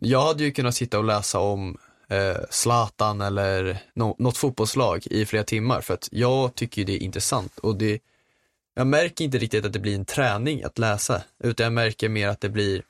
Jag 0.00 0.20
hade 0.26 0.44
ju 0.44 0.52
kunnat 0.52 0.74
sitta 0.74 0.98
och 0.98 1.04
läsa 1.04 1.38
om 1.40 1.76
eh, 2.10 2.36
Zlatan 2.50 3.20
eller 3.20 3.78
no, 3.94 4.14
något 4.18 4.36
fotbollslag 4.36 5.06
i 5.10 5.26
flera 5.26 5.44
timmar 5.44 5.80
för 5.80 5.94
att 5.94 6.08
jag 6.12 6.54
tycker 6.54 6.82
ju 6.82 6.84
det 6.86 6.92
är 6.92 7.02
intressant 7.02 7.58
och 7.58 7.76
det, 7.76 7.98
jag 8.74 8.86
märker 8.86 9.24
inte 9.24 9.38
riktigt 9.38 9.64
att 9.64 9.72
det 9.72 9.78
blir 9.78 9.94
en 9.94 10.04
träning 10.04 10.62
att 10.62 10.78
läsa 10.78 11.22
utan 11.44 11.64
jag 11.64 11.72
märker 11.72 12.08
mer 12.08 12.28
att 12.28 12.40
det 12.40 12.48
blir 12.48 12.82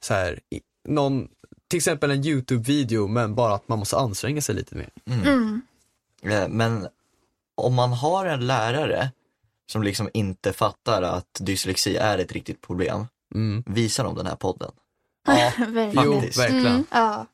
så 0.00 0.14
här, 0.14 0.40
någon, 0.88 1.28
till 1.68 1.76
exempel 1.76 2.10
en 2.10 2.24
YouTube-video 2.26 3.08
men 3.08 3.34
bara 3.34 3.54
att 3.54 3.68
man 3.68 3.78
måste 3.78 3.96
anstränga 3.96 4.40
sig 4.42 4.54
lite 4.54 4.74
mer. 4.74 4.88
Mm. 5.06 5.60
Eh, 6.22 6.48
Men 6.48 6.88
om 7.54 7.74
man 7.74 7.92
har 7.92 8.26
en 8.26 8.46
lärare 8.46 9.10
som 9.72 9.82
liksom 9.82 10.08
inte 10.14 10.52
fattar 10.52 11.02
att 11.02 11.26
dyslexi 11.40 11.96
är 11.96 12.18
ett 12.18 12.32
riktigt 12.32 12.60
problem, 12.60 13.06
Mm. 13.34 13.64
visa 13.66 14.02
dem 14.02 14.14
den 14.14 14.26
här 14.26 14.36
podden. 14.36 14.70
Ja, 15.26 15.52
Verkligen. 15.58 16.04
jo, 16.06 16.14
Faktiskt. 16.14 16.38
verkligen. 16.38 16.66
Mm. 16.66 16.84
Ja. 16.90 17.26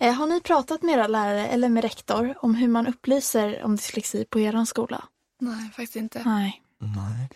Eh, 0.00 0.12
har 0.14 0.26
ni 0.26 0.40
pratat 0.40 0.82
med 0.82 0.94
era 0.94 1.06
lärare 1.06 1.48
eller 1.48 1.68
med 1.68 1.82
rektor 1.84 2.34
om 2.40 2.54
hur 2.54 2.68
man 2.68 2.86
upplyser 2.86 3.62
om 3.64 3.76
dyslexi 3.76 4.24
på 4.24 4.40
er 4.40 4.64
skola? 4.64 5.04
Nej, 5.40 5.70
faktiskt 5.70 5.96
inte. 5.96 6.22
Nej. 6.24 6.62
Nej. 6.78 7.28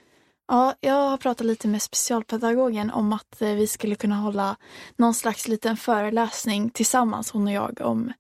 Ja, 0.49 0.75
jag 0.81 1.09
har 1.11 1.17
pratat 1.17 1.47
lite 1.47 1.69
med 1.69 1.83
specialpedagogen 1.83 2.91
om 2.91 3.13
att 3.13 3.43
eh, 3.43 3.49
vi 3.53 3.67
skulle 3.67 3.95
kunna 3.95 4.17
hålla 4.17 4.57
någon 4.97 5.15
slags 5.15 5.49
liten 5.49 5.77
föreläsning 5.77 6.71
tillsammans, 6.71 7.31
hon 7.31 7.47
och 7.47 7.53
jag, 7.53 7.81
om 7.81 8.13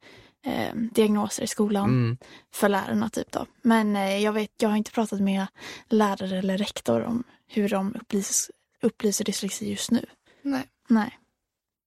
eh, 0.47 0.75
diagnoser 0.75 1.43
i 1.43 1.47
skolan 1.47 1.85
Mm. 1.91 2.17
för 2.55 2.69
lärarna. 2.69 3.09
typ 3.09 3.33
då. 3.33 3.47
Men 3.63 3.97
eh, 3.97 4.19
jag, 4.19 4.33
vet, 4.33 4.51
jag 4.63 4.69
har 4.69 4.77
inte 4.77 4.91
pratat 4.91 5.21
med 5.21 5.47
lärare 5.89 6.39
eller 6.39 6.59
rektor 6.59 7.03
om 7.05 7.25
hur 7.47 7.69
de 7.69 7.95
upplyser, 8.01 8.55
upplyser 8.83 9.25
dyslexi 9.25 9.71
just 9.71 9.91
nu. 9.91 10.07
Nej. 10.43 10.65
Nej. 10.89 11.19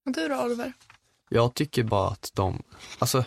Och 0.06 0.12
du 0.12 0.28
då 0.28 0.44
Oliver? 0.44 0.72
Jag 1.34 1.54
tycker 1.54 1.82
bara 1.82 2.08
att 2.08 2.30
de, 2.34 2.62
alltså 2.98 3.24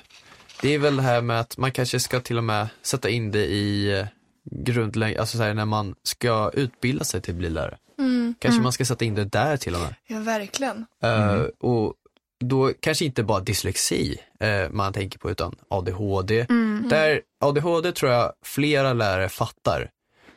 det 0.62 0.70
är 0.70 0.80
väl 0.80 0.96
det 0.96 1.02
här 1.02 1.22
med 1.22 1.40
att 1.40 1.58
man 1.58 1.72
kanske 1.72 2.00
ska 2.00 2.20
till 2.20 2.38
och 2.38 2.44
med 2.44 2.68
sätta 2.82 3.10
in 3.10 3.32
det 3.32 3.46
i 3.46 4.00
eh, 4.00 4.06
grundläggande, 4.52 5.20
alltså 5.20 5.38
så 5.38 5.44
här, 5.44 5.54
när 5.54 5.66
man 5.66 5.96
ska 6.04 6.52
utbilda 6.54 7.04
sig 7.04 7.22
till 7.22 7.34
att 7.34 7.38
bli 7.38 7.50
lärare. 7.50 7.78
Mm. 8.00 8.36
Kanske 8.40 8.56
Mm. 8.56 8.64
man 8.64 8.72
ska 8.72 8.86
sätta 8.86 9.06
in 9.06 9.16
det 9.16 9.26
där 9.26 9.58
till 9.58 9.76
och 9.76 9.82
med. 9.82 9.96
Ja, 10.08 10.20
verkligen. 10.20 10.86
Eh, 11.04 11.42
och 11.60 11.94
då 12.40 12.72
kanske 12.80 13.06
inte 13.06 13.24
bara 13.24 13.40
dyslexi 13.40 14.18
eh, 14.40 14.70
man 14.72 14.94
tänker 14.94 15.20
på 15.20 15.32
utan 15.32 15.56
ADHD. 15.70 16.46
Mm. 16.50 16.88
Där 16.90 17.22
ADHD 17.40 17.92
tror 17.92 18.12
jag 18.12 18.34
flera 18.44 18.94
lärare 18.94 19.30
fattar. 19.30 19.90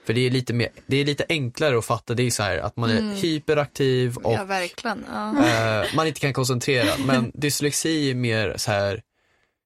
För 0.09 0.13
det 0.15 0.21
är 0.27 0.31
lite, 0.31 0.53
mer, 0.55 0.69
det 0.87 0.97
är 0.97 1.05
lite 1.05 1.25
enklare 1.29 1.79
att 1.79 1.85
fatta, 1.85 2.15
det 2.15 2.23
är 2.23 2.31
så 2.31 2.43
här 2.43 2.59
att 2.59 2.77
man 2.77 2.91
är 2.91 2.99
Mm. 2.99 3.15
hyperaktiv 3.15 4.17
och 4.17 4.33
Ja, 4.33 4.45
verkligen. 4.45 5.05
Ja. 5.09 5.29
eh, 5.47 5.87
man 5.97 6.07
inte 6.07 6.21
kan 6.21 6.33
koncentrera. 6.33 6.91
Men 7.07 7.31
dyslexi 7.35 8.11
är 8.11 8.15
mer 8.15 8.55
så 8.57 8.71
här 8.71 9.03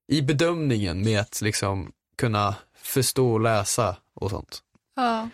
i 0.08 0.22
bedömningen 0.22 1.04
med 1.04 1.20
att 1.20 1.40
liksom 1.40 1.92
kunna 2.18 2.54
förstå 2.76 3.32
och 3.32 3.40
läsa 3.40 3.96
och 4.14 4.30
sånt. 4.30 4.62
Ja. 4.96 5.28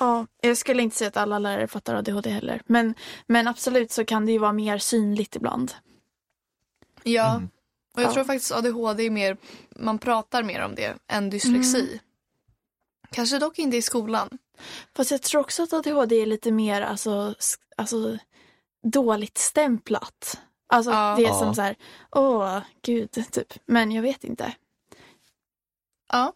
Ja, 0.00 0.26
jag 0.40 0.56
skulle 0.56 0.82
inte 0.82 0.96
säga 0.96 1.08
att 1.08 1.16
alla 1.16 1.38
lärare 1.38 1.68
fattar 1.68 1.94
ADHD 1.94 2.30
heller. 2.30 2.62
Men, 2.66 2.94
men 3.26 3.48
absolut 3.48 3.90
så 3.92 4.04
kan 4.04 4.26
det 4.26 4.32
ju 4.32 4.38
vara 4.38 4.52
mer 4.52 4.78
synligt 4.78 5.36
ibland. 5.36 5.72
ja. 7.02 7.30
Mm. 7.34 7.48
Och 7.94 8.02
jag 8.02 8.08
Ja. 8.10 8.14
tror 8.14 8.24
faktiskt 8.24 8.52
ADHD 8.52 9.06
är 9.06 9.10
mer, 9.10 9.36
man 9.76 9.98
pratar 9.98 10.42
mer 10.42 10.64
om 10.64 10.74
det 10.74 10.94
än 11.12 11.30
dyslexi. 11.30 12.00
Kanske 13.10 13.38
dock 13.38 13.58
inte 13.58 13.76
i 13.76 13.82
skolan. 13.82 14.28
Fast 14.96 15.10
jag 15.10 15.22
tror 15.22 15.40
också 15.40 15.62
att 15.62 15.72
ADHD 15.72 16.22
är 16.22 16.26
lite 16.26 16.52
mer 16.52 16.82
alltså, 16.82 17.34
alltså, 17.76 18.18
dåligt 18.82 19.38
stämplat. 19.38 20.40
Alltså 20.66 20.90
Ja. 20.90 21.14
det 21.18 21.24
är 21.24 21.32
som 21.32 21.54
så 21.54 21.62
här, 21.62 21.76
åh 22.10 22.60
gud, 22.82 23.10
typ. 23.30 23.54
Men 23.66 23.92
jag 23.92 24.02
vet 24.02 24.24
inte. 24.24 24.54
Ja. 26.12 26.32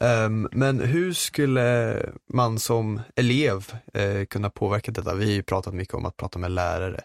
Ehm, 0.00 0.48
men 0.52 0.80
hur 0.80 1.12
skulle 1.12 1.96
man 2.26 2.58
som 2.58 3.00
elev 3.16 3.72
eh, 3.94 4.24
kunna 4.26 4.50
påverka 4.50 4.92
detta? 4.92 5.14
Vi 5.14 5.24
har 5.24 5.32
ju 5.32 5.42
pratat 5.42 5.74
mycket 5.74 5.94
om 5.94 6.06
att 6.06 6.16
prata 6.16 6.38
med 6.38 6.50
lärare. 6.50 7.00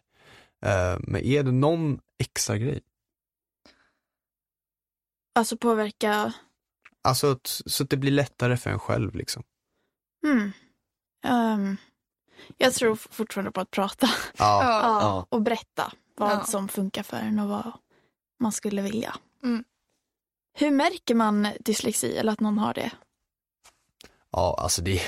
Ehm, 0.61 1.03
men 1.07 1.21
är 1.21 1.43
det 1.43 1.51
någon 1.51 1.99
extra 2.17 2.57
grej? 2.57 2.81
Alltså 5.35 5.57
påverka, 5.57 6.33
Alltså 7.07 7.31
att, 7.31 7.61
så 7.65 7.83
att 7.83 7.89
det 7.89 7.97
blir 7.97 8.11
lättare 8.11 8.57
för 8.57 8.69
en 8.69 8.79
själv 8.79 9.15
liksom. 9.15 9.43
hmm. 10.25 10.51
Ehm, 11.25 11.77
jag 12.57 12.73
tror 12.73 12.95
fortfarande 12.95 13.51
på 13.51 13.61
att 13.61 13.71
prata. 13.71 14.07
Ja, 14.37 14.63
Ja. 14.63 14.63
Ja, 14.81 14.99
Ja. 15.01 15.25
Och 15.29 15.41
berätta 15.41 15.93
vad 16.17 16.31
Ja. 16.31 16.43
som 16.43 16.67
funkar 16.67 17.03
för 17.03 17.17
en 17.17 17.39
och 17.39 17.49
vad 17.49 17.71
man 18.39 18.51
skulle 18.51 18.81
vilja. 18.81 19.15
Mm. 19.43 19.63
Hur 20.53 20.71
märker 20.71 21.15
man 21.15 21.47
dyslexi 21.59 22.17
eller 22.17 22.31
att 22.31 22.39
någon 22.39 22.57
har 22.57 22.73
det? 22.73 22.91
ja 24.31 24.55
alltså 24.59 24.81
det, 24.81 25.01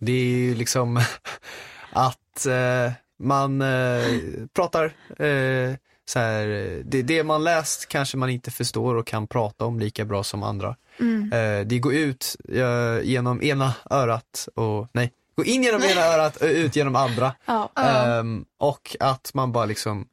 det 0.00 0.12
är 0.12 0.24
ju 0.36 0.54
liksom 0.54 0.96
att 1.92 2.46
eh, 2.46 2.92
man 3.18 3.62
eh, 3.62 4.04
pratar 4.52 4.84
eh, 5.24 5.76
så 6.06 6.18
här, 6.18 6.46
det, 6.84 7.02
det 7.02 7.24
man 7.24 7.44
läst 7.44 7.88
kanske 7.88 8.16
man 8.16 8.30
inte 8.30 8.50
förstår 8.50 8.94
och 8.94 9.06
kan 9.06 9.26
prata 9.26 9.64
om 9.64 9.80
lika 9.80 10.04
bra 10.04 10.24
som 10.24 10.42
andra. 10.42 10.76
Mm. 11.00 11.32
Eh, 11.32 11.66
det 11.66 11.78
går 11.78 11.94
ut 11.94 12.36
eh, 12.48 13.00
genom 13.02 13.42
ena 13.42 13.74
örat 13.90 14.48
och, 14.54 14.88
nej, 14.92 15.12
går 15.36 15.46
in 15.46 15.62
genom 15.62 15.82
ena 15.82 16.00
örat 16.00 16.36
och 16.36 16.46
ut 16.48 16.76
genom 16.76 16.96
andra. 16.96 17.34
Ja. 17.46 17.70
Ja. 17.74 17.82
Ehm, 18.18 18.44
och 18.58 18.96
att 19.00 19.30
man 19.34 19.52
bara 19.52 19.64
liksom, 19.64 20.08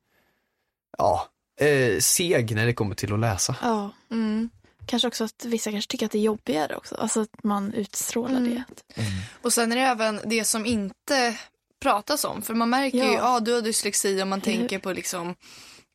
ja, 0.98 1.28
eh, 1.60 2.00
seg 2.00 2.56
när 2.56 2.66
det 2.66 2.74
kommer 2.74 2.96
till 2.96 3.14
att 3.14 3.20
läsa. 3.20 3.56
ja. 3.62 3.92
Mm. 4.12 4.50
Kanske 4.86 5.08
också 5.08 5.24
att 5.24 5.46
vissa 5.46 5.72
kanske 5.72 5.92
tycker 5.92 6.06
att 6.06 6.12
det 6.12 6.18
är 6.18 6.22
jobbigare 6.22 6.76
också. 6.76 6.96
Alltså 6.96 7.22
att 7.22 7.44
man 7.44 7.74
utstrålar 7.74 8.38
Mm. 8.38 8.54
det. 8.96 9.04
Och 9.42 9.54
sen 9.54 9.72
är 9.72 9.76
det 9.76 9.82
även 9.82 10.20
det 10.26 10.44
som 10.46 10.66
inte 10.66 11.38
pratas 11.82 12.24
om. 12.26 12.42
För 12.42 12.54
man 12.54 12.70
märker 12.70 12.98
ju, 12.98 13.04
Ja. 13.04 13.14
ja 13.14 13.40
du 13.40 13.54
har 13.54 13.62
dyslexi 13.62 14.22
och 14.24 14.28
man 14.28 14.42
tänker 14.42 14.80
på 14.80 14.94
liksom, 14.94 15.36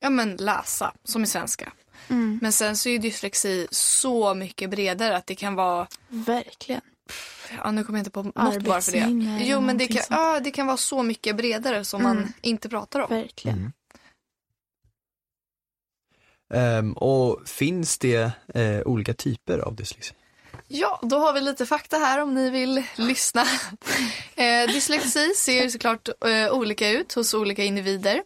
ja 0.01 0.11
men 0.11 0.37
läsa, 0.37 0.93
som 1.05 1.23
i 1.25 1.27
svenska. 1.27 1.73
Mm. 2.09 2.39
Men 2.43 2.53
sen 2.53 2.77
så 2.77 2.89
är 2.89 2.93
ju 2.93 2.99
dyslexi 2.99 3.67
så 3.71 4.35
mycket 4.35 4.71
bredare 4.71 5.17
att 5.17 5.27
det 5.27 5.35
kan 5.35 5.55
vara 5.55 5.87
Verkligen. 6.09 6.81
Ja, 7.59 7.71
nu 7.71 7.85
kommer 7.85 7.99
jag 7.99 8.01
inte 8.01 8.11
på 8.11 8.23
något 8.23 8.63
bara 8.63 8.81
för 8.81 8.93
det. 8.93 9.45
Jo, 9.45 9.61
men 9.61 9.79
det 9.79 9.87
kan, 9.87 10.03
ja, 10.11 10.41
det 10.41 10.51
kan 10.51 10.67
vara 10.67 10.77
så 10.77 11.03
mycket 11.03 11.37
bredare 11.37 11.85
som 11.85 12.01
Mm. 12.01 12.17
man 12.17 12.33
inte 12.41 12.69
pratar 12.69 13.01
om. 13.01 13.07
Verkligen. 13.11 13.59
Mm. 13.59 13.73
Ehm, 16.55 16.93
och 16.93 17.49
finns 17.49 17.99
det 17.99 18.31
eh, 18.55 18.81
olika 18.85 19.15
typer 19.15 19.59
av 19.59 19.75
dyslexi? 19.77 20.15
Ja, 20.69 21.01
då 21.03 21.19
har 21.19 21.33
vi 21.33 21.41
lite 21.41 21.67
fakta 21.67 21.99
här 21.99 22.23
om 22.23 22.35
ni 22.35 22.51
vill 22.51 22.85
lyssna. 22.97 23.45
Eh, 24.39 24.67
dyslexi 24.69 25.35
ser 25.35 25.69
såklart 25.69 26.09
eh, 26.09 26.53
olika 26.53 26.89
ut 26.91 27.13
hos 27.13 27.35
olika 27.35 27.65
individer. 27.65 28.23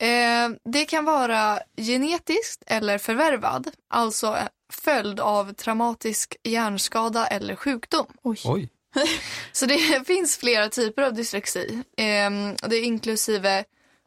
Eh, 0.00 0.50
det 0.64 0.84
kan 0.84 1.04
vara 1.04 1.60
genetiskt 1.76 2.62
eller 2.66 2.98
förvärvad, 2.98 3.70
alltså 3.88 4.38
följd 4.72 5.20
av 5.20 5.52
traumatisk 5.52 6.36
hjärnskada 6.44 7.26
eller 7.26 7.56
sjukdom. 7.56 8.06
Oj. 8.22 8.38
Oj. 8.44 8.68
Så 9.52 9.66
det 9.66 9.78
finns 10.06 10.36
flera 10.36 10.68
typer 10.68 11.02
av 11.02 11.14
dyslexi. 11.14 11.82
Eh, 11.96 12.30
det 12.68 12.76
är 12.76 12.82
inklusive 12.82 13.64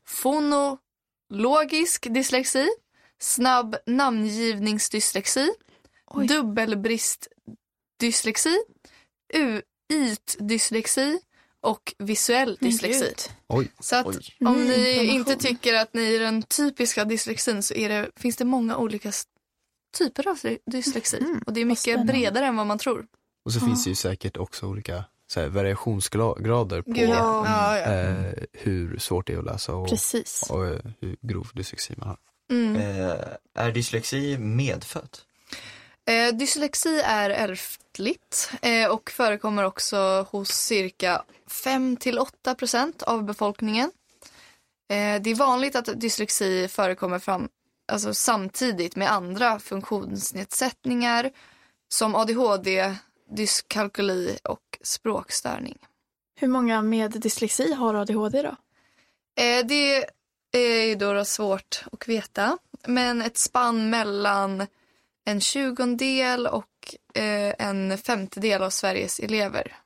fonologisk 0.08 2.14
dyslexi, 2.14 2.70
snabb 3.20 3.76
namngivningsdyslexi, 3.86 5.54
Oj. 6.08 6.28
dubbelbristdyslexi, 6.28 8.58
ytdyslexi 9.94 11.20
och 11.62 11.94
visuell 11.98 12.58
dyslexi. 12.62 13.14
Oj. 13.48 13.72
Så 13.80 13.96
att 13.96 14.06
Oj. 14.08 14.20
om 14.46 14.66
ni 14.68 14.90
information. 14.94 15.16
inte 15.16 15.36
tycker 15.36 15.74
att 15.74 15.94
ni 15.94 16.16
är 16.16 16.20
den 16.20 16.44
typiska 16.44 17.06
dyslexin 17.06 17.64
så 17.64 17.74
är 17.74 17.90
det, 17.90 18.10
finns 18.16 18.36
det 18.36 18.46
många 18.46 18.78
olika 18.78 19.12
typer 19.98 20.28
av 20.28 20.38
dy- 20.38 20.58
dyslexi. 20.66 21.18
Mm, 21.18 21.42
och 21.46 21.54
det 21.54 21.62
är 21.62 21.66
mycket 21.66 22.06
bredare 22.08 22.46
än 22.46 22.56
vad 22.58 22.68
man 22.68 22.78
tror. 22.78 23.06
Och 23.46 23.54
så 23.54 23.60
Ja. 23.62 23.66
finns 23.66 23.84
det 23.84 23.90
ju 23.90 23.96
säkert 23.96 24.38
också 24.38 24.66
olika 24.66 25.04
så 25.28 25.40
här, 25.40 25.48
variationsgrader 25.48 26.82
på 26.82 26.92
ja. 26.96 27.08
ja, 27.46 27.78
ja. 27.78 27.86
eh, 27.86 28.34
hur 28.54 28.98
svårt 29.00 29.28
det 29.28 29.34
är 29.34 29.38
att 29.40 29.46
läsa 29.46 29.74
och, 29.76 29.90
Precis. 29.90 30.44
och 30.50 30.66
eh, 30.68 30.80
hur 31.02 31.16
grov 31.22 31.48
dyslexi 31.54 31.94
man 31.98 32.08
har. 32.08 32.18
Mm. 32.52 32.76
Eh, 32.76 33.16
är 33.56 33.72
dyslexi 33.72 34.38
medfött? 34.38 35.26
Eh, 36.10 36.36
dyslexi 36.38 37.02
är 37.06 37.30
ärftligt 37.30 38.52
eh, 38.62 38.88
och 38.92 39.12
förekommer 39.12 39.64
också 39.64 40.28
hos 40.32 40.50
cirka 40.50 41.24
5-8 41.52 42.56
procent 42.56 43.02
av 43.02 43.24
befolkningen. 43.24 43.92
Eh, 44.90 45.22
det 45.22 45.30
är 45.30 45.36
vanligt 45.36 45.76
att 45.76 46.00
dyslexi 46.00 46.68
förekommer 46.68 47.20
fram, 47.20 47.50
alltså 47.92 48.14
samtidigt 48.14 48.96
med 48.96 49.12
andra 49.12 49.60
funktionsnedsättningar 49.60 51.32
som 51.90 52.16
ADHD, 52.16 52.96
dyskalkyli 53.36 54.38
och 54.44 54.80
språkstörning. 54.82 55.78
Hur 56.40 56.48
många 56.48 56.82
med 56.82 57.12
dyslexi 57.12 57.74
har 57.74 57.94
ADHD 57.94 58.42
då? 58.42 58.56
Eh, 59.44 59.66
det 59.66 60.06
är 60.52 60.86
ju 60.86 60.96
då 60.96 61.26
svårt 61.26 61.84
att 61.92 62.08
veta, 62.08 62.58
men 62.88 63.22
ett 63.22 63.38
spann 63.38 63.90
mellan 63.90 64.68
en 65.26 65.42
tjugondel 65.42 66.48
och 66.48 66.96
eh, 67.14 67.56
en 67.60 67.98
femtedel 67.98 68.64
av 68.64 68.70
Sveriges 68.70 69.20
elever 69.20 69.78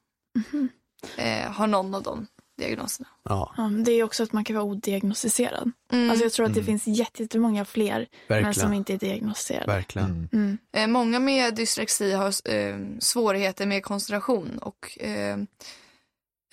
eh, 1.18 1.52
har 1.52 1.68
någon 1.68 1.96
av 1.96 2.04
de 2.04 2.28
diagnoserna. 2.58 3.08
Ja, 3.24 3.54
Ja, 3.58 3.70
men 3.70 3.84
det 3.84 3.92
är 3.92 4.04
också 4.04 4.24
att 4.24 4.34
man 4.34 4.44
kan 4.44 4.56
vara 4.56 4.66
odiagnostiserad. 4.66 5.72
Mm. 5.92 6.10
Alltså 6.10 6.26
jag 6.26 6.34
tror 6.34 6.46
att 6.46 6.54
det 6.54 6.60
Mm. 6.60 6.80
finns 6.80 6.98
jätte- 7.00 7.24
jättemånga 7.24 7.66
fler 7.66 8.08
men 8.28 8.44
som 8.44 8.46
verkligen. 8.46 8.74
inte 8.74 8.94
är 8.94 8.98
diagnostiserade. 8.98 9.66
Verkligen. 9.68 10.10
Mm. 10.10 10.30
Mm. 10.34 10.58
eh, 10.76 10.88
många 10.88 11.20
med 11.20 11.56
dyslexi 11.56 12.12
har 12.14 12.50
eh, 12.54 12.78
svårigheter 13.00 13.66
med 13.66 13.84
koncentration 13.84 14.58
och 14.58 14.98
eh, 15.02 15.38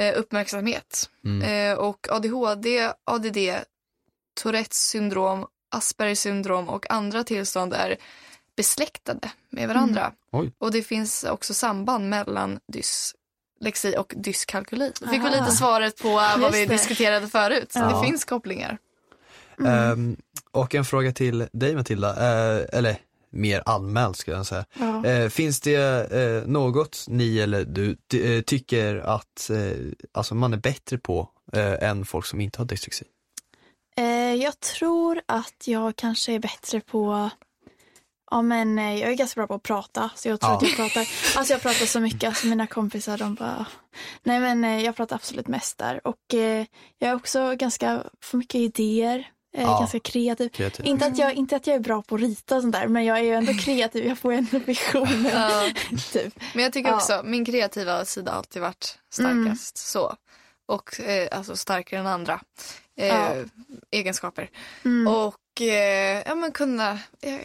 eh, 0.01 0.15
uppmärksamhet. 0.19 1.11
Mm. 1.25 1.43
Eh, 1.73 1.79
och 1.79 2.07
ADHD, 2.11 2.93
ADD, 3.05 3.39
Tourettes 4.43 4.89
syndrom, 4.89 5.47
Aspergers 5.75 6.19
syndrom 6.19 6.69
och 6.69 6.91
andra 6.91 7.25
tillstånd 7.25 7.73
är 7.75 7.97
besläktade 8.57 9.31
med 9.51 9.69
varandra. 9.69 10.13
Oj. 10.33 10.53
Och 10.59 10.73
det 10.73 10.83
finns 10.83 11.25
också 11.25 11.55
samband 11.55 12.09
mellan 12.09 12.61
dyslexi 13.63 13.95
och 13.99 14.13
dyskalkyli. 14.17 14.93
Då 15.01 15.07
fick 15.09 15.23
vi 15.23 15.27
Ah. 15.27 15.31
lite 15.31 15.51
svaret 15.51 15.97
på 16.03 16.09
vad 16.39 16.53
vi 16.53 16.67
det. 16.67 16.73
diskuterade 16.73 17.29
förut. 17.29 17.73
Så 17.73 17.79
Ja. 17.79 18.01
det 18.01 18.07
finns 18.07 18.25
kopplingar. 18.25 18.79
Mm. 19.59 19.73
Ehm, 19.93 20.17
och 20.51 20.75
en 20.75 20.85
fråga 20.85 21.13
till 21.13 21.49
dig 21.53 21.75
Matilda, 21.77 22.09
eh, 22.11 22.65
eller 22.79 22.97
mer 23.31 23.63
allmänt 23.67 24.17
skulle 24.17 24.37
jag 24.37 24.47
säga. 24.47 24.65
Ja. 24.79 25.07
Eh, 25.07 25.29
finns 25.29 25.61
det 25.61 26.11
eh, 26.13 26.49
något 26.49 27.05
ni 27.09 27.39
eller 27.39 27.65
du 27.65 27.97
ty- 28.11 28.43
tycker 28.43 28.97
att 28.97 29.51
alltså 30.13 30.35
man 30.35 30.53
är 30.53 30.57
bättre 30.57 30.99
på 30.99 31.29
än 31.81 32.05
folk 32.05 32.27
som 32.27 32.41
inte 32.41 32.59
har 32.59 32.65
dyslexi? 32.67 33.05
Jag 34.43 34.61
tror 34.61 35.21
att 35.29 35.63
jag 35.69 35.97
kanske 35.97 36.33
är 36.33 36.39
bättre 36.39 36.81
på 36.81 37.31
Ja 38.33 38.43
men 38.43 38.79
eh, 38.79 39.01
jag 39.01 39.11
är 39.11 39.15
ganska 39.15 39.39
bra 39.41 39.47
på 39.47 39.55
att 39.55 39.63
prata 39.63 40.11
så 40.17 40.29
jag 40.29 40.41
tror 40.41 40.51
Ja. 40.53 40.57
att 40.57 40.63
jag 40.63 40.77
pratar 40.77 41.01
Alltså 41.37 41.53
jag 41.55 41.63
pratar 41.63 41.87
så 41.87 42.01
mycket, 42.01 42.29
alltså 42.29 42.47
mina 42.47 42.67
kompisar 42.67 43.19
de 43.19 43.35
bara 43.35 43.67
Nej 44.23 44.41
men 44.41 44.65
eh, 44.65 44.85
jag 44.85 44.97
pratar 44.97 45.17
absolut 45.17 45.49
mest 45.49 45.79
där 45.79 46.07
och 46.07 46.35
eh, 46.35 46.67
jag 46.99 47.11
är 47.11 47.15
också 47.15 47.55
ganska, 47.57 48.03
får 48.23 48.39
mycket 48.39 48.55
idéer 48.55 49.19
eh, 49.57 49.63
Ja. 49.63 49.79
Ganska 49.79 50.01
kreativ 50.01 50.49
Kreativ. 50.49 50.87
inte 50.87 51.07
att, 51.07 51.19
jag, 51.19 51.35
inte 51.35 51.57
att 51.57 51.67
jag 51.67 51.77
är 51.77 51.81
bra 51.81 52.03
på 52.03 52.15
att 52.15 52.21
rita 52.21 52.57
och 52.57 52.63
sånt 52.63 52.73
där 52.75 52.89
men 52.89 53.05
jag 53.05 53.19
är 53.19 53.23
ju 53.23 53.35
ändå 53.35 53.53
kreativ, 53.65 54.07
jag 54.07 54.19
får 54.19 54.33
ju 54.33 54.39
ändå 54.39 54.59
visioner 54.59 55.31
Ja. 55.51 55.71
typ. 56.13 56.35
Men 56.55 56.63
jag 56.65 56.73
tycker 56.73 56.91
Ja. 56.91 56.97
också, 56.97 57.21
min 57.25 57.45
kreativa 57.45 58.05
sida 58.05 58.31
har 58.33 58.39
alltid 58.39 58.63
varit 58.63 58.99
starkast. 59.13 59.77
Så. 59.79 60.17
Och 60.69 61.01
eh, 61.01 61.29
alltså 61.39 61.57
starkare 61.57 62.01
än 62.01 62.07
andra 62.07 62.41
eh, 62.97 63.07
Ja. 63.07 63.35
egenskaper. 63.91 64.51
Mm. 64.85 65.15
Och 65.15 65.61
eh, 65.61 66.23
ja, 66.27 66.35
men 66.35 66.53
kunna, 66.53 66.91
eh, 67.21 67.39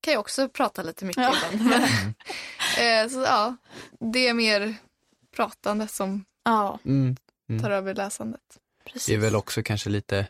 kan 0.00 0.12
jag 0.12 0.20
också 0.20 0.48
prata 0.48 0.82
lite 0.82 1.04
mycket 1.04 1.22
Ja. 1.22 1.34
ibland. 1.52 1.74
eh, 2.78 3.08
så 3.10 3.22
ja, 3.22 3.56
det 4.00 4.28
är 4.28 4.34
mer 4.34 4.74
pratandet 5.36 5.90
som 5.90 6.24
Ja, 6.44 6.78
Mm. 6.84 7.16
Mm. 7.50 7.62
Tar 7.62 7.70
över 7.70 7.94
läsandet. 7.94 8.40
precis. 8.84 9.06
Det 9.06 9.14
är 9.14 9.18
väl 9.18 9.36
också 9.36 9.62
kanske 9.62 9.90
lite 9.90 10.26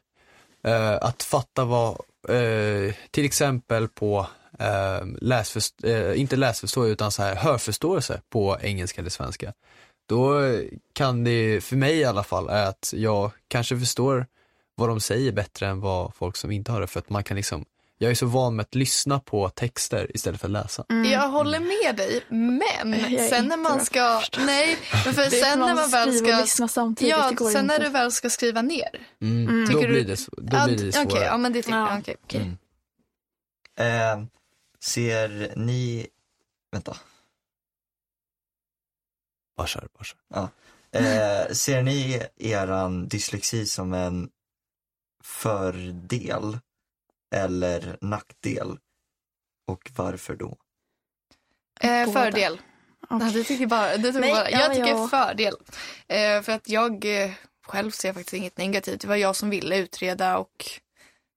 eh, 0.64 0.94
att 0.94 1.22
fatta 1.22 1.64
vad, 1.64 1.90
eh, 2.28 2.94
till 3.10 3.24
exempel 3.24 3.88
på 3.88 4.26
eh, 4.58 5.00
läsförst- 5.20 5.84
eh, 5.86 6.20
inte 6.20 6.36
läsförstå 6.36 6.86
utan 6.86 7.12
så 7.12 7.22
här 7.22 7.34
hörförståelse 7.36 8.20
på 8.28 8.58
engelska 8.60 9.00
eller 9.00 9.10
svenska. 9.10 9.52
Då 10.08 10.40
kan 10.92 11.24
det, 11.24 11.64
för 11.64 11.76
mig 11.76 11.96
i 11.98 12.04
alla 12.04 12.22
fall, 12.24 12.48
är 12.48 12.66
att 12.66 12.92
jag 12.96 13.30
kanske 13.48 13.78
förstår 13.78 14.26
vad 14.74 14.88
de 14.88 15.00
säger 15.00 15.32
bättre 15.32 15.66
än 15.66 15.80
vad 15.80 16.14
folk 16.14 16.36
som 16.36 16.50
inte 16.50 16.72
har 16.72 16.80
det 16.80 16.86
för 16.86 16.98
att 17.00 17.10
man 17.10 17.24
kan 17.24 17.36
liksom 17.36 17.64
jag 17.98 18.10
är 18.10 18.14
så 18.14 18.26
van 18.26 18.56
med 18.56 18.62
att 18.62 18.74
lyssna 18.74 19.20
på 19.20 19.48
texter 19.48 20.10
istället 20.16 20.40
för 20.40 20.48
att 20.48 20.52
läsa. 20.52 20.84
Mm. 20.90 21.12
Jag 21.12 21.28
håller 21.28 21.60
med 21.60 21.96
dig, 21.96 22.24
men 22.28 23.28
sen 23.28 23.46
när 23.48 23.56
man 23.56 23.84
ska, 23.84 24.22
nej, 24.38 24.78
men 25.04 25.14
för 25.14 25.30
sen 25.30 25.58
när 25.58 25.74
man 25.74 25.90
väl 25.90 26.14
ska, 26.18 26.40
lyssna 26.40 26.68
samtidigt, 26.68 27.10
ja, 27.10 27.32
sen 27.52 27.66
när 27.66 27.78
du 27.80 27.88
väl 27.88 28.12
ska 28.12 28.30
skriva 28.30 28.62
ner. 28.62 29.06
Mm. 29.22 29.48
Mm. 29.48 29.70
Då 29.72 29.78
blir 29.78 29.88
du- 29.88 30.04
det, 30.04 30.16
så- 30.16 30.30
då 30.36 30.56
Ja, 30.56 30.64
blir 30.66 30.76
det 30.76 30.88
Okej, 30.88 30.92
svårare. 31.10 31.24
ja 31.24 31.36
men 31.36 31.52
det 31.52 31.62
tycker 31.62 31.78
Ja. 31.78 32.00
jag. 32.06 32.16
Okej. 32.24 32.56
Mm. 33.76 34.18
Eh, 34.20 34.26
ser 34.80 35.52
ni, 35.56 36.06
vänta, 36.72 36.96
Bara 39.56 39.66
kör, 39.66 39.88
bara 39.94 40.04
kör. 40.04 40.48
eh, 40.92 41.52
ser 41.52 41.82
ni 41.82 42.22
eran 42.36 43.08
dyslexi 43.08 43.66
som 43.66 43.92
en 43.92 44.28
fördel 45.24 46.58
eller 47.34 47.98
nackdel? 48.00 48.78
Och 49.66 49.90
varför 49.96 50.36
då? 50.36 50.56
Eh, 51.80 52.12
fördel. 52.12 52.60
Nej, 53.10 53.32
du 53.32 53.44
tycker 53.44 53.66
bara, 53.66 53.96
du 53.96 54.02
tycker 54.02 54.20
Nej, 54.20 54.32
bara. 54.32 54.50
ja, 54.50 54.60
Jag 54.60 54.74
tycker 54.74 54.88
ja. 54.88 55.08
fördel. 55.08 55.54
Eh, 56.08 56.42
för 56.42 56.52
att 56.52 56.68
jag 56.68 57.22
eh, 57.24 57.30
själv 57.66 57.90
ser 57.90 58.12
faktiskt 58.12 58.34
inget 58.34 58.58
negativt. 58.58 59.00
Det 59.00 59.08
var 59.08 59.16
jag 59.16 59.36
som 59.36 59.50
ville 59.50 59.76
utreda 59.78 60.38
och 60.38 60.64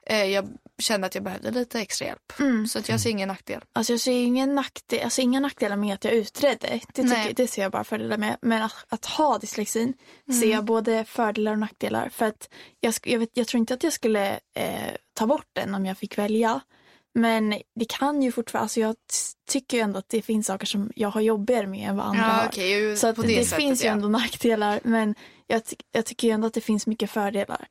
eh, 0.07 0.25
jag 0.25 0.47
kände 0.81 1.07
att 1.07 1.15
jag 1.15 1.23
behövde 1.23 1.51
lite 1.51 1.79
extra 1.79 2.07
hjälp. 2.07 2.39
Mm. 2.39 2.67
Så 2.67 2.79
att 2.79 2.89
jag 2.89 2.99
ser 2.99 3.09
ingen 3.09 3.27
nackdel. 3.27 3.61
Alltså 3.73 3.93
jag 3.93 3.99
ser 3.99 4.11
ingen 4.11 4.55
nackdel, 4.55 5.03
alltså 5.03 5.21
inga 5.21 5.39
nackdelar 5.39 5.75
med 5.77 5.93
att 5.93 6.03
jag 6.03 6.13
utredde. 6.13 6.79
Det, 6.93 7.01
tycker, 7.03 7.33
det 7.33 7.47
ser 7.47 7.61
jag 7.61 7.71
bara 7.71 7.83
fördelar 7.83 8.17
med. 8.17 8.37
Men 8.41 8.63
att, 8.63 8.85
att 8.89 9.05
ha 9.05 9.37
dyslexin 9.37 9.93
ser 10.27 10.33
Mm. 10.33 10.49
jag 10.49 10.65
både 10.65 11.05
fördelar 11.05 11.51
och 11.51 11.59
nackdelar. 11.59 12.09
För 12.09 12.25
att 12.25 12.49
jag, 12.79 12.93
jag, 13.03 13.19
vet, 13.19 13.29
jag 13.33 13.47
tror 13.47 13.59
inte 13.59 13.73
att 13.73 13.83
jag 13.83 13.93
skulle 13.93 14.39
eh, 14.55 14.91
ta 15.13 15.27
bort 15.27 15.47
den 15.53 15.75
om 15.75 15.85
jag 15.85 15.97
fick 15.97 16.17
välja. 16.17 16.59
Men 17.13 17.49
det 17.79 17.85
kan 17.89 18.21
ju 18.21 18.31
fortfarande, 18.31 18.63
alltså 18.63 18.79
jag 18.79 18.95
tycker 19.49 19.77
ju 19.77 19.83
ändå 19.83 19.99
att 19.99 20.09
det 20.09 20.21
finns 20.21 20.47
saker 20.47 20.65
som 20.65 20.91
jag 20.95 21.09
har 21.09 21.21
jobbigare 21.21 21.67
med 21.67 21.89
än 21.89 21.97
vad 21.97 22.05
andra 22.05 22.21
Ja, 22.21 22.27
har. 22.27 22.47
okej, 22.47 22.69
ju 22.71 22.97
Så 22.97 23.07
att 23.07 23.15
det, 23.15 23.21
det, 23.21 23.43
sättet, 23.43 23.55
finns 23.57 23.83
ju 23.83 23.87
ja. 23.87 23.93
ändå 23.93 24.07
nackdelar 24.07 24.79
men 24.83 25.15
jag, 25.47 25.65
ty- 25.65 25.75
jag 25.91 26.05
tycker 26.05 26.27
ju 26.27 26.33
ändå 26.33 26.47
att 26.47 26.53
det 26.53 26.61
finns 26.61 26.87
mycket 26.87 27.11
fördelar. 27.11 27.67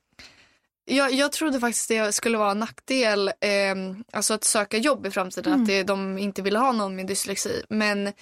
Jag, 0.91 1.13
jag 1.13 1.33
trodde 1.33 1.61
faktiskt 1.61 1.89
det 1.89 2.13
skulle 2.13 2.39
vara 2.39 2.51
en 2.51 2.59
nackdel, 2.59 3.29
eh, 3.29 3.75
alltså 4.13 4.35
att 4.35 4.45
söka 4.45 4.77
jobb 4.77 5.07
i 5.07 5.11
framtiden, 5.11 5.53
Mm. 5.53 5.63
att 5.63 5.69
det, 5.69 5.83
de 5.83 6.19
inte 6.19 6.43
ville 6.43 6.59
ha 6.59 6.73
någon 6.73 6.97
med 6.97 7.07
dyslexi. 7.07 7.63
Men 7.69 8.13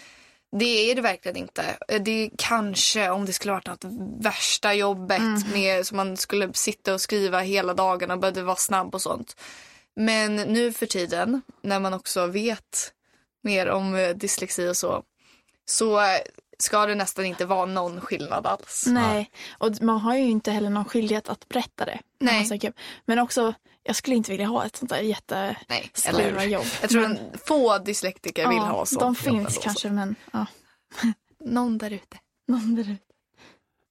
det 0.59 0.91
är 0.91 0.95
det 0.95 1.01
verkligen 1.03 1.37
inte. 1.37 1.79
Det 2.01 2.11
är 2.11 2.31
kanske 2.39 3.11
om 3.11 3.25
det 3.27 3.33
skulle 3.33 3.53
varit 3.53 3.67
något 3.67 3.85
värsta 4.25 4.75
jobbet 4.75 5.47
med 5.53 5.87
som 5.87 5.97
man 5.97 6.17
skulle 6.17 6.53
sitta 6.53 6.95
och 6.95 7.01
skriva 7.01 7.41
hela 7.41 7.75
dagarna 7.75 8.15
och 8.15 8.21
behövde 8.21 8.43
vara 8.43 8.57
snabb 8.57 8.95
och 8.95 9.03
sånt. 9.03 9.37
Men 9.97 10.37
nu 10.37 10.73
för 10.73 10.87
tiden, 10.87 11.43
när 11.63 11.81
man 11.81 11.95
också 11.95 12.27
vet 12.27 12.93
mer 13.43 13.69
om 13.69 13.95
eh, 13.95 14.09
dyslexi 14.11 14.69
och 14.69 14.77
så, 14.77 15.03
så 15.65 16.01
ska 16.59 16.87
det 16.87 16.95
nästan 16.95 17.25
inte 17.25 17.47
vara 17.47 17.67
någon 17.67 18.01
skillnad 18.01 18.47
alls. 18.47 18.85
Nej, 18.87 19.31
och 19.59 19.83
man 19.83 20.01
har 20.01 20.17
ju 20.17 20.25
inte 20.25 20.51
heller 20.51 20.71
någon 20.71 20.85
skyldighet 20.85 21.29
att 21.29 21.49
berätta 21.49 21.85
det. 21.85 21.99
Nej. 22.21 22.73
Men 23.05 23.19
också, 23.19 23.55
jag 23.83 23.97
skulle 23.97 24.17
inte 24.17 24.31
vilja 24.31 24.47
ha 24.47 24.65
ett 24.65 24.77
sånt 24.77 24.91
där 24.91 24.99
jätte 24.99 25.57
Nej, 25.69 25.91
eller 26.05 26.29
stora 26.29 26.41
hur? 26.41 26.51
jobb. 26.51 26.67
Jag 26.81 26.91
tror 26.91 27.05
en 27.05 27.19
få 27.45 27.79
dyslektiker 27.79 28.49
vill 28.49 28.59
ha 28.59 28.87
sånt. 28.87 29.01
De 29.01 29.15
finns 29.15 29.59
kanske, 29.63 29.91
men 29.91 30.15
ja. 30.33 30.47
Någon 31.45 31.79
där 31.79 31.91
ute. 31.91 32.19
Någon 32.49 32.75
där 32.75 32.83
ute. 32.83 33.05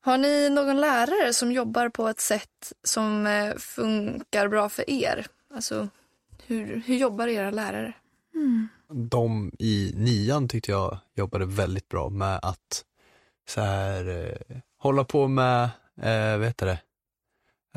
Har 0.01 0.17
ni 0.17 0.49
någon 0.49 0.81
lärare 0.81 1.33
som 1.33 1.51
jobbar 1.51 1.89
på 1.89 2.07
ett 2.07 2.19
sätt 2.19 2.73
som 2.83 3.27
eh, 3.27 3.55
funkar 3.55 4.47
bra 4.47 4.69
för 4.69 4.89
er? 4.89 5.27
Alltså, 5.53 5.89
hur, 6.45 6.83
hur 6.85 6.95
jobbar 6.95 7.27
era 7.27 7.51
lärare? 7.51 7.93
De 8.93 9.51
i 9.59 9.93
nian 9.95 10.47
tyckte 10.47 10.71
jag 10.71 10.97
jobbade 11.15 11.45
väldigt 11.45 11.89
bra 11.89 12.09
med 12.09 12.39
att 12.41 12.83
så 13.49 13.61
här, 13.61 14.07
eh, 14.49 14.57
hålla 14.77 15.03
på 15.03 15.27
med, 15.27 15.63
eh, 16.01 16.37
vad 16.37 16.45
heter 16.47 16.65
det, 16.65 16.79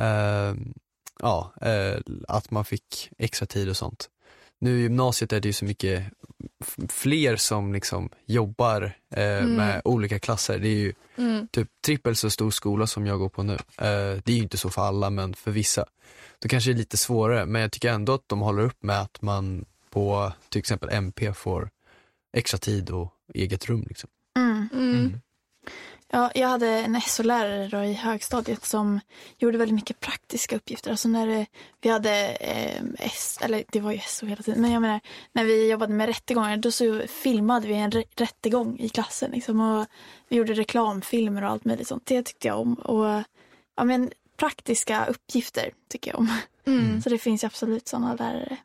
eh, 0.04 0.54
ja, 1.20 1.52
eh, 1.60 2.00
att 2.28 2.50
man 2.50 2.64
fick 2.64 3.10
extra 3.18 3.46
tid 3.46 3.68
och 3.68 3.76
sånt. 3.76 4.10
Nu 4.58 4.78
i 4.78 4.82
gymnasiet 4.82 5.32
är 5.32 5.40
det 5.40 5.48
ju 5.48 5.52
så 5.52 5.64
mycket 5.64 6.04
fler 6.88 7.36
som 7.36 7.72
liksom 7.72 8.10
jobbar 8.26 8.82
eh, 9.14 9.46
med 9.46 9.82
olika 9.84 10.18
klasser. 10.18 10.58
Det 10.58 10.68
är 10.68 10.74
ju 10.78 10.92
Mm. 11.16 11.48
typ 11.48 11.68
trippelt 11.84 12.18
så 12.18 12.30
stor 12.30 12.50
skola 12.50 12.86
som 12.86 13.06
jag 13.06 13.18
går 13.18 13.28
på 13.28 13.42
nu. 13.42 13.52
Eh, 13.54 13.58
det 14.24 14.28
är 14.28 14.32
ju 14.32 14.42
inte 14.42 14.58
så 14.58 14.70
för 14.70 14.82
alla 14.82 15.10
men 15.10 15.34
för 15.34 15.50
vissa. 15.50 15.84
Då 16.38 16.48
kanske 16.48 16.70
det 16.70 16.74
är 16.74 16.78
lite 16.78 16.96
svårare 16.96 17.46
men 17.46 17.62
jag 17.62 17.72
tycker 17.72 17.90
ändå 17.92 18.12
att 18.14 18.24
de 18.28 18.40
håller 18.40 18.62
upp 18.62 18.82
med 18.82 19.00
att 19.00 19.22
man 19.22 19.64
på 19.90 20.32
till 20.48 20.58
exempel 20.58 20.88
MP 20.92 21.32
får 21.34 21.70
extra 22.36 22.58
tid 22.58 22.90
och 22.90 23.14
eget 23.34 23.66
rum. 23.66 23.84
Liksom. 23.88 24.10
Mm. 24.36 24.68
Mm. 24.72 25.20
Ja, 26.12 26.30
jag 26.34 26.48
hade 26.48 26.68
en 26.68 27.00
SO-lärare 27.00 27.68
då 27.68 27.82
i 27.84 27.92
högstadiet 27.92 28.64
som 28.64 29.00
gjorde 29.38 29.58
väldigt 29.58 29.74
mycket 29.74 30.00
praktiska 30.00 30.56
uppgifter. 30.56 30.90
Alltså 30.90 31.08
när 31.08 31.26
det, 31.26 31.46
vi 31.80 31.88
hade 31.90 32.28
eh, 32.28 32.82
S, 32.98 33.38
eller 33.42 33.64
det 33.72 33.80
var 33.80 33.92
ju 33.92 33.98
SO 33.98 34.26
hela 34.26 34.42
tiden, 34.42 34.60
men 34.62 34.70
jag 34.72 34.82
menar 34.82 35.00
när 35.32 35.44
vi 35.44 35.70
jobbade 35.70 35.92
med 35.92 36.06
rättegångar 36.06 36.56
då 36.56 36.70
så 36.70 37.00
filmade 37.08 37.68
vi 37.68 37.74
en 37.74 37.90
rä- 37.90 38.04
rättegång 38.16 38.78
i 38.78 38.88
klassen 38.88 39.30
liksom, 39.30 39.60
och 39.60 39.86
vi 40.28 40.36
gjorde 40.36 40.54
reklamfilmer 40.54 41.44
och 41.44 41.50
allt 41.50 41.64
möjligt 41.64 41.88
sånt. 41.88 42.06
Det 42.06 42.22
tyckte 42.22 42.48
jag 42.48 42.60
om. 42.60 42.74
Och 42.74 43.22
ja, 43.76 43.84
men 43.84 44.10
praktiska 44.36 45.06
uppgifter 45.06 45.70
tycker 45.88 46.10
jag 46.10 46.18
om. 46.20 46.32
Mm. 46.66 47.02
Så 47.02 47.08
det 47.08 47.18
finns 47.18 47.44
ju 47.44 47.46
absolut 47.46 47.88
sådana 47.88 48.14
lärare. 48.14 48.56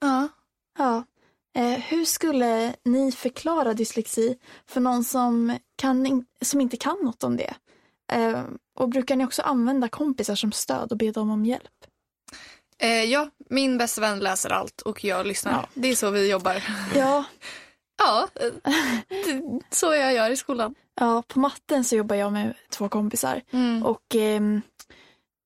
Ja. 0.00 0.28
Ja. 0.80 1.04
Eh, 1.58 1.78
hur 1.80 2.04
skulle 2.04 2.74
ni 2.84 3.12
förklara 3.12 3.74
dyslexi 3.74 4.38
för 4.66 4.80
någon 4.80 5.04
som, 5.04 5.58
kan, 5.76 6.24
som 6.42 6.60
inte 6.60 6.76
kan 6.76 6.96
något 7.02 7.24
om 7.24 7.36
det? 7.36 7.54
Eh, 8.12 8.42
och 8.78 8.88
brukar 8.88 9.16
ni 9.16 9.24
också 9.24 9.42
använda 9.42 9.88
kompisar 9.88 10.34
som 10.34 10.52
stöd 10.52 10.92
och 10.92 10.98
be 10.98 11.10
dem 11.10 11.30
om 11.30 11.44
hjälp? 11.44 11.70
Eh, 12.78 13.04
ja, 13.04 13.30
min 13.50 13.78
bästa 13.78 14.00
vän 14.00 14.18
läser 14.18 14.50
allt 14.50 14.80
och 14.80 15.04
jag 15.04 15.26
lyssnar. 15.26 15.52
Ja. 15.52 15.66
Det 15.74 15.88
är 15.88 15.94
så 15.96 16.10
vi 16.10 16.30
jobbar. 16.30 16.62
Ja, 16.94 17.24
Ja, 18.02 18.28
så 19.70 19.94
jag 19.94 20.14
gör 20.14 20.30
i 20.30 20.36
skolan. 20.36 20.74
ja, 21.00 21.22
på 21.28 21.38
matten 21.38 21.84
så 21.84 21.96
jobbar 21.96 22.16
jag 22.16 22.32
med 22.32 22.54
två 22.70 22.88
kompisar 22.88 23.42
Mm. 23.50 23.82
och 23.86 24.14
ehm, 24.14 24.62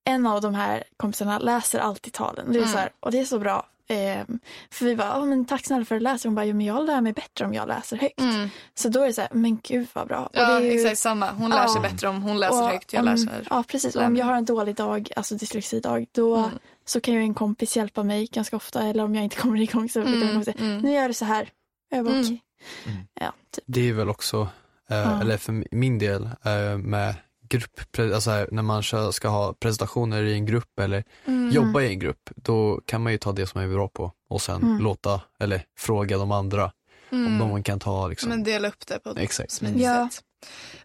en 0.05 0.27
av 0.27 0.41
de 0.41 0.55
här 0.55 0.85
kompisarna 0.97 1.39
läser 1.39 1.79
alltid 1.79 2.13
talen. 2.13 2.47
Det 2.53 2.59
är 2.59 2.63
Mm. 2.63 2.73
så 2.73 2.79
här, 2.79 2.93
och 3.01 3.11
det 3.11 3.19
är 3.19 3.25
så 3.25 3.39
bra. 3.39 3.67
Ehm, 3.89 4.39
för 4.71 4.85
vi 4.85 4.97
bara, 4.97 5.25
men 5.25 5.45
tack 5.45 5.67
snälla 5.67 5.85
för 5.85 5.95
att 5.95 6.01
du 6.01 6.05
läser. 6.05 6.29
Hon 6.29 6.35
bara, 6.35 6.47
men 6.47 6.61
jag 6.61 6.87
lär 6.87 7.01
mig 7.01 7.13
bättre 7.13 7.45
om 7.45 7.55
jag 7.55 7.69
läser 7.69 7.97
högt. 7.97 8.21
Mm. 8.21 8.49
Så 8.75 8.89
då 8.89 9.03
är 9.03 9.07
det 9.07 9.13
så 9.13 9.21
här, 9.21 9.31
men 9.33 9.59
gud 9.63 9.87
vad 9.93 10.09
bra. 10.09 10.31
Ja, 10.33 10.47
det 10.47 10.53
är 10.53 10.61
ju- 10.73 10.81
exakt 10.81 10.99
samma. 10.99 11.31
Hon 11.33 11.51
lär 11.51 11.67
sig 11.67 11.83
Ja. 11.83 11.89
bättre 11.91 12.09
om 12.09 12.23
hon 12.23 12.41
läser 12.41 12.63
Och 12.63 12.69
högt. 12.69 12.93
Jag 12.93 13.01
om, 13.01 13.07
läser. 13.07 13.47
Ja, 13.51 13.65
precis. 13.69 13.97
Om 13.97 14.17
jag 14.17 14.27
har 14.27 14.35
en 14.37 14.45
dålig 14.45 14.75
dag, 14.77 15.09
alltså 15.17 15.35
dyslexidag, 15.35 16.07
då 16.13 16.37
Mm. 16.37 16.51
så 16.85 17.01
kan 17.01 17.15
ju 17.15 17.21
en 17.21 17.35
kompis 17.35 17.77
hjälpa 17.77 18.03
mig 18.03 18.29
ganska 18.33 18.57
ofta. 18.57 18.83
Eller 18.83 19.05
om 19.05 19.15
jag 19.15 19.25
inte 19.25 19.37
kommer 19.37 19.61
igång 19.61 19.89
så 19.89 20.01
brukar 20.03 20.31
Mm, 20.31 20.45
säga, 20.45 20.57
mm. 20.59 20.79
nu 20.79 20.93
gör 20.93 21.09
du 21.09 21.15
så 21.15 21.25
här. 21.25 21.49
Jag 21.91 22.05
bara, 22.05 22.15
Mm. 22.15 22.25
okej. 22.27 22.43
Mm. 22.87 22.99
Ja, 23.21 23.33
typ. 23.55 23.65
Det 23.67 23.89
är 23.89 23.93
väl 23.93 24.09
också, 24.09 24.49
eh, 24.91 24.97
Ja. 24.97 25.21
eller 25.21 25.37
för 25.37 25.65
min 25.77 25.99
del, 25.99 26.25
eh, 26.25 26.79
med 26.79 27.15
grupp, 27.49 27.99
alltså 27.99 28.31
här, 28.31 28.49
när 28.53 28.63
man 28.63 28.83
ska 29.13 29.29
ha 29.29 29.53
presentationer 29.53 30.23
i 30.23 30.33
en 30.35 30.47
grupp 30.47 30.79
eller 30.79 31.05
Mm. 31.25 31.51
jobba 31.51 31.83
i 31.83 31.89
en 31.89 31.99
grupp, 31.99 32.31
då 32.37 32.81
kan 32.87 33.03
man 33.03 33.13
ju 33.13 33.19
ta 33.19 33.33
det 33.33 33.47
som 33.47 33.61
man 33.61 33.71
är 33.71 33.75
bra 33.75 33.89
på 33.89 34.13
och 34.31 34.43
sen 34.43 34.63
Mm. 34.63 34.79
låta, 34.83 35.21
eller 35.41 35.65
fråga 35.79 36.19
de 36.19 36.33
andra 36.33 36.73
om 37.11 37.27
Mm. 37.27 37.39
de 37.39 37.63
kan 37.63 37.81
ta 37.81 38.09
liksom. 38.09 38.29
Men 38.29 38.45
dela 38.45 38.69
upp 38.69 38.87
det 38.87 38.99
på 38.99 39.11
ett 39.11 39.19
Exakt. 39.19 39.51
smidigt 39.51 39.83
Ja. 39.83 40.09
sätt. 40.13 40.25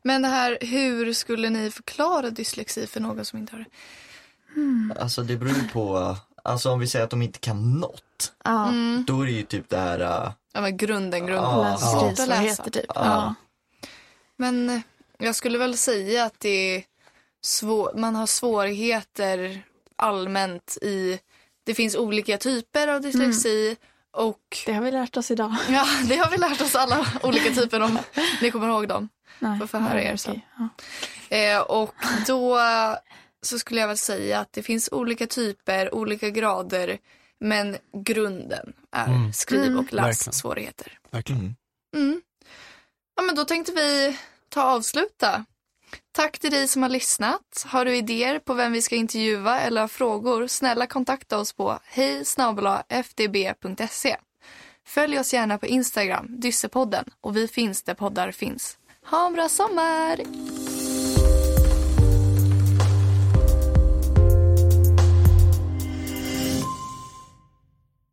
Men 0.04 0.22
det 0.22 0.28
här, 0.28 0.58
hur 0.62 1.14
skulle 1.14 1.50
ni 1.50 1.72
förklara 1.72 2.30
dyslexi 2.30 2.88
för 2.88 3.00
någon 3.00 3.26
som 3.26 3.40
inte 3.40 3.56
har 3.56 3.60
det? 3.60 5.02
Alltså 5.02 5.24
det 5.24 5.36
beror 5.38 5.52
ju 5.54 5.68
på, 5.68 6.16
alltså 6.44 6.72
om 6.72 6.80
vi 6.80 6.88
säger 6.88 7.06
att 7.06 7.12
de 7.12 7.22
inte 7.22 7.40
kan 7.40 7.80
något, 7.80 8.34
Mm. 8.46 9.04
då 9.08 9.22
är 9.22 9.26
det 9.26 9.32
ju 9.32 9.44
typ 9.44 9.70
det 9.70 9.78
här, 9.78 10.00
äh, 10.00 10.32
Ja, 10.54 10.62
men 10.62 10.78
grunden, 10.78 11.20
grunden. 11.28 11.44
Ja. 11.52 11.64
läs 11.64 11.84
och 11.84 11.90
Svårt 12.02 12.20
att 12.20 12.28
läsa. 12.28 12.64
typ. 12.64 12.86
Ja. 12.96 13.34
Men 14.38 14.82
jag 15.20 15.36
skulle 15.36 15.58
väl 15.58 15.78
säga 15.78 16.24
att 16.26 16.40
det 16.40 16.76
är 16.76 16.84
svår, 17.44 17.92
man 17.96 18.16
har 18.16 18.28
svårigheter 18.28 19.62
allmänt 19.96 20.78
i, 20.82 21.20
det 21.64 21.74
finns 21.74 21.96
olika 21.96 22.38
typer 22.38 22.88
av 22.88 23.02
dyslexi 23.02 23.78
och 24.12 24.58
Det 24.66 24.74
har 24.74 24.82
vi 24.82 24.92
lärt 24.92 25.18
oss 25.18 25.32
idag. 25.32 25.56
ja, 25.70 25.88
det 26.10 26.16
har 26.16 26.32
vi 26.32 26.38
lärt 26.38 26.62
oss 26.62 26.76
alla 26.76 27.06
olika 27.24 27.52
typer 27.54 27.80
om 27.82 28.00
ni 28.42 28.52
kommer 28.52 28.68
ihåg 28.68 28.88
dem. 28.88 29.10
Nej. 29.40 29.60
Får 29.60 29.68
förhöra 29.68 30.02
er 30.02 30.06
okej. 30.06 30.18
sen. 30.18 30.42
Ja. 30.58 30.70
Eh, 31.38 31.60
och 31.62 31.96
då 32.28 32.58
så 33.42 33.60
skulle 33.60 33.82
jag 33.82 33.88
väl 33.88 33.98
säga 33.98 34.40
att 34.40 34.54
det 34.54 34.64
finns 34.64 34.90
olika 34.92 35.28
typer, 35.28 35.96
olika 35.96 36.30
grader, 36.30 36.98
men 37.40 37.78
grunden 38.06 38.74
är 38.92 39.06
Mm. 39.08 39.34
skriv 39.34 39.64
Mm. 39.64 39.80
och 39.80 39.94
lässvårigheter. 39.94 41.00
Verkligen. 41.12 41.42
mm. 41.42 41.56
Mm. 41.96 42.22
Ja, 43.16 43.22
men 43.24 43.36
då 43.36 43.46
tänkte 43.46 43.72
vi 43.72 44.18
ta 44.50 44.64
och 44.64 44.70
avsluta. 44.70 45.46
Tack 46.12 46.40
till 46.40 46.52
dig 46.52 46.68
som 46.68 46.82
har 46.82 46.90
lyssnat. 46.90 47.66
Har 47.66 47.86
du 47.86 47.96
idéer 47.96 48.40
på 48.40 48.54
vem 48.54 48.72
vi 48.72 48.82
ska 48.82 48.96
intervjua 48.96 49.60
eller 49.60 49.82
har 49.82 49.88
frågor, 49.88 50.48
snälla 50.48 50.88
kontakta 50.88 51.38
oss 51.38 51.54
på 51.54 51.80
hej 51.84 52.24
fdb.se. 52.90 54.18
Följ 54.88 55.20
oss 55.20 55.34
gärna 55.34 55.58
på 55.58 55.66
Instagram, 55.66 56.26
Dyssepodden, 56.30 57.06
och 57.22 57.38
vi 57.38 57.48
finns 57.48 57.84
där 57.84 57.94
poddar 57.94 58.32
finns. 58.32 58.78
Ha 59.06 59.28
en 59.28 59.34
bra 59.34 59.50
sommar! 59.50 60.20